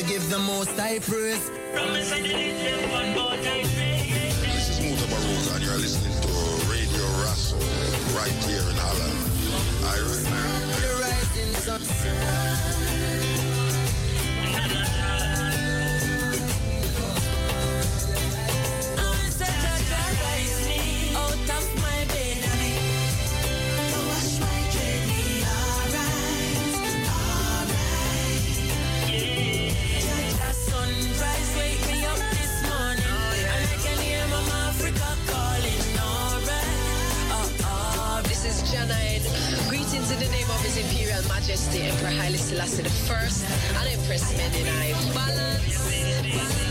give 0.07 0.29
the 0.31 0.39
most 0.39 0.71
high 0.79 0.99
praise. 1.01 1.51
Promise 1.73 2.13
I 2.13 2.21
did 2.21 2.31
it 2.31 2.91
one 2.91 3.11
more 3.11 3.31
time. 3.31 3.63
This 3.63 4.71
is 4.71 4.79
Mutabaruka, 4.81 5.57
and 5.57 5.65
you're 5.65 5.77
listening 5.79 6.15
to 6.23 6.29
Radio 6.71 7.07
Rasso 7.23 7.59
right 8.15 8.31
here 8.47 8.63
in 8.63 8.77
Holland. 8.77 9.19
Iron. 9.85 10.23
The 10.81 10.91
rising 11.03 11.55
sun. 11.55 13.26
Imperial 41.49 41.65
Majesty 41.65 41.83
Emperor 41.83 42.11
Haile 42.11 42.39
Selassie 42.39 42.83
I 42.83 43.87
and 43.87 44.01
Empress 44.01 44.33
Menenai. 44.33 45.15
Balance. 45.15 46.66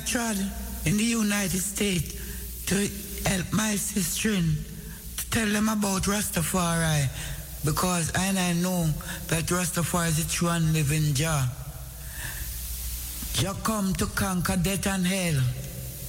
I 0.00 0.02
tried 0.02 0.38
in 0.86 0.96
the 0.96 1.04
United 1.04 1.60
States 1.60 2.14
to 2.66 2.74
help 3.28 3.52
my 3.52 3.76
sister 3.76 4.32
to 4.32 5.30
tell 5.30 5.46
them 5.46 5.68
about 5.68 6.04
Rastafari 6.04 7.06
because 7.66 8.10
and 8.14 8.38
I 8.38 8.54
know 8.54 8.88
that 9.28 9.44
Rastafari 9.44 10.08
is 10.08 10.24
a 10.24 10.28
true 10.28 10.48
and 10.48 10.72
living 10.72 11.12
Jah. 11.12 11.44
Jah 13.34 13.54
come 13.62 13.92
to 13.94 14.06
conquer 14.06 14.56
death 14.56 14.86
and 14.86 15.06
hell. 15.06 15.42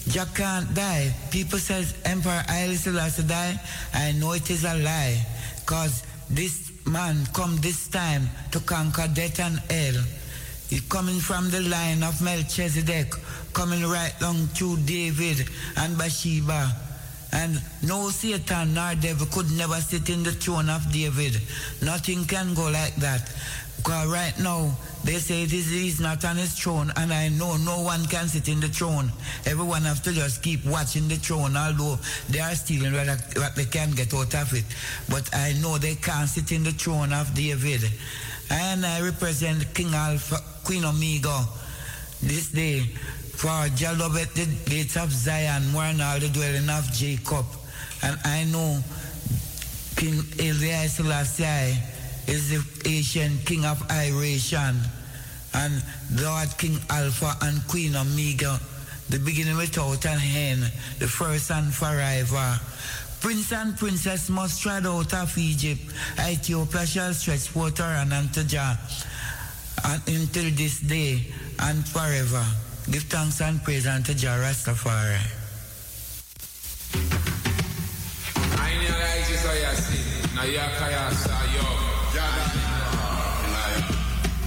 Jah 0.07 0.27
can't 0.33 0.73
die. 0.73 1.13
People 1.29 1.59
says 1.59 1.93
Emperor 2.05 2.43
Haile 2.47 2.75
Selassie 2.75 3.23
die. 3.23 3.59
I 3.93 4.13
know 4.13 4.31
it 4.31 4.49
is 4.49 4.63
a 4.63 4.75
lie. 4.75 5.19
Cause 5.65 6.03
this 6.29 6.71
man 6.85 7.25
come 7.33 7.57
this 7.57 7.89
time 7.89 8.29
to 8.51 8.61
conquer 8.61 9.09
death 9.13 9.41
and 9.41 9.59
hell. 9.69 10.01
He 10.71 10.79
coming 10.87 11.19
from 11.19 11.49
the 11.49 11.59
line 11.59 12.01
of 12.01 12.21
Melchizedek, 12.21 13.13
coming 13.61 13.85
right 13.85 14.15
long 14.21 14.47
to 14.55 14.75
David 14.87 15.47
and 15.77 15.95
Bathsheba. 15.95 16.67
And 17.31 17.61
no 17.83 18.09
Satan 18.09 18.73
nor 18.73 18.95
devil 18.95 19.27
could 19.27 19.51
never 19.51 19.75
sit 19.75 20.09
in 20.09 20.23
the 20.23 20.31
throne 20.31 20.67
of 20.67 20.91
David. 20.91 21.39
Nothing 21.79 22.25
can 22.25 22.55
go 22.55 22.71
like 22.71 22.95
that. 22.95 23.21
Because 23.77 24.07
right 24.07 24.33
now, 24.39 24.75
they 25.03 25.17
say 25.17 25.45
this 25.45 25.71
is 25.71 25.99
not 25.99 26.25
on 26.25 26.37
his 26.37 26.57
throne, 26.57 26.91
and 26.97 27.13
I 27.13 27.29
know 27.29 27.55
no 27.57 27.83
one 27.83 28.03
can 28.07 28.27
sit 28.27 28.47
in 28.49 28.59
the 28.59 28.67
throne. 28.67 29.11
Everyone 29.45 29.83
have 29.83 30.01
to 30.03 30.11
just 30.11 30.41
keep 30.41 30.65
watching 30.65 31.07
the 31.07 31.17
throne, 31.17 31.55
although 31.55 31.99
they 32.29 32.39
are 32.39 32.55
stealing 32.55 32.93
what 32.93 33.55
they 33.55 33.65
can 33.65 33.91
get 33.91 34.11
out 34.15 34.33
of 34.33 34.53
it. 34.55 34.65
But 35.07 35.29
I 35.35 35.53
know 35.61 35.77
they 35.77 35.95
can't 35.95 36.27
sit 36.27 36.51
in 36.51 36.63
the 36.63 36.71
throne 36.71 37.13
of 37.13 37.31
David. 37.35 37.81
And 38.49 38.83
I 38.83 39.01
represent 39.01 39.71
King 39.75 39.93
Alpha, 39.93 40.37
Queen 40.63 40.83
Omega, 40.83 41.45
this 42.23 42.49
day 42.49 42.85
for 43.41 43.67
Jah 43.73 43.97
loveth 43.97 44.35
the 44.35 44.45
gates 44.69 44.95
of 44.97 45.11
Zion, 45.11 45.73
than 45.73 45.99
all 45.99 46.19
the 46.19 46.29
dwelling 46.29 46.69
of 46.69 46.85
Jacob. 46.93 47.43
And 48.03 48.15
I 48.23 48.43
know 48.43 48.77
King 49.97 50.21
Haile 50.37 50.87
Selassie 50.87 51.73
is 52.27 52.51
the 52.51 52.61
ancient 52.85 53.43
king 53.43 53.65
of 53.65 53.81
Iration. 53.89 54.77
And 55.55 55.83
Lord 56.21 56.49
King 56.59 56.77
Alpha 56.87 57.33
and 57.41 57.67
Queen 57.67 57.95
Omega, 57.95 58.59
the 59.09 59.17
beginning 59.17 59.57
without 59.57 60.05
an 60.05 60.21
end, 60.21 60.71
the 60.99 61.07
first 61.07 61.49
and 61.49 61.73
forever. 61.73 62.59
Prince 63.21 63.51
and 63.53 63.75
princess 63.75 64.29
must 64.29 64.61
tread 64.61 64.85
out 64.85 65.15
of 65.15 65.35
Egypt. 65.35 65.81
Ethiopia 66.19 66.85
shall 66.85 67.13
stretch 67.15 67.47
forth 67.47 67.79
her 67.79 67.91
hand 67.91 68.13
unto 68.13 68.43
Jah 68.43 68.77
and 69.83 70.01
until 70.07 70.51
this 70.51 70.79
day 70.81 71.25
and 71.57 71.87
forever. 71.87 72.45
Give 72.89 73.03
thanks 73.03 73.39
and 73.41 73.63
praise 73.63 73.87
unto 73.87 74.13
Jah 74.13 74.37
Rastafari. 74.41 75.19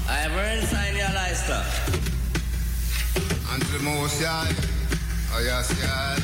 I 0.06 0.16
have 0.20 0.32
heard 0.32 0.64
sign 0.64 0.96
your 0.96 1.08
lister. 1.14 1.62
Unto 3.52 3.66
the 3.78 3.82
Most 3.84 4.22
High, 4.22 4.52
oh 5.32 5.40
yes, 5.40 5.72
God. 5.80 6.22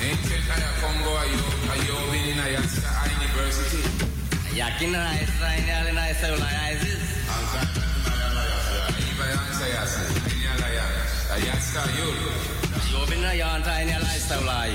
Kaya 0.00 0.70
Congo 0.80 1.12
ayo 1.12 1.44
ayo 1.76 1.96
bini 2.10 2.32
na 2.38 2.46
yasa 2.48 2.88
university. 3.20 3.82
Yakin 4.56 4.92
na 4.96 5.12
sign 5.36 5.66
your 5.68 5.92
lister 5.92 6.32
ulay 6.32 6.56
ISIS. 6.72 7.04
Iba 8.96 9.24
yan 9.28 9.50
sa 9.52 9.66
yasa. 9.68 10.00
Inya 10.00 10.28
la 10.30 10.34
ya. 10.34 10.39
Lister 14.20 14.38
ulay. 14.42 14.72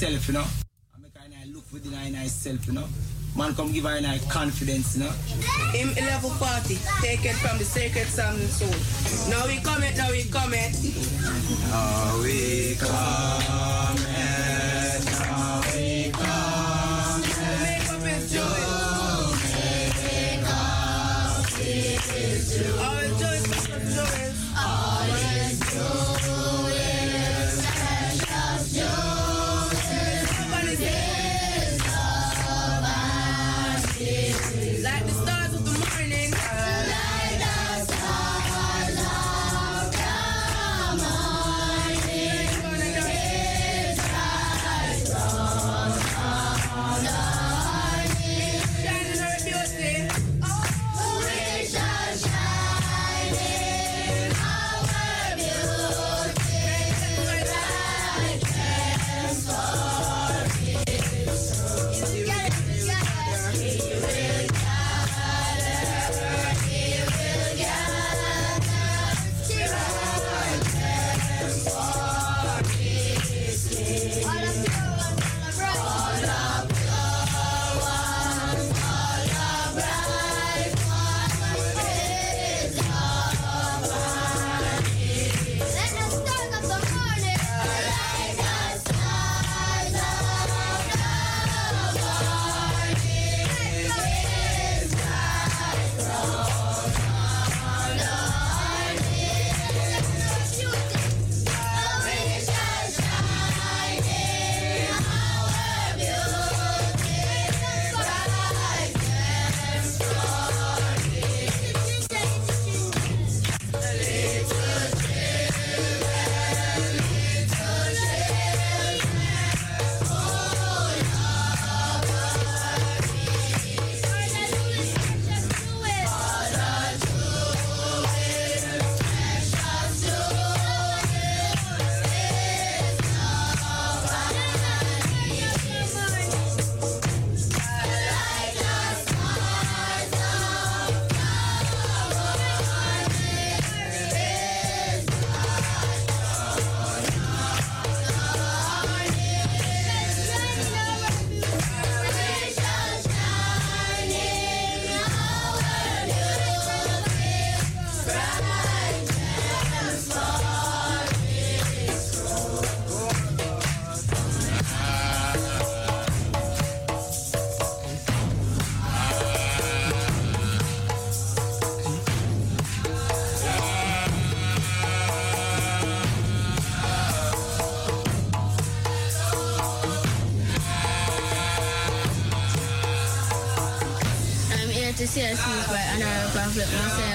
Her, 0.00 0.06
in 0.08 0.14
herself, 0.14 0.28
you 0.28 0.34
know. 0.34 0.46
I 0.94 0.98
make 1.00 1.16
her 1.16 1.24
in 1.42 1.52
look 1.54 1.64
within 1.72 1.92
her, 1.92 2.06
in 2.06 2.14
herself, 2.14 2.66
you 2.66 2.72
know. 2.72 2.86
Man 3.36 3.54
come 3.54 3.72
give 3.72 3.84
her 3.84 3.96
in 3.96 4.04
confidence, 4.28 4.96
you 4.96 5.04
know. 5.04 5.10
Him 5.72 5.94
level 6.06 6.30
40, 6.30 6.78
take 7.00 7.24
it 7.24 7.36
from 7.36 7.58
the 7.58 7.64
sacred 7.64 8.06
psalm 8.08 8.34
and 8.36 8.48
soul. 8.48 8.74
Now 9.30 9.46
we 9.46 9.58
come 9.60 9.82
it, 9.82 9.96
now 9.96 10.10
we 10.10 10.24
come 10.24 10.52
it. 10.54 10.74
Now 11.70 12.18
we 12.22 12.74
come 12.76 13.98
it, 14.08 15.04
now 15.20 15.60
we 15.74 16.10
come 16.12 17.22
it. 17.22 17.36
Make 17.62 17.90
up 17.90 18.04
his 18.04 18.32
joy. 18.32 18.60
Our 22.80 22.99
joy, 22.99 22.99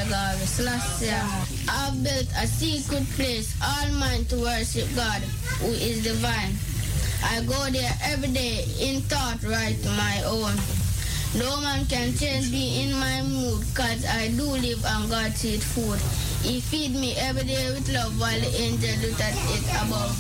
God 0.10 0.38
Selassie. 0.48 1.14
I've 1.70 2.04
built 2.04 2.28
a 2.42 2.48
secret 2.48 3.06
place, 3.14 3.54
all 3.62 3.92
mine 3.94 4.26
to 4.26 4.38
worship 4.38 4.88
God, 4.96 5.22
who 5.62 5.68
is 5.68 6.04
divine. 6.04 6.54
I 7.24 7.44
go 7.46 7.70
there 7.70 7.94
every 8.04 8.30
day 8.30 8.66
in 8.82 9.02
thought 9.02 9.44
right 9.44 9.78
to 9.84 9.90
my 9.90 10.24
own. 10.26 10.54
No 11.38 11.62
man 11.62 11.86
can 11.86 12.16
change 12.16 12.52
me 12.52 12.86
in 12.86 12.98
my 12.98 13.22
mood, 13.22 13.62
cause 13.76 14.06
I 14.06 14.30
do 14.30 14.46
live 14.46 14.84
on 14.86 15.10
God's 15.10 15.44
eat 15.46 15.62
food. 15.62 16.00
He 16.42 16.62
feed 16.62 16.96
me 16.96 17.16
every 17.18 17.44
day 17.44 17.70
with 17.74 17.92
love 17.94 18.20
while 18.20 18.40
the 18.40 18.50
angel 18.56 18.96
look 19.02 19.20
at 19.20 19.36
it 19.36 19.66
above. 19.84 20.16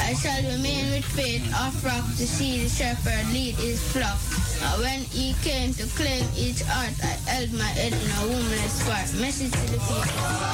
I 0.00 0.14
shall 0.14 0.42
remain 0.50 0.90
with 0.90 1.04
faith 1.04 1.46
of 1.54 1.84
rock 1.84 2.04
to 2.16 2.26
see 2.26 2.64
the 2.64 2.68
shepherd 2.68 3.32
lead 3.32 3.54
his 3.56 3.80
flock. 3.92 4.18
When 4.80 5.00
he 5.14 5.34
came 5.42 5.72
to 5.74 5.86
claim 5.94 6.26
each 6.36 6.62
heart, 6.62 6.94
my 7.50 7.64
head 7.64 7.92
in 7.92 7.98
a 7.98 8.26
woman's 8.28 8.72
spot. 8.72 9.12
Message 9.20 9.50
to 9.50 9.72
the 9.72 9.78
people. 9.78 10.51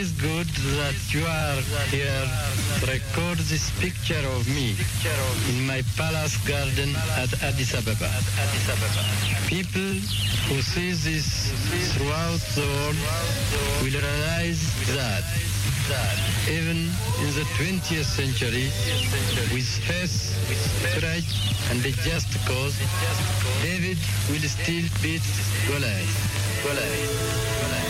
Is 0.00 0.12
good 0.12 0.48
that 0.80 0.96
you 1.12 1.20
are 1.28 1.60
here 1.92 2.24
to 2.80 2.86
record 2.88 3.36
this 3.52 3.68
picture 3.84 4.24
of 4.32 4.48
me 4.48 4.72
in 5.50 5.66
my 5.66 5.82
palace 5.94 6.40
garden 6.48 6.88
at 7.20 7.28
Addis 7.44 7.76
Ababa. 7.76 8.08
People 9.46 9.92
who 10.48 10.56
see 10.62 10.92
this 11.04 11.52
throughout 11.92 12.40
the 12.56 12.64
world 12.64 12.96
will 13.84 14.00
realize 14.00 14.64
that 14.96 15.24
even 16.48 16.88
in 17.20 17.30
the 17.36 17.44
20th 17.60 18.08
century, 18.08 18.72
with 19.52 19.68
faith, 19.84 20.16
courage, 20.96 21.30
and 21.70 21.84
a 21.84 21.92
just 22.08 22.32
cause, 22.48 22.76
David 23.60 23.98
will 24.30 24.48
still 24.48 24.86
beat 25.02 25.26
Goliath. 25.68 26.14
Goliath. 26.64 27.50
Dit 27.60 27.89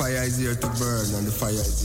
fire 0.00 0.24
is 0.24 0.38
here 0.38 0.54
to 0.54 0.66
burn 0.80 1.04
and 1.14 1.26
the 1.26 1.30
fire 1.30 1.50
is 1.50 1.79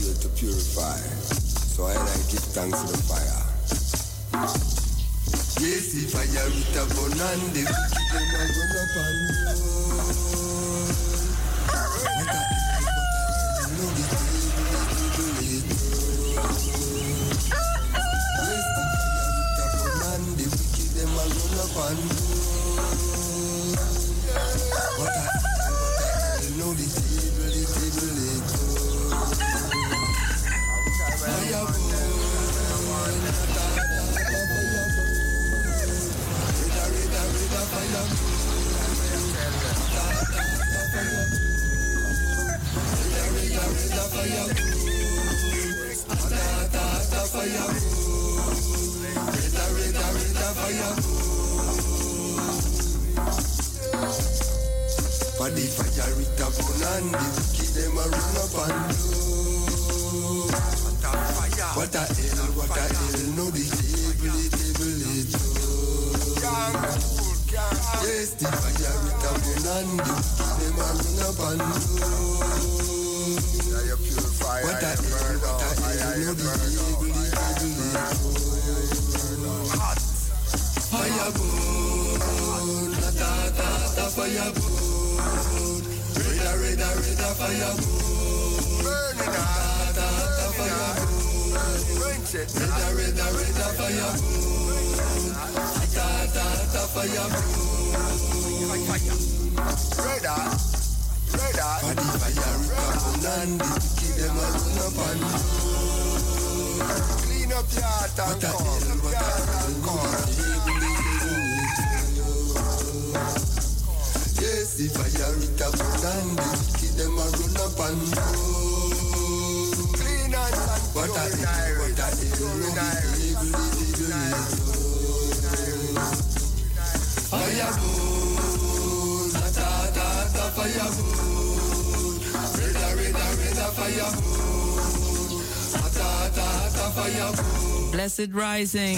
Blessed 138.16 138.32
rising. 138.32 138.96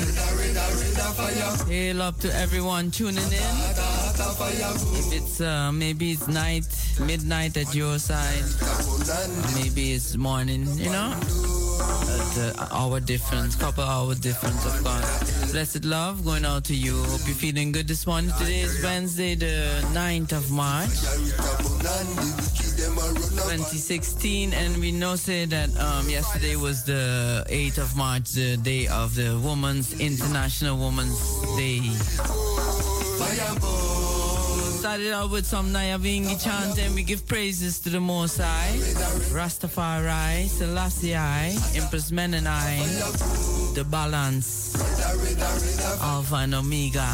Hail 1.67 2.03
up 2.03 2.21
to 2.21 2.33
everyone 2.37 2.93
tuning 2.93 3.17
in. 3.17 3.33
If 4.95 5.13
it's 5.13 5.41
uh, 5.41 5.73
maybe 5.73 6.13
it's 6.13 6.29
night, 6.29 6.65
midnight 7.01 7.57
at 7.57 7.75
your 7.75 7.99
side, 7.99 8.45
maybe 9.57 9.95
it's 9.95 10.17
morning, 10.17 10.69
you 10.79 10.91
know, 10.91 11.15
uh, 11.19 12.69
hour 12.71 13.01
difference, 13.01 13.57
couple 13.57 13.83
hour 13.83 14.15
difference 14.15 14.65
of 14.65 14.85
course. 14.85 15.51
Blessed 15.51 15.85
love 15.85 16.25
going 16.25 16.45
out 16.45 16.63
to 16.67 16.75
you. 16.77 17.03
Hope 17.03 17.27
you're 17.27 17.35
feeling 17.35 17.73
good 17.73 17.89
this 17.89 18.07
morning. 18.07 18.31
Today 18.39 18.61
is 18.61 18.81
Wednesday, 18.85 19.35
the 19.35 19.83
9th 19.95 20.31
of 20.31 20.49
March. 20.53 20.95
2016 23.49 24.53
and 24.53 24.77
we 24.77 24.93
know 24.93 25.17
say 25.17 25.47
that 25.47 25.71
um, 25.81 26.07
yesterday 26.11 26.55
was 26.55 26.85
the 26.85 27.47
8th 27.49 27.79
of 27.79 27.97
March 27.97 28.33
the 28.33 28.59
day 28.59 28.87
of 28.89 29.15
the 29.15 29.41
Women's 29.43 29.99
International 29.99 30.77
Women's 30.77 31.19
Day. 31.57 31.81
Started 34.79 35.13
out 35.15 35.31
with 35.31 35.47
some 35.47 35.73
Nyabinghi 35.73 36.37
chant 36.45 36.79
and 36.79 36.95
we 36.95 37.03
give 37.03 37.27
praises 37.27 37.81
to 37.81 37.89
the 37.89 38.01
Most 38.01 38.37
High. 38.37 38.77
Rastafari, 39.33 40.47
Selassie 40.47 41.17
I, 41.17 41.57
Empress 41.75 42.11
Menenai 42.11 42.85
the 43.75 43.85
balance 43.85 44.75
Alpha 46.03 46.37
and 46.37 46.55
Omega 46.55 47.09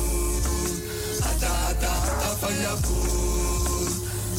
Ta 1.19 1.53
ta 1.81 1.93
ta 2.21 2.31
fire 2.41 2.77
burn. 2.85 3.93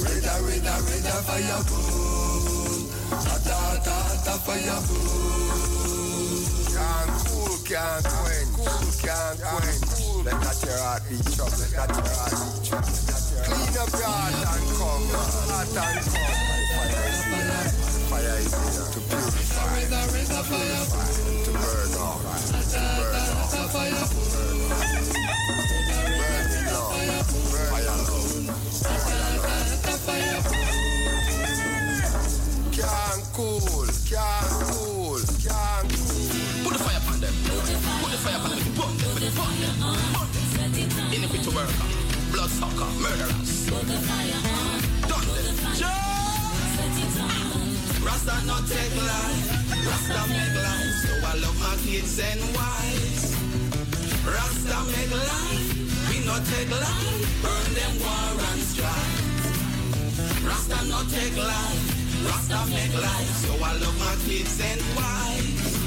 Red, 0.04 0.28
red, 0.46 0.68
red, 0.88 1.10
fire 1.28 1.62
burn. 1.68 2.80
Ta 3.10 3.36
ta 3.46 4.00
ta 4.26 4.34
fire 4.46 4.80
burn. 4.88 5.60
Can't 6.76 7.12
cool, 7.28 7.56
can't 7.68 8.08
quench, 8.16 8.96
can't 9.04 9.40
quench. 9.42 10.00
Let 10.26 10.60
your 10.64 10.80
let 11.12 11.92
your. 11.96 12.30
Clean 13.44 13.78
up 13.80 13.92
your 13.92 14.08
heart 14.08 14.48
and 14.52 14.68
come, 14.78 15.06
heart 15.12 15.76
and 15.76 16.00
come. 16.06 16.40
Fire 17.30 17.79
fire 18.20 18.40
is 18.40 18.52
to 18.92 19.00
purify, 19.00 19.80
purify, 19.80 21.08
to 21.44 21.52
burn 21.52 21.94
off, 22.00 22.22
to 22.50 22.56
burn 22.60 23.68
fire 23.70 24.06
fire. 30.00 30.42
Can't 32.72 33.24
cool, 33.34 33.60
can't 34.08 34.50
cool, 34.68 35.20
can't 35.44 35.90
cool. 35.90 36.30
Put 36.64 36.72
the 36.74 36.80
fire 36.80 36.98
upon 36.98 37.20
them. 37.20 37.34
Put 38.02 38.12
the 38.12 38.18
fire 38.18 38.38
upon 38.38 38.50
them. 38.52 38.60
Burn 38.76 38.98
them. 38.98 39.10
Burn 39.36 39.60
them. 39.62 39.76
Burn 40.14 40.30
them. 40.72 40.90
Iniquity 41.14 41.50
worker, 41.56 41.74
bloodsucker, 42.32 42.90
murderers. 43.02 43.50
Done 43.70 43.88
them. 43.88 44.04
Rasta 48.10 48.44
not 48.48 48.66
take 48.66 48.96
life, 49.06 49.48
Rasta 49.86 50.22
make 50.34 50.56
life. 50.66 50.96
So 51.06 51.14
I 51.32 51.34
love 51.46 51.58
my 51.62 51.76
kids 51.86 52.18
and 52.18 52.42
wives. 52.58 53.38
Rasta 54.26 54.78
make 54.90 55.14
life, 55.14 55.70
we 56.10 56.26
not 56.26 56.42
take 56.50 56.72
life. 56.72 57.22
Burn 57.44 57.70
them 57.78 57.94
war 58.02 58.34
and 58.50 58.62
strife. 58.66 59.22
Rasta 60.42 60.80
not 60.90 61.06
take 61.14 61.38
life, 61.38 61.86
Rasta 62.26 62.60
make 62.74 62.96
life. 62.98 63.32
So 63.46 63.54
I 63.62 63.74
love 63.78 63.98
my 64.02 64.16
kids 64.26 64.58
and 64.58 64.82
wives. 64.98 65.78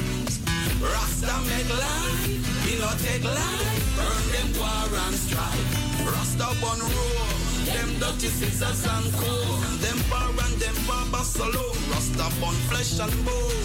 Rasta 0.78 1.34
make 1.51 1.70
life, 1.75 2.39
we 2.65 2.78
not 2.78 2.99
take 3.02 3.25
life. 3.25 3.83
Burn 3.99 4.25
them 4.34 4.49
war 4.62 4.91
and 5.07 5.17
strife. 5.26 5.70
Rasta 6.07 6.47
on 6.70 6.78
road. 6.78 7.42
Them 7.73 7.91
dirty 7.99 8.28
scissors 8.28 8.84
and 8.84 9.09
comb. 9.18 9.60
Them 9.81 9.99
bar 10.10 10.28
and 10.28 10.57
them 10.60 10.76
barber 10.86 11.25
salon. 11.25 11.76
Rasta 11.91 12.28
bun 12.41 12.55
flesh 12.68 12.99
and 13.01 13.17
bone. 13.25 13.62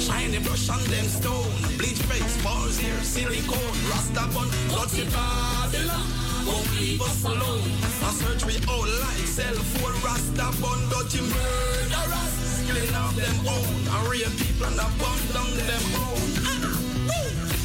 Shiny 0.00 0.38
brush 0.40 0.68
and 0.68 0.86
them 0.92 1.06
stone. 1.06 1.52
Bleach 1.78 2.02
face, 2.10 2.36
balls 2.42 2.78
here, 2.78 3.02
silicone. 3.02 3.76
Rasta 3.90 4.24
bun, 4.34 4.48
dirty 4.72 5.04
Babylon. 5.14 6.06
Won't 6.46 6.70
leave 6.80 7.00
us 7.00 7.24
alone. 7.24 7.62
I 8.02 8.10
search 8.18 8.44
we 8.46 8.56
all 8.66 8.88
like 9.04 9.26
cell 9.28 9.54
phone. 9.72 9.96
Rasta 10.02 10.48
bun, 10.60 10.80
dirty 10.90 11.20
murderers. 11.22 12.34
Killing 12.66 12.94
our 12.94 13.12
them 13.12 13.36
own. 13.46 13.68
And 13.94 14.08
real 14.10 14.32
people 14.42 14.66
and 14.66 14.98
bum 14.98 15.18
down 15.32 15.50
them 15.54 15.84
own. 16.02 16.28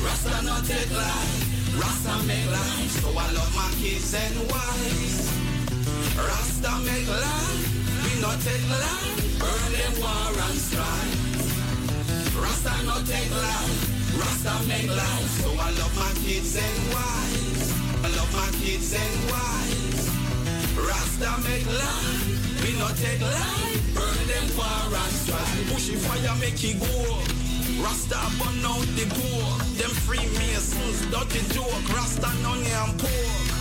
Rasta 0.04 0.46
not 0.46 0.64
take 0.66 0.92
life, 0.92 1.80
Rasta 1.82 2.24
make 2.28 2.46
life. 2.52 2.92
So 3.02 3.10
I 3.10 3.32
love 3.32 3.54
my 3.56 3.70
kids 3.82 4.14
and 4.14 4.38
wives. 4.52 5.47
Rasta 6.18 6.72
make 6.86 7.08
life, 7.08 7.64
we 8.04 8.22
not 8.22 8.38
take 8.42 8.66
life. 8.70 9.40
Burn 9.40 9.72
them 9.74 9.94
war 10.02 10.30
and 10.46 10.58
strife. 10.58 12.36
Rasta 12.38 12.74
not 12.86 13.06
take 13.06 13.32
life, 13.32 13.80
Rasta 14.20 14.54
make 14.68 14.90
life. 14.90 15.30
So 15.42 15.50
I 15.58 15.70
love 15.80 15.96
my 15.98 16.14
kids 16.22 16.56
and 16.56 16.80
wives. 16.94 17.74
I 18.06 18.10
love 18.14 18.32
my 18.34 18.50
kids 18.62 18.94
and 18.94 19.18
wives. 19.32 20.04
Rasta 20.78 21.32
make 21.50 21.66
life, 21.66 22.62
we 22.62 22.78
not 22.78 22.96
take 22.98 23.22
life. 23.22 23.82
Burn 23.96 24.22
them 24.30 24.48
war 24.58 24.94
and 25.02 25.14
strife. 25.18 25.74
Bushy 25.74 25.96
fire 25.96 26.36
make 26.40 26.62
it 26.64 26.78
go. 26.80 27.18
Rasta 27.82 28.22
burn 28.38 28.66
out 28.66 28.86
the 28.94 29.06
door. 29.18 29.50
Them 29.82 29.94
Freemasons, 30.06 31.06
dirty 31.10 31.42
joke. 31.54 31.90
Rasta 31.90 32.30
none 32.44 32.62
and 32.62 33.00
poor. 33.00 33.57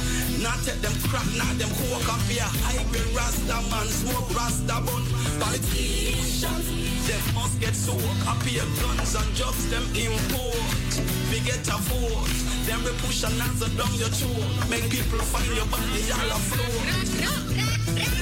Not 0.47 0.62
take 0.62 0.78
them 0.78 0.94
crack, 1.10 1.26
not 1.34 1.58
them 1.58 1.66
coke 1.75 2.07
up 2.07 2.23
here. 2.31 2.47
Hybrid 2.62 3.10
Rasta 3.10 3.58
man, 3.66 3.89
smoke 3.91 4.31
Rasta 4.31 4.78
bun. 4.78 5.02
Politicians, 5.42 6.66
them 7.02 7.25
must 7.34 7.58
get 7.58 7.75
soaked. 7.75 8.07
Up 8.31 8.39
here 8.47 8.62
guns 8.78 9.18
and 9.18 9.26
drugs, 9.34 9.66
them 9.75 9.83
import. 9.91 10.92
We 11.34 11.42
get 11.42 11.66
a 11.66 11.75
vote. 11.91 12.31
Then 12.62 12.78
we 12.86 12.94
push 13.02 13.26
an 13.26 13.34
answer 13.42 13.66
down 13.75 13.91
your 13.99 14.07
throat. 14.15 14.70
Make 14.70 14.86
people 14.86 15.18
find 15.18 15.50
your 15.50 15.66
body 15.66 16.15
all 16.15 16.39
afloat. 16.39 16.94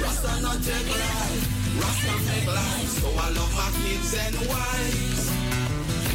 Rasta 0.01 0.41
not 0.41 0.65
take 0.65 0.89
life. 0.97 1.45
Rasta 1.77 2.15
make 2.25 2.49
life. 2.49 2.89
So 3.05 3.09
I 3.21 3.29
love 3.37 3.53
my 3.53 3.69
kids 3.85 4.17
and 4.17 4.37
wives. 4.49 5.29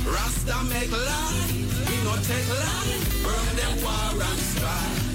Rasta 0.10 0.58
make 0.74 0.90
life. 0.90 1.54
We 1.86 1.96
not 2.02 2.22
take 2.26 2.50
life. 2.50 3.06
Burn 3.22 3.50
them 3.62 3.74
war 3.86 4.26
and 4.26 4.42
strife. 4.50 5.09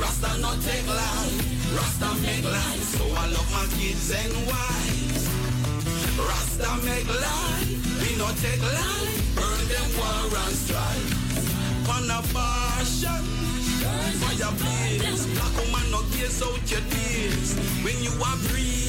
Rasta 0.00 0.40
not 0.40 0.58
take 0.62 0.86
life. 0.86 1.76
Rasta 1.76 2.08
make 2.22 2.44
life. 2.44 2.82
So 2.96 3.04
I 3.04 3.26
love 3.36 3.50
my 3.52 3.66
kids 3.76 4.10
and 4.10 4.32
wives. 4.48 5.24
Rasta 6.16 6.70
make 6.84 7.06
life. 7.06 7.68
We 8.00 8.16
not 8.16 8.34
take 8.38 8.62
life. 8.62 9.34
Burn 9.36 9.60
them 9.68 9.88
war 10.00 10.38
and 10.44 10.56
strife. 10.56 11.88
On 11.94 12.10
a 12.10 12.20
passion. 12.32 13.24
Fire 14.20 14.52
blaze. 14.60 15.26
Black 15.36 15.54
woman 15.60 15.90
no 15.90 16.02
gaze 16.12 16.42
out 16.42 16.64
your 16.70 16.84
days. 16.88 17.54
When 17.84 17.98
you 18.02 18.12
are 18.24 18.38
free 18.48 18.80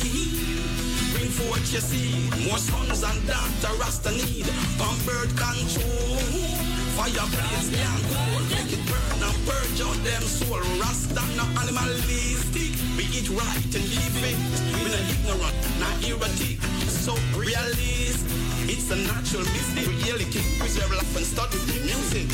Bring 1.12 1.30
forth 1.30 1.72
your 1.74 1.82
seed. 1.82 2.48
More 2.48 2.58
sons 2.58 3.04
and 3.04 3.28
daughters 3.28 3.80
Rasta 3.80 4.12
need. 4.12 4.48
From 4.80 4.96
birth 5.06 5.36
control. 5.36 6.71
Fire 6.98 7.28
blaze 7.32 7.70
can't 7.72 8.04
cool. 8.12 8.42
Make 8.52 8.74
it 8.76 8.84
burn 8.90 9.24
and 9.24 9.38
purge 9.48 9.82
out 9.82 10.00
them 10.04 10.24
soul. 10.24 10.60
Rasta 10.82 11.24
no 11.40 11.46
animalistic. 11.62 12.76
We 12.98 13.08
eat 13.16 13.30
right 13.32 13.72
and 13.78 13.88
live 13.96 14.24
it. 14.28 14.38
We 14.76 14.92
not 14.92 15.06
ignorant, 15.08 15.56
not 15.80 15.96
erratic. 16.04 16.60
So 16.92 17.16
realist. 17.36 18.28
It's 18.68 18.92
a 18.92 18.98
natural 18.98 19.46
mystic. 19.56 19.88
Really 20.04 20.26
keep 20.26 20.46
preserve 20.60 20.92
life 20.92 21.16
and 21.16 21.26
study 21.26 21.58
the 21.70 21.78
music. 21.88 22.28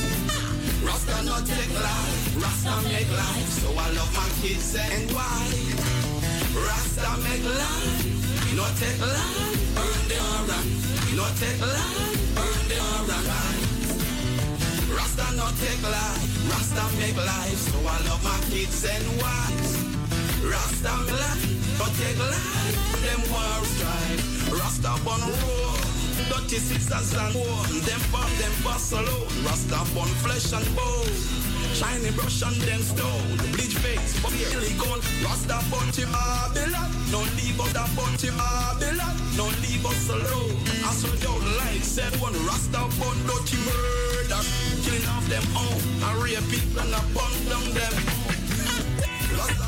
Rasta 0.81 1.23
not 1.23 1.45
take 1.45 1.73
life. 1.77 2.41
Rasta 2.41 2.73
make 2.89 3.09
life. 3.13 3.49
So 3.61 3.69
I 3.77 3.87
love 3.93 4.11
my 4.17 4.27
kids 4.41 4.75
and 4.75 5.11
wife. 5.13 6.17
Rasta 6.65 7.11
make 7.21 7.45
life. 7.45 8.55
Not 8.57 8.73
take 8.81 8.99
life. 9.01 9.61
Burn 9.77 10.01
the 10.09 10.17
aura. 10.33 10.59
Not 11.15 11.31
take 11.37 11.61
life. 11.61 12.26
Rasta 14.97 15.35
not 15.35 15.53
take 15.61 15.83
life. 15.83 16.49
Rasta 16.49 16.83
make 16.97 17.17
life. 17.17 17.59
So 17.69 17.77
I 17.85 17.97
love 18.09 18.23
my 18.23 18.39
kids 18.49 18.83
and 18.83 19.05
wives. 19.21 19.71
Rasta 20.41 20.93
life. 21.21 21.43
Not 21.77 21.93
take 22.01 22.19
life. 22.19 22.75
Them 23.05 23.21
war 23.31 23.59
strive. 23.73 24.59
Rasta 24.59 24.91
born 25.03 25.21
roar. 25.21 25.86
Dirty 26.29 26.59
sisters 26.59 27.13
and 27.13 27.33
more. 27.33 27.63
Them 27.87 28.01
bomb, 28.11 28.31
them 28.39 28.51
bust 28.63 28.91
alone. 28.93 29.27
Rasta 29.45 29.79
born 29.93 30.09
flesh 30.23 30.51
and 30.53 30.67
bone. 30.75 31.13
Shiny 31.73 32.11
brush 32.11 32.41
and 32.41 32.55
them 32.67 32.81
stone. 32.81 33.37
Bleach 33.53 33.75
face, 33.77 34.19
but 34.21 34.31
really 34.31 34.73
gone. 34.77 35.01
Rasta 35.23 35.59
born 35.69 35.87
to 35.93 36.05
Babylon. 36.07 36.89
No 37.11 37.19
leave 37.37 37.59
us 37.59 37.71
that 37.73 37.89
born 37.95 38.13
to 38.17 38.31
Babylon. 38.33 39.15
No 39.37 39.45
leave 39.63 39.85
us 39.85 40.09
alone. 40.09 40.55
I 40.83 40.91
saw 40.91 41.13
down 41.23 41.41
like 41.57 41.83
said 41.83 42.13
one. 42.19 42.33
Rasta 42.45 42.81
born 42.99 43.17
dirty 43.27 43.57
murder. 43.67 44.41
Killing 44.83 45.07
off 45.13 45.25
them 45.29 45.45
own. 45.55 45.79
And 46.07 46.23
real 46.23 46.41
people 46.49 46.81
and 46.81 46.95
I 46.95 47.01
burn 47.13 47.35
down 47.47 47.67
them. 47.77 47.93
Rasta 49.37 49.67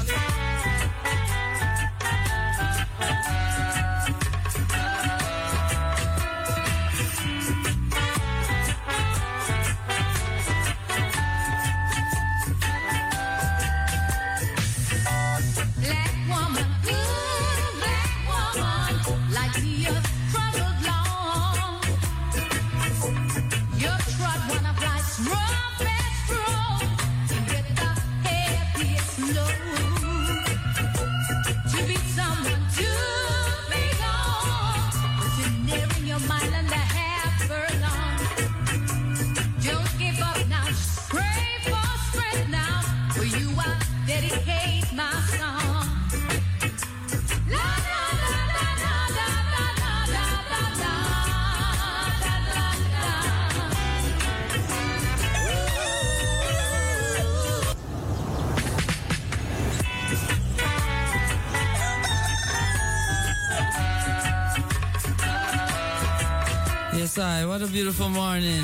I. 67.19 67.45
What 67.45 67.61
a 67.61 67.67
beautiful 67.67 68.09
morning. 68.09 68.63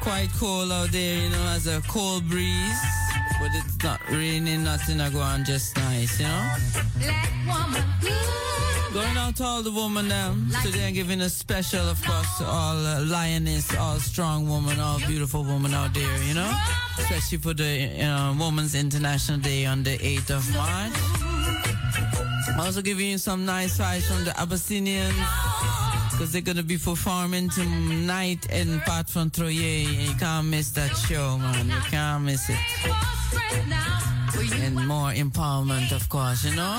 Quite 0.00 0.28
cold 0.38 0.70
out 0.70 0.90
there, 0.90 1.22
you 1.22 1.30
know, 1.30 1.42
as 1.56 1.66
a 1.66 1.80
cold 1.88 2.28
breeze. 2.28 2.80
But 3.40 3.50
it's 3.54 3.82
not 3.82 4.00
raining, 4.10 4.64
nothing. 4.64 5.00
I 5.00 5.10
go 5.10 5.20
on 5.20 5.44
just 5.44 5.76
nice, 5.76 6.20
you 6.20 6.26
know. 6.26 6.56
Going 8.92 9.16
out 9.16 9.36
to 9.36 9.44
all 9.44 9.62
the 9.62 9.70
women 9.70 10.08
them. 10.08 10.50
Today 10.62 10.88
I'm 10.88 10.94
giving 10.94 11.20
a 11.20 11.28
special, 11.28 11.88
of 11.88 12.02
course, 12.04 12.38
to 12.38 12.46
all 12.46 12.76
uh, 12.76 13.04
lioness, 13.04 13.74
all 13.76 13.98
strong 13.98 14.48
women, 14.48 14.80
all 14.80 14.98
beautiful 15.00 15.42
women 15.42 15.72
out 15.72 15.94
there, 15.94 16.22
you 16.24 16.34
know. 16.34 16.50
Especially 16.98 17.38
for 17.38 17.54
the 17.54 18.02
uh, 18.02 18.34
Women's 18.38 18.74
International 18.74 19.38
Day 19.38 19.66
on 19.66 19.82
the 19.82 19.96
8th 19.98 20.30
of 20.30 20.54
March. 20.54 20.92
Also 22.58 22.82
giving 22.82 23.10
you 23.10 23.18
some 23.18 23.44
nice 23.46 23.78
vibes 23.78 24.02
from 24.02 24.24
the 24.24 24.38
Abyssinians. 24.40 25.14
Because 26.18 26.32
they're 26.32 26.42
going 26.42 26.56
to 26.56 26.64
be 26.64 26.78
performing 26.78 27.48
tonight 27.48 28.50
in 28.50 28.80
Pat 28.80 29.08
from 29.08 29.30
Troyer. 29.30 29.84
You 29.86 30.12
can't 30.18 30.48
miss 30.48 30.72
that 30.72 30.96
show, 30.96 31.38
man. 31.38 31.68
You 31.68 31.80
can't 31.90 32.24
miss 32.24 32.50
it. 32.50 32.58
And 34.64 34.74
more 34.88 35.12
empowerment, 35.12 35.92
of 35.92 36.08
course, 36.08 36.44
you 36.44 36.56
know. 36.56 36.76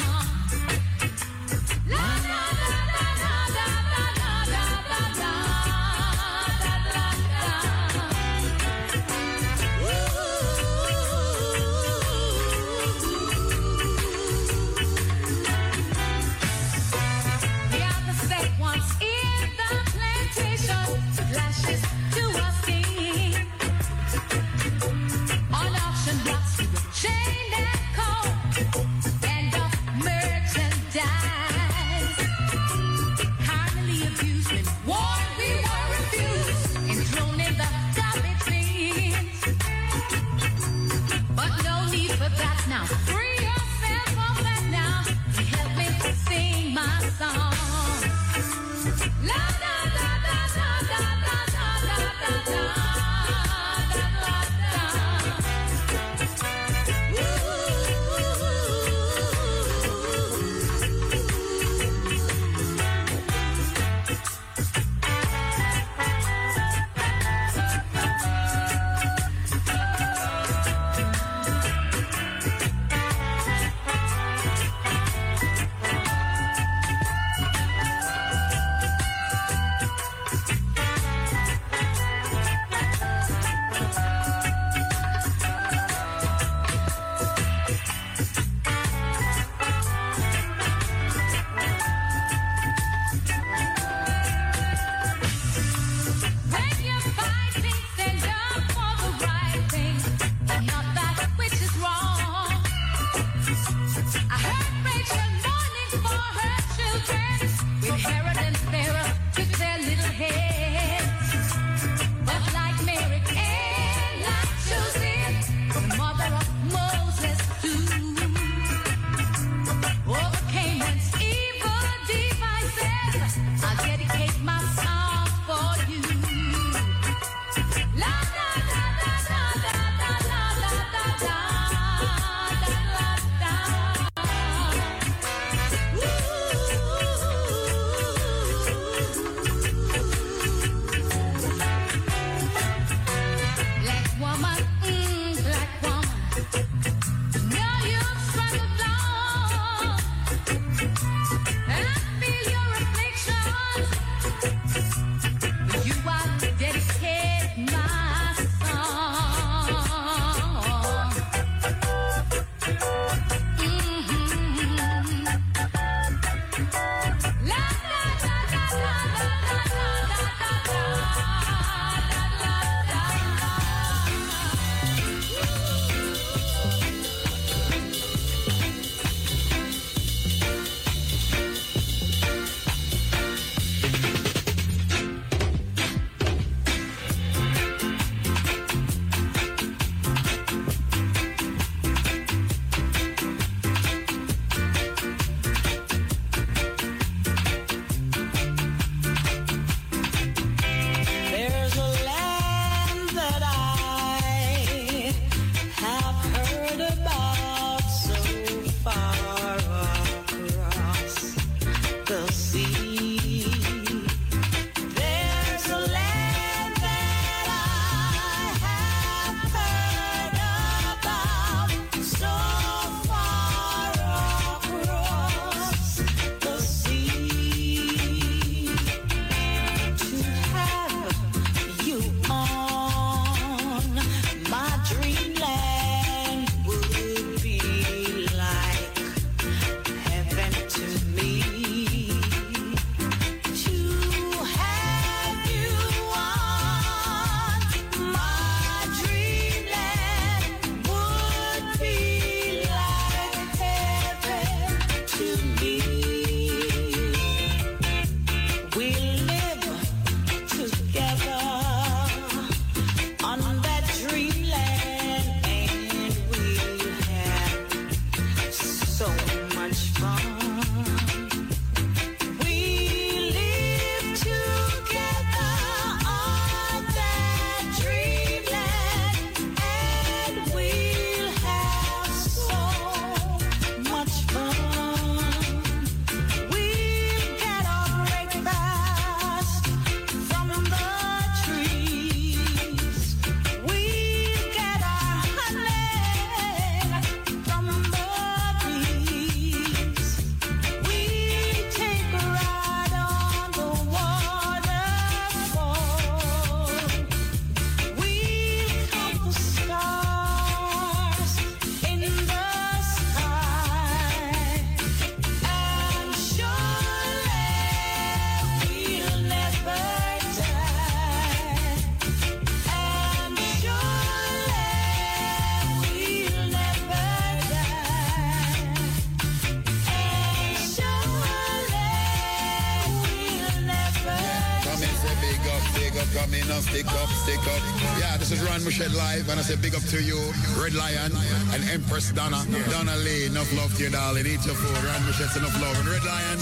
Stick 337.30 337.46
up. 337.46 337.62
Yeah, 338.02 338.18
this 338.18 338.32
is 338.32 338.42
Ron 338.42 338.64
Michelle 338.66 338.90
live, 338.98 339.30
and 339.30 339.40
I 339.40 339.44
say 339.44 339.56
big 339.56 339.76
up 339.76 339.84
to 339.94 340.02
you, 340.02 340.18
Red 340.58 340.74
Lion 340.74 341.14
and 341.54 341.62
Empress 341.70 342.10
Donna. 342.10 342.42
Donna 342.74 342.98
Lee, 343.06 343.28
enough 343.28 343.54
love 343.54 343.70
to 343.78 343.84
you, 343.84 343.92
darling. 343.92 344.26
Eat 344.26 344.44
your 344.50 344.58
food. 344.58 344.74
Ron 344.82 345.06
Michelle, 345.06 345.30
enough 345.38 345.54
love. 345.62 345.78
And 345.78 345.90
Red 345.94 346.04
Lion, 346.04 346.38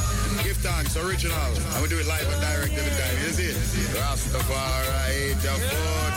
give 0.48 0.56
give 0.56 0.64
thanks, 0.64 0.96
original. 0.96 1.36
And 1.76 1.84
we 1.84 1.90
do 1.92 2.00
it 2.00 2.08
live 2.08 2.24
and 2.24 2.40
direct 2.40 2.72
every 2.72 2.96
time. 2.96 3.20
You 3.20 3.36
see 3.36 3.52
it? 3.52 3.60
Rastafari, 4.00 5.36
the 5.44 5.60
food. 5.60 6.14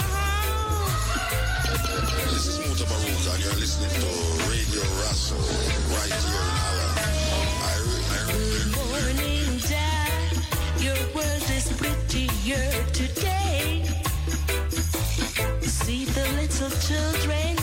This 2.31 2.47
is 2.47 2.63
Mutabaruka, 2.63 3.35
and 3.35 3.43
you're 3.43 3.59
listening 3.59 3.91
to 3.91 4.07
Radio 4.55 4.87
Rasso 5.03 5.35
right 5.99 6.15
here 6.15 6.47
in 6.47 6.55
Holland. 6.63 6.95
I, 6.95 7.83
I, 8.07 8.31
Good 8.39 8.71
morning, 8.79 9.51
Dad. 9.67 10.31
Your 10.79 11.01
world 11.11 11.51
is 11.59 11.67
prettier 11.75 12.71
today. 12.95 13.80
The 16.61 16.69
children, 16.87 17.60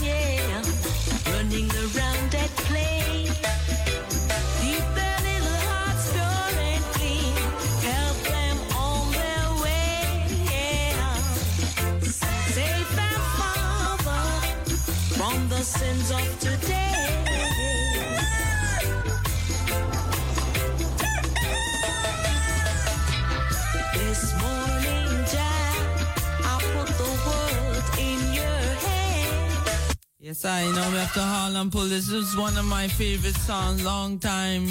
Yes, 30.38 30.46
I 30.46 30.66
know 30.66 30.92
we 30.92 30.98
have 30.98 31.14
to 31.16 31.20
haul 31.20 31.56
and 31.56 31.72
pull. 31.72 31.86
This 31.86 32.10
is 32.10 32.38
one 32.38 32.56
of 32.58 32.66
my 32.66 32.88
favorite 32.88 33.34
songs, 33.34 33.84
long 33.84 34.20
time, 34.20 34.68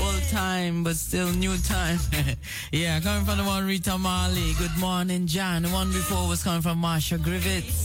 old 0.00 0.22
time, 0.30 0.84
but 0.84 0.94
still 0.94 1.28
new 1.32 1.56
time. 1.58 1.98
yeah, 2.72 3.00
coming 3.00 3.24
from 3.24 3.38
the 3.38 3.44
one 3.44 3.66
Rita 3.66 3.98
Marley. 3.98 4.52
Good 4.60 4.78
morning, 4.78 5.26
John. 5.26 5.62
The 5.62 5.70
one 5.70 5.88
before 5.88 6.28
was 6.28 6.44
coming 6.44 6.62
from 6.62 6.78
Marcia 6.78 7.18
Griffiths. 7.18 7.84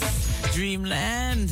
Dreamland. 0.53 1.49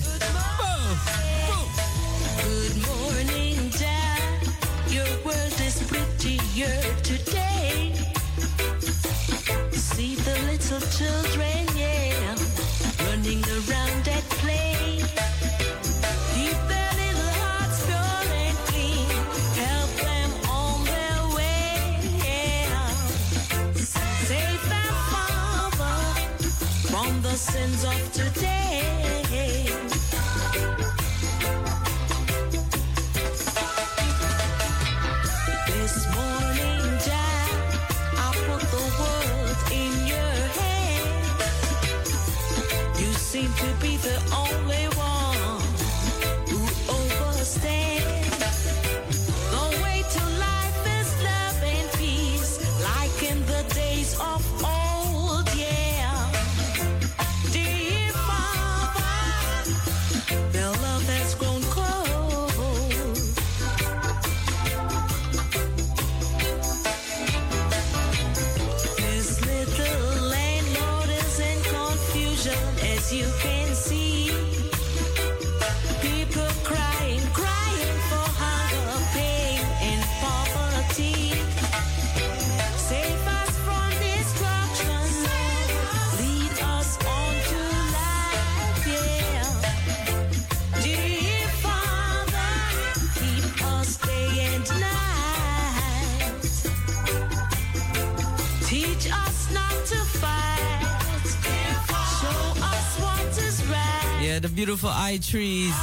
Direct 104.56 104.84
eye 104.84 105.18
trees. 105.22 105.74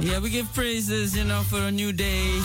Yeah, 0.00 0.20
we 0.20 0.30
give 0.30 0.52
praises, 0.54 1.16
you 1.16 1.24
know, 1.24 1.42
for 1.42 1.58
a 1.58 1.70
new 1.70 1.92
day. 1.92 2.40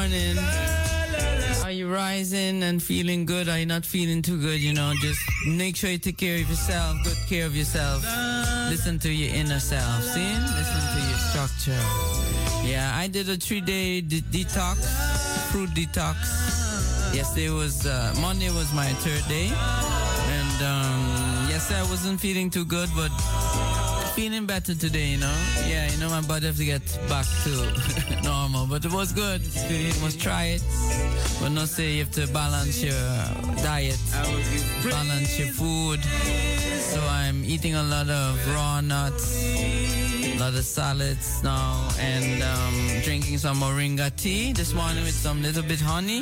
Morning? 0.00 0.38
Are 1.62 1.70
you 1.70 1.92
rising 1.92 2.62
and 2.62 2.82
feeling 2.82 3.26
good? 3.26 3.48
Are 3.50 3.58
you 3.58 3.66
not 3.66 3.84
feeling 3.84 4.22
too 4.22 4.40
good? 4.40 4.58
You 4.58 4.72
know, 4.72 4.94
just 4.98 5.20
make 5.46 5.76
sure 5.76 5.90
you 5.90 5.98
take 5.98 6.16
care 6.16 6.36
of 6.36 6.48
yourself, 6.48 6.96
good 7.04 7.18
care 7.28 7.44
of 7.44 7.54
yourself. 7.54 8.02
Listen 8.70 8.98
to 9.00 9.12
your 9.12 9.34
inner 9.34 9.60
self. 9.60 10.02
See? 10.02 10.32
Listen 10.60 10.82
to 10.94 11.00
your 11.08 11.18
structure. 11.30 11.82
Yeah, 12.64 12.90
I 12.94 13.08
did 13.08 13.28
a 13.28 13.36
three 13.36 13.60
day 13.60 14.00
de- 14.00 14.22
detox, 14.22 14.78
fruit 15.50 15.70
detox. 15.70 16.16
Yesterday 17.14 17.50
was, 17.50 17.86
uh, 17.86 18.14
Monday 18.20 18.50
was 18.50 18.72
my 18.72 18.88
third 19.04 19.24
day. 19.28 19.48
And 20.38 20.58
um, 20.64 21.50
yesterday 21.50 21.80
I 21.80 21.86
wasn't 21.90 22.20
feeling 22.20 22.48
too 22.48 22.64
good, 22.64 22.88
but 22.96 23.10
feeling 24.20 24.44
better 24.44 24.74
today, 24.74 25.12
you 25.12 25.16
know. 25.16 25.34
Yeah, 25.66 25.90
you 25.90 25.98
know, 25.98 26.10
my 26.10 26.20
body 26.20 26.44
have 26.44 26.58
to 26.58 26.64
get 26.66 26.84
back 27.08 27.24
to 27.44 28.22
normal, 28.22 28.66
but 28.66 28.84
it 28.84 28.92
was 28.92 29.12
good. 29.12 29.40
You 29.70 29.94
must 30.02 30.20
try 30.20 30.44
it. 30.56 30.62
But 31.40 31.52
not 31.52 31.68
say 31.68 31.92
you 31.92 32.04
have 32.04 32.12
to 32.20 32.26
balance 32.26 32.82
your 32.82 33.00
diet, 33.64 33.98
balance 34.84 35.38
your 35.38 35.48
food. 35.48 36.00
So 36.92 37.00
I'm 37.00 37.42
eating 37.46 37.76
a 37.76 37.82
lot 37.82 38.10
of 38.10 38.32
raw 38.54 38.82
nuts, 38.82 39.42
a 39.42 40.36
lot 40.38 40.52
of 40.52 40.66
salads 40.66 41.42
now, 41.42 41.88
and 41.98 42.42
um, 42.42 43.02
drinking 43.02 43.38
some 43.38 43.56
moringa 43.56 44.14
tea 44.16 44.52
this 44.52 44.74
morning 44.74 45.02
with 45.02 45.14
some 45.14 45.40
little 45.40 45.62
bit 45.62 45.80
honey, 45.80 46.20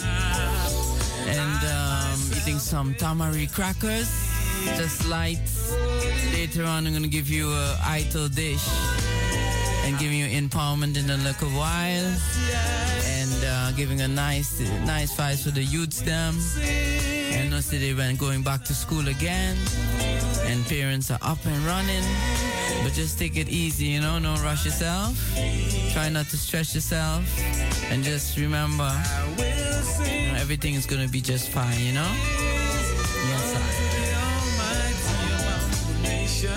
and 1.26 1.60
um, 1.66 2.18
eating 2.38 2.60
some 2.60 2.94
tamari 2.94 3.52
crackers, 3.52 4.27
just 4.76 5.06
lights. 5.08 5.72
Later 6.32 6.64
on, 6.64 6.86
I'm 6.86 6.92
gonna 6.92 7.08
give 7.08 7.28
you 7.28 7.50
a 7.50 7.78
idle 7.84 8.28
dish 8.28 8.66
and 9.84 9.98
giving 9.98 10.18
you 10.18 10.26
empowerment 10.26 10.96
in 10.96 11.08
a 11.10 11.16
little 11.16 11.48
while, 11.50 12.12
and 13.04 13.44
uh, 13.44 13.72
giving 13.72 14.00
a 14.02 14.08
nice, 14.08 14.60
nice 14.84 15.14
vibes 15.16 15.42
for 15.44 15.50
the 15.50 15.62
youths 15.62 16.00
them. 16.02 16.34
And 17.32 17.54
also 17.54 17.76
they 17.76 17.94
went 17.94 18.18
going 18.18 18.42
back 18.42 18.64
to 18.64 18.74
school 18.74 19.08
again, 19.08 19.56
and 20.44 20.64
parents 20.66 21.10
are 21.10 21.18
up 21.22 21.44
and 21.44 21.58
running. 21.64 22.04
But 22.82 22.92
just 22.92 23.18
take 23.18 23.36
it 23.36 23.48
easy, 23.48 23.86
you 23.86 24.00
know, 24.00 24.20
don't 24.20 24.40
rush 24.42 24.64
yourself. 24.64 25.16
Try 25.92 26.08
not 26.10 26.26
to 26.26 26.36
stress 26.36 26.74
yourself, 26.74 27.24
and 27.90 28.04
just 28.04 28.36
remember, 28.36 28.90
you 30.04 30.32
know, 30.32 30.38
everything 30.38 30.74
is 30.74 30.86
gonna 30.86 31.08
be 31.08 31.20
just 31.20 31.48
fine, 31.48 31.80
you 31.80 31.92
know. 31.92 32.67
Yeah, 36.40 36.52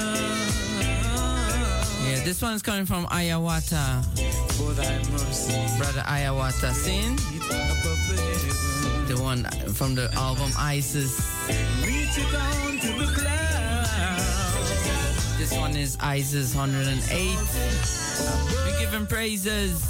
this 2.24 2.40
one's 2.42 2.62
coming 2.62 2.86
from 2.86 3.06
Ayawata. 3.08 4.04
Brother 5.78 6.02
Ayawata, 6.02 6.72
sing. 6.72 7.16
The 9.08 9.20
one 9.20 9.44
from 9.74 9.96
the 9.96 10.14
album 10.14 10.52
Isis. 10.58 11.18
This 15.40 15.52
one 15.52 15.76
is 15.76 15.98
Isis 16.00 16.54
108. 16.54 17.38
We 18.66 18.80
give 18.80 18.94
him 18.94 19.08
praises. 19.08 19.82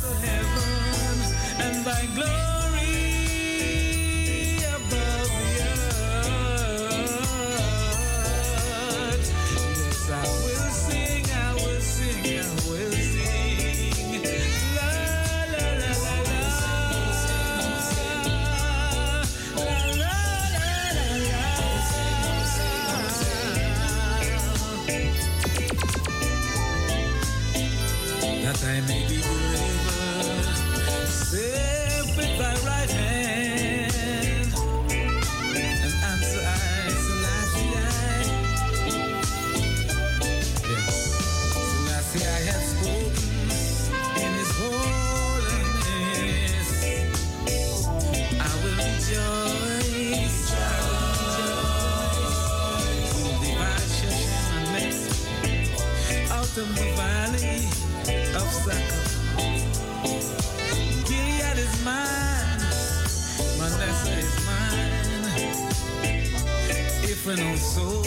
Ephraim 67.23 67.51
also 67.51 68.01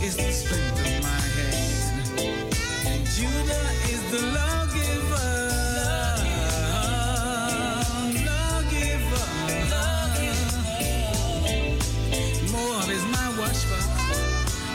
is 0.00 0.14
the 0.16 0.30
strength 0.30 0.78
of 0.78 1.02
my 1.02 1.20
hand, 1.34 2.06
and 2.86 3.04
Judah 3.04 3.66
is 3.90 4.00
the 4.12 4.22
lawgiver. 4.30 5.32
Lawgiver. 8.30 9.26
Moab 12.52 12.88
is 12.90 13.04
my 13.06 13.26
watchback 13.40 13.90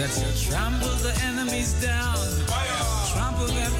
that 0.00 0.10
shall 0.10 0.50
trample 0.50 0.96
the 1.02 1.12
enemies 1.24 1.74
down, 1.74 2.16
trample 3.12 3.46
them 3.48 3.79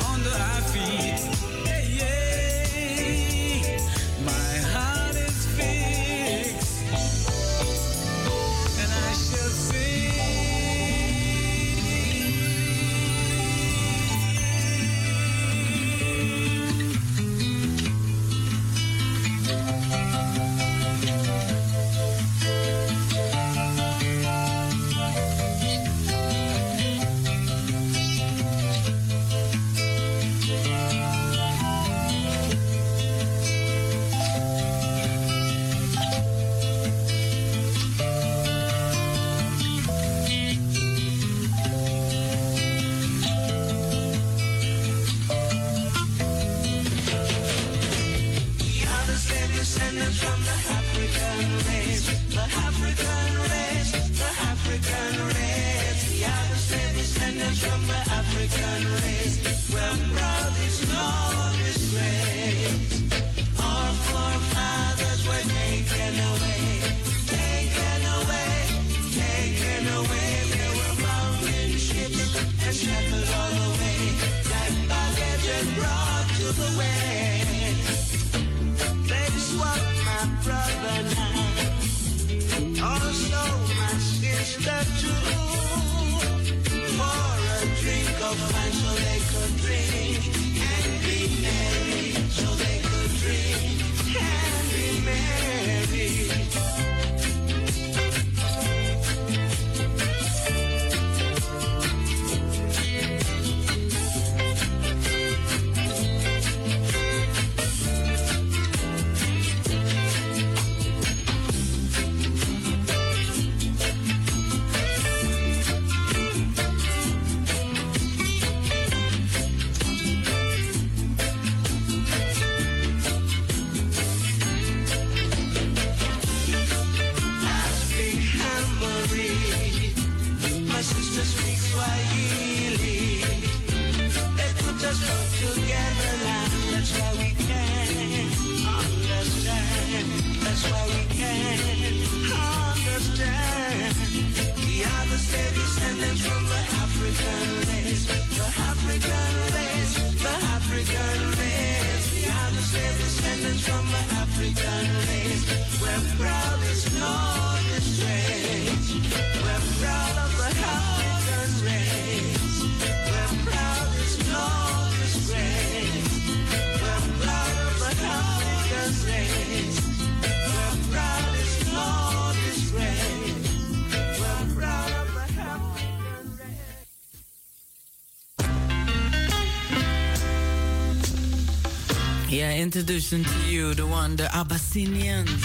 introducing 182.61 183.25
to 183.25 183.39
you 183.47 183.75
the 183.75 183.87
one, 183.87 184.17
the 184.17 184.29
Abyssinians. 184.37 185.41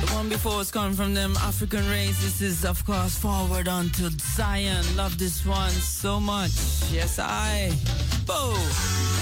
The 0.00 0.14
one 0.14 0.28
before 0.30 0.56
was 0.56 0.70
coming 0.70 0.94
from 0.94 1.12
them 1.12 1.36
African 1.36 1.86
races 1.90 2.40
is 2.40 2.64
of 2.64 2.84
course 2.86 3.16
Forward 3.18 3.68
Unto 3.68 4.08
Zion. 4.34 4.84
Love 4.96 5.18
this 5.18 5.44
one 5.44 5.70
so 5.70 6.18
much. 6.18 6.52
Yes, 6.90 7.18
I. 7.18 7.70
Boom. 8.26 9.19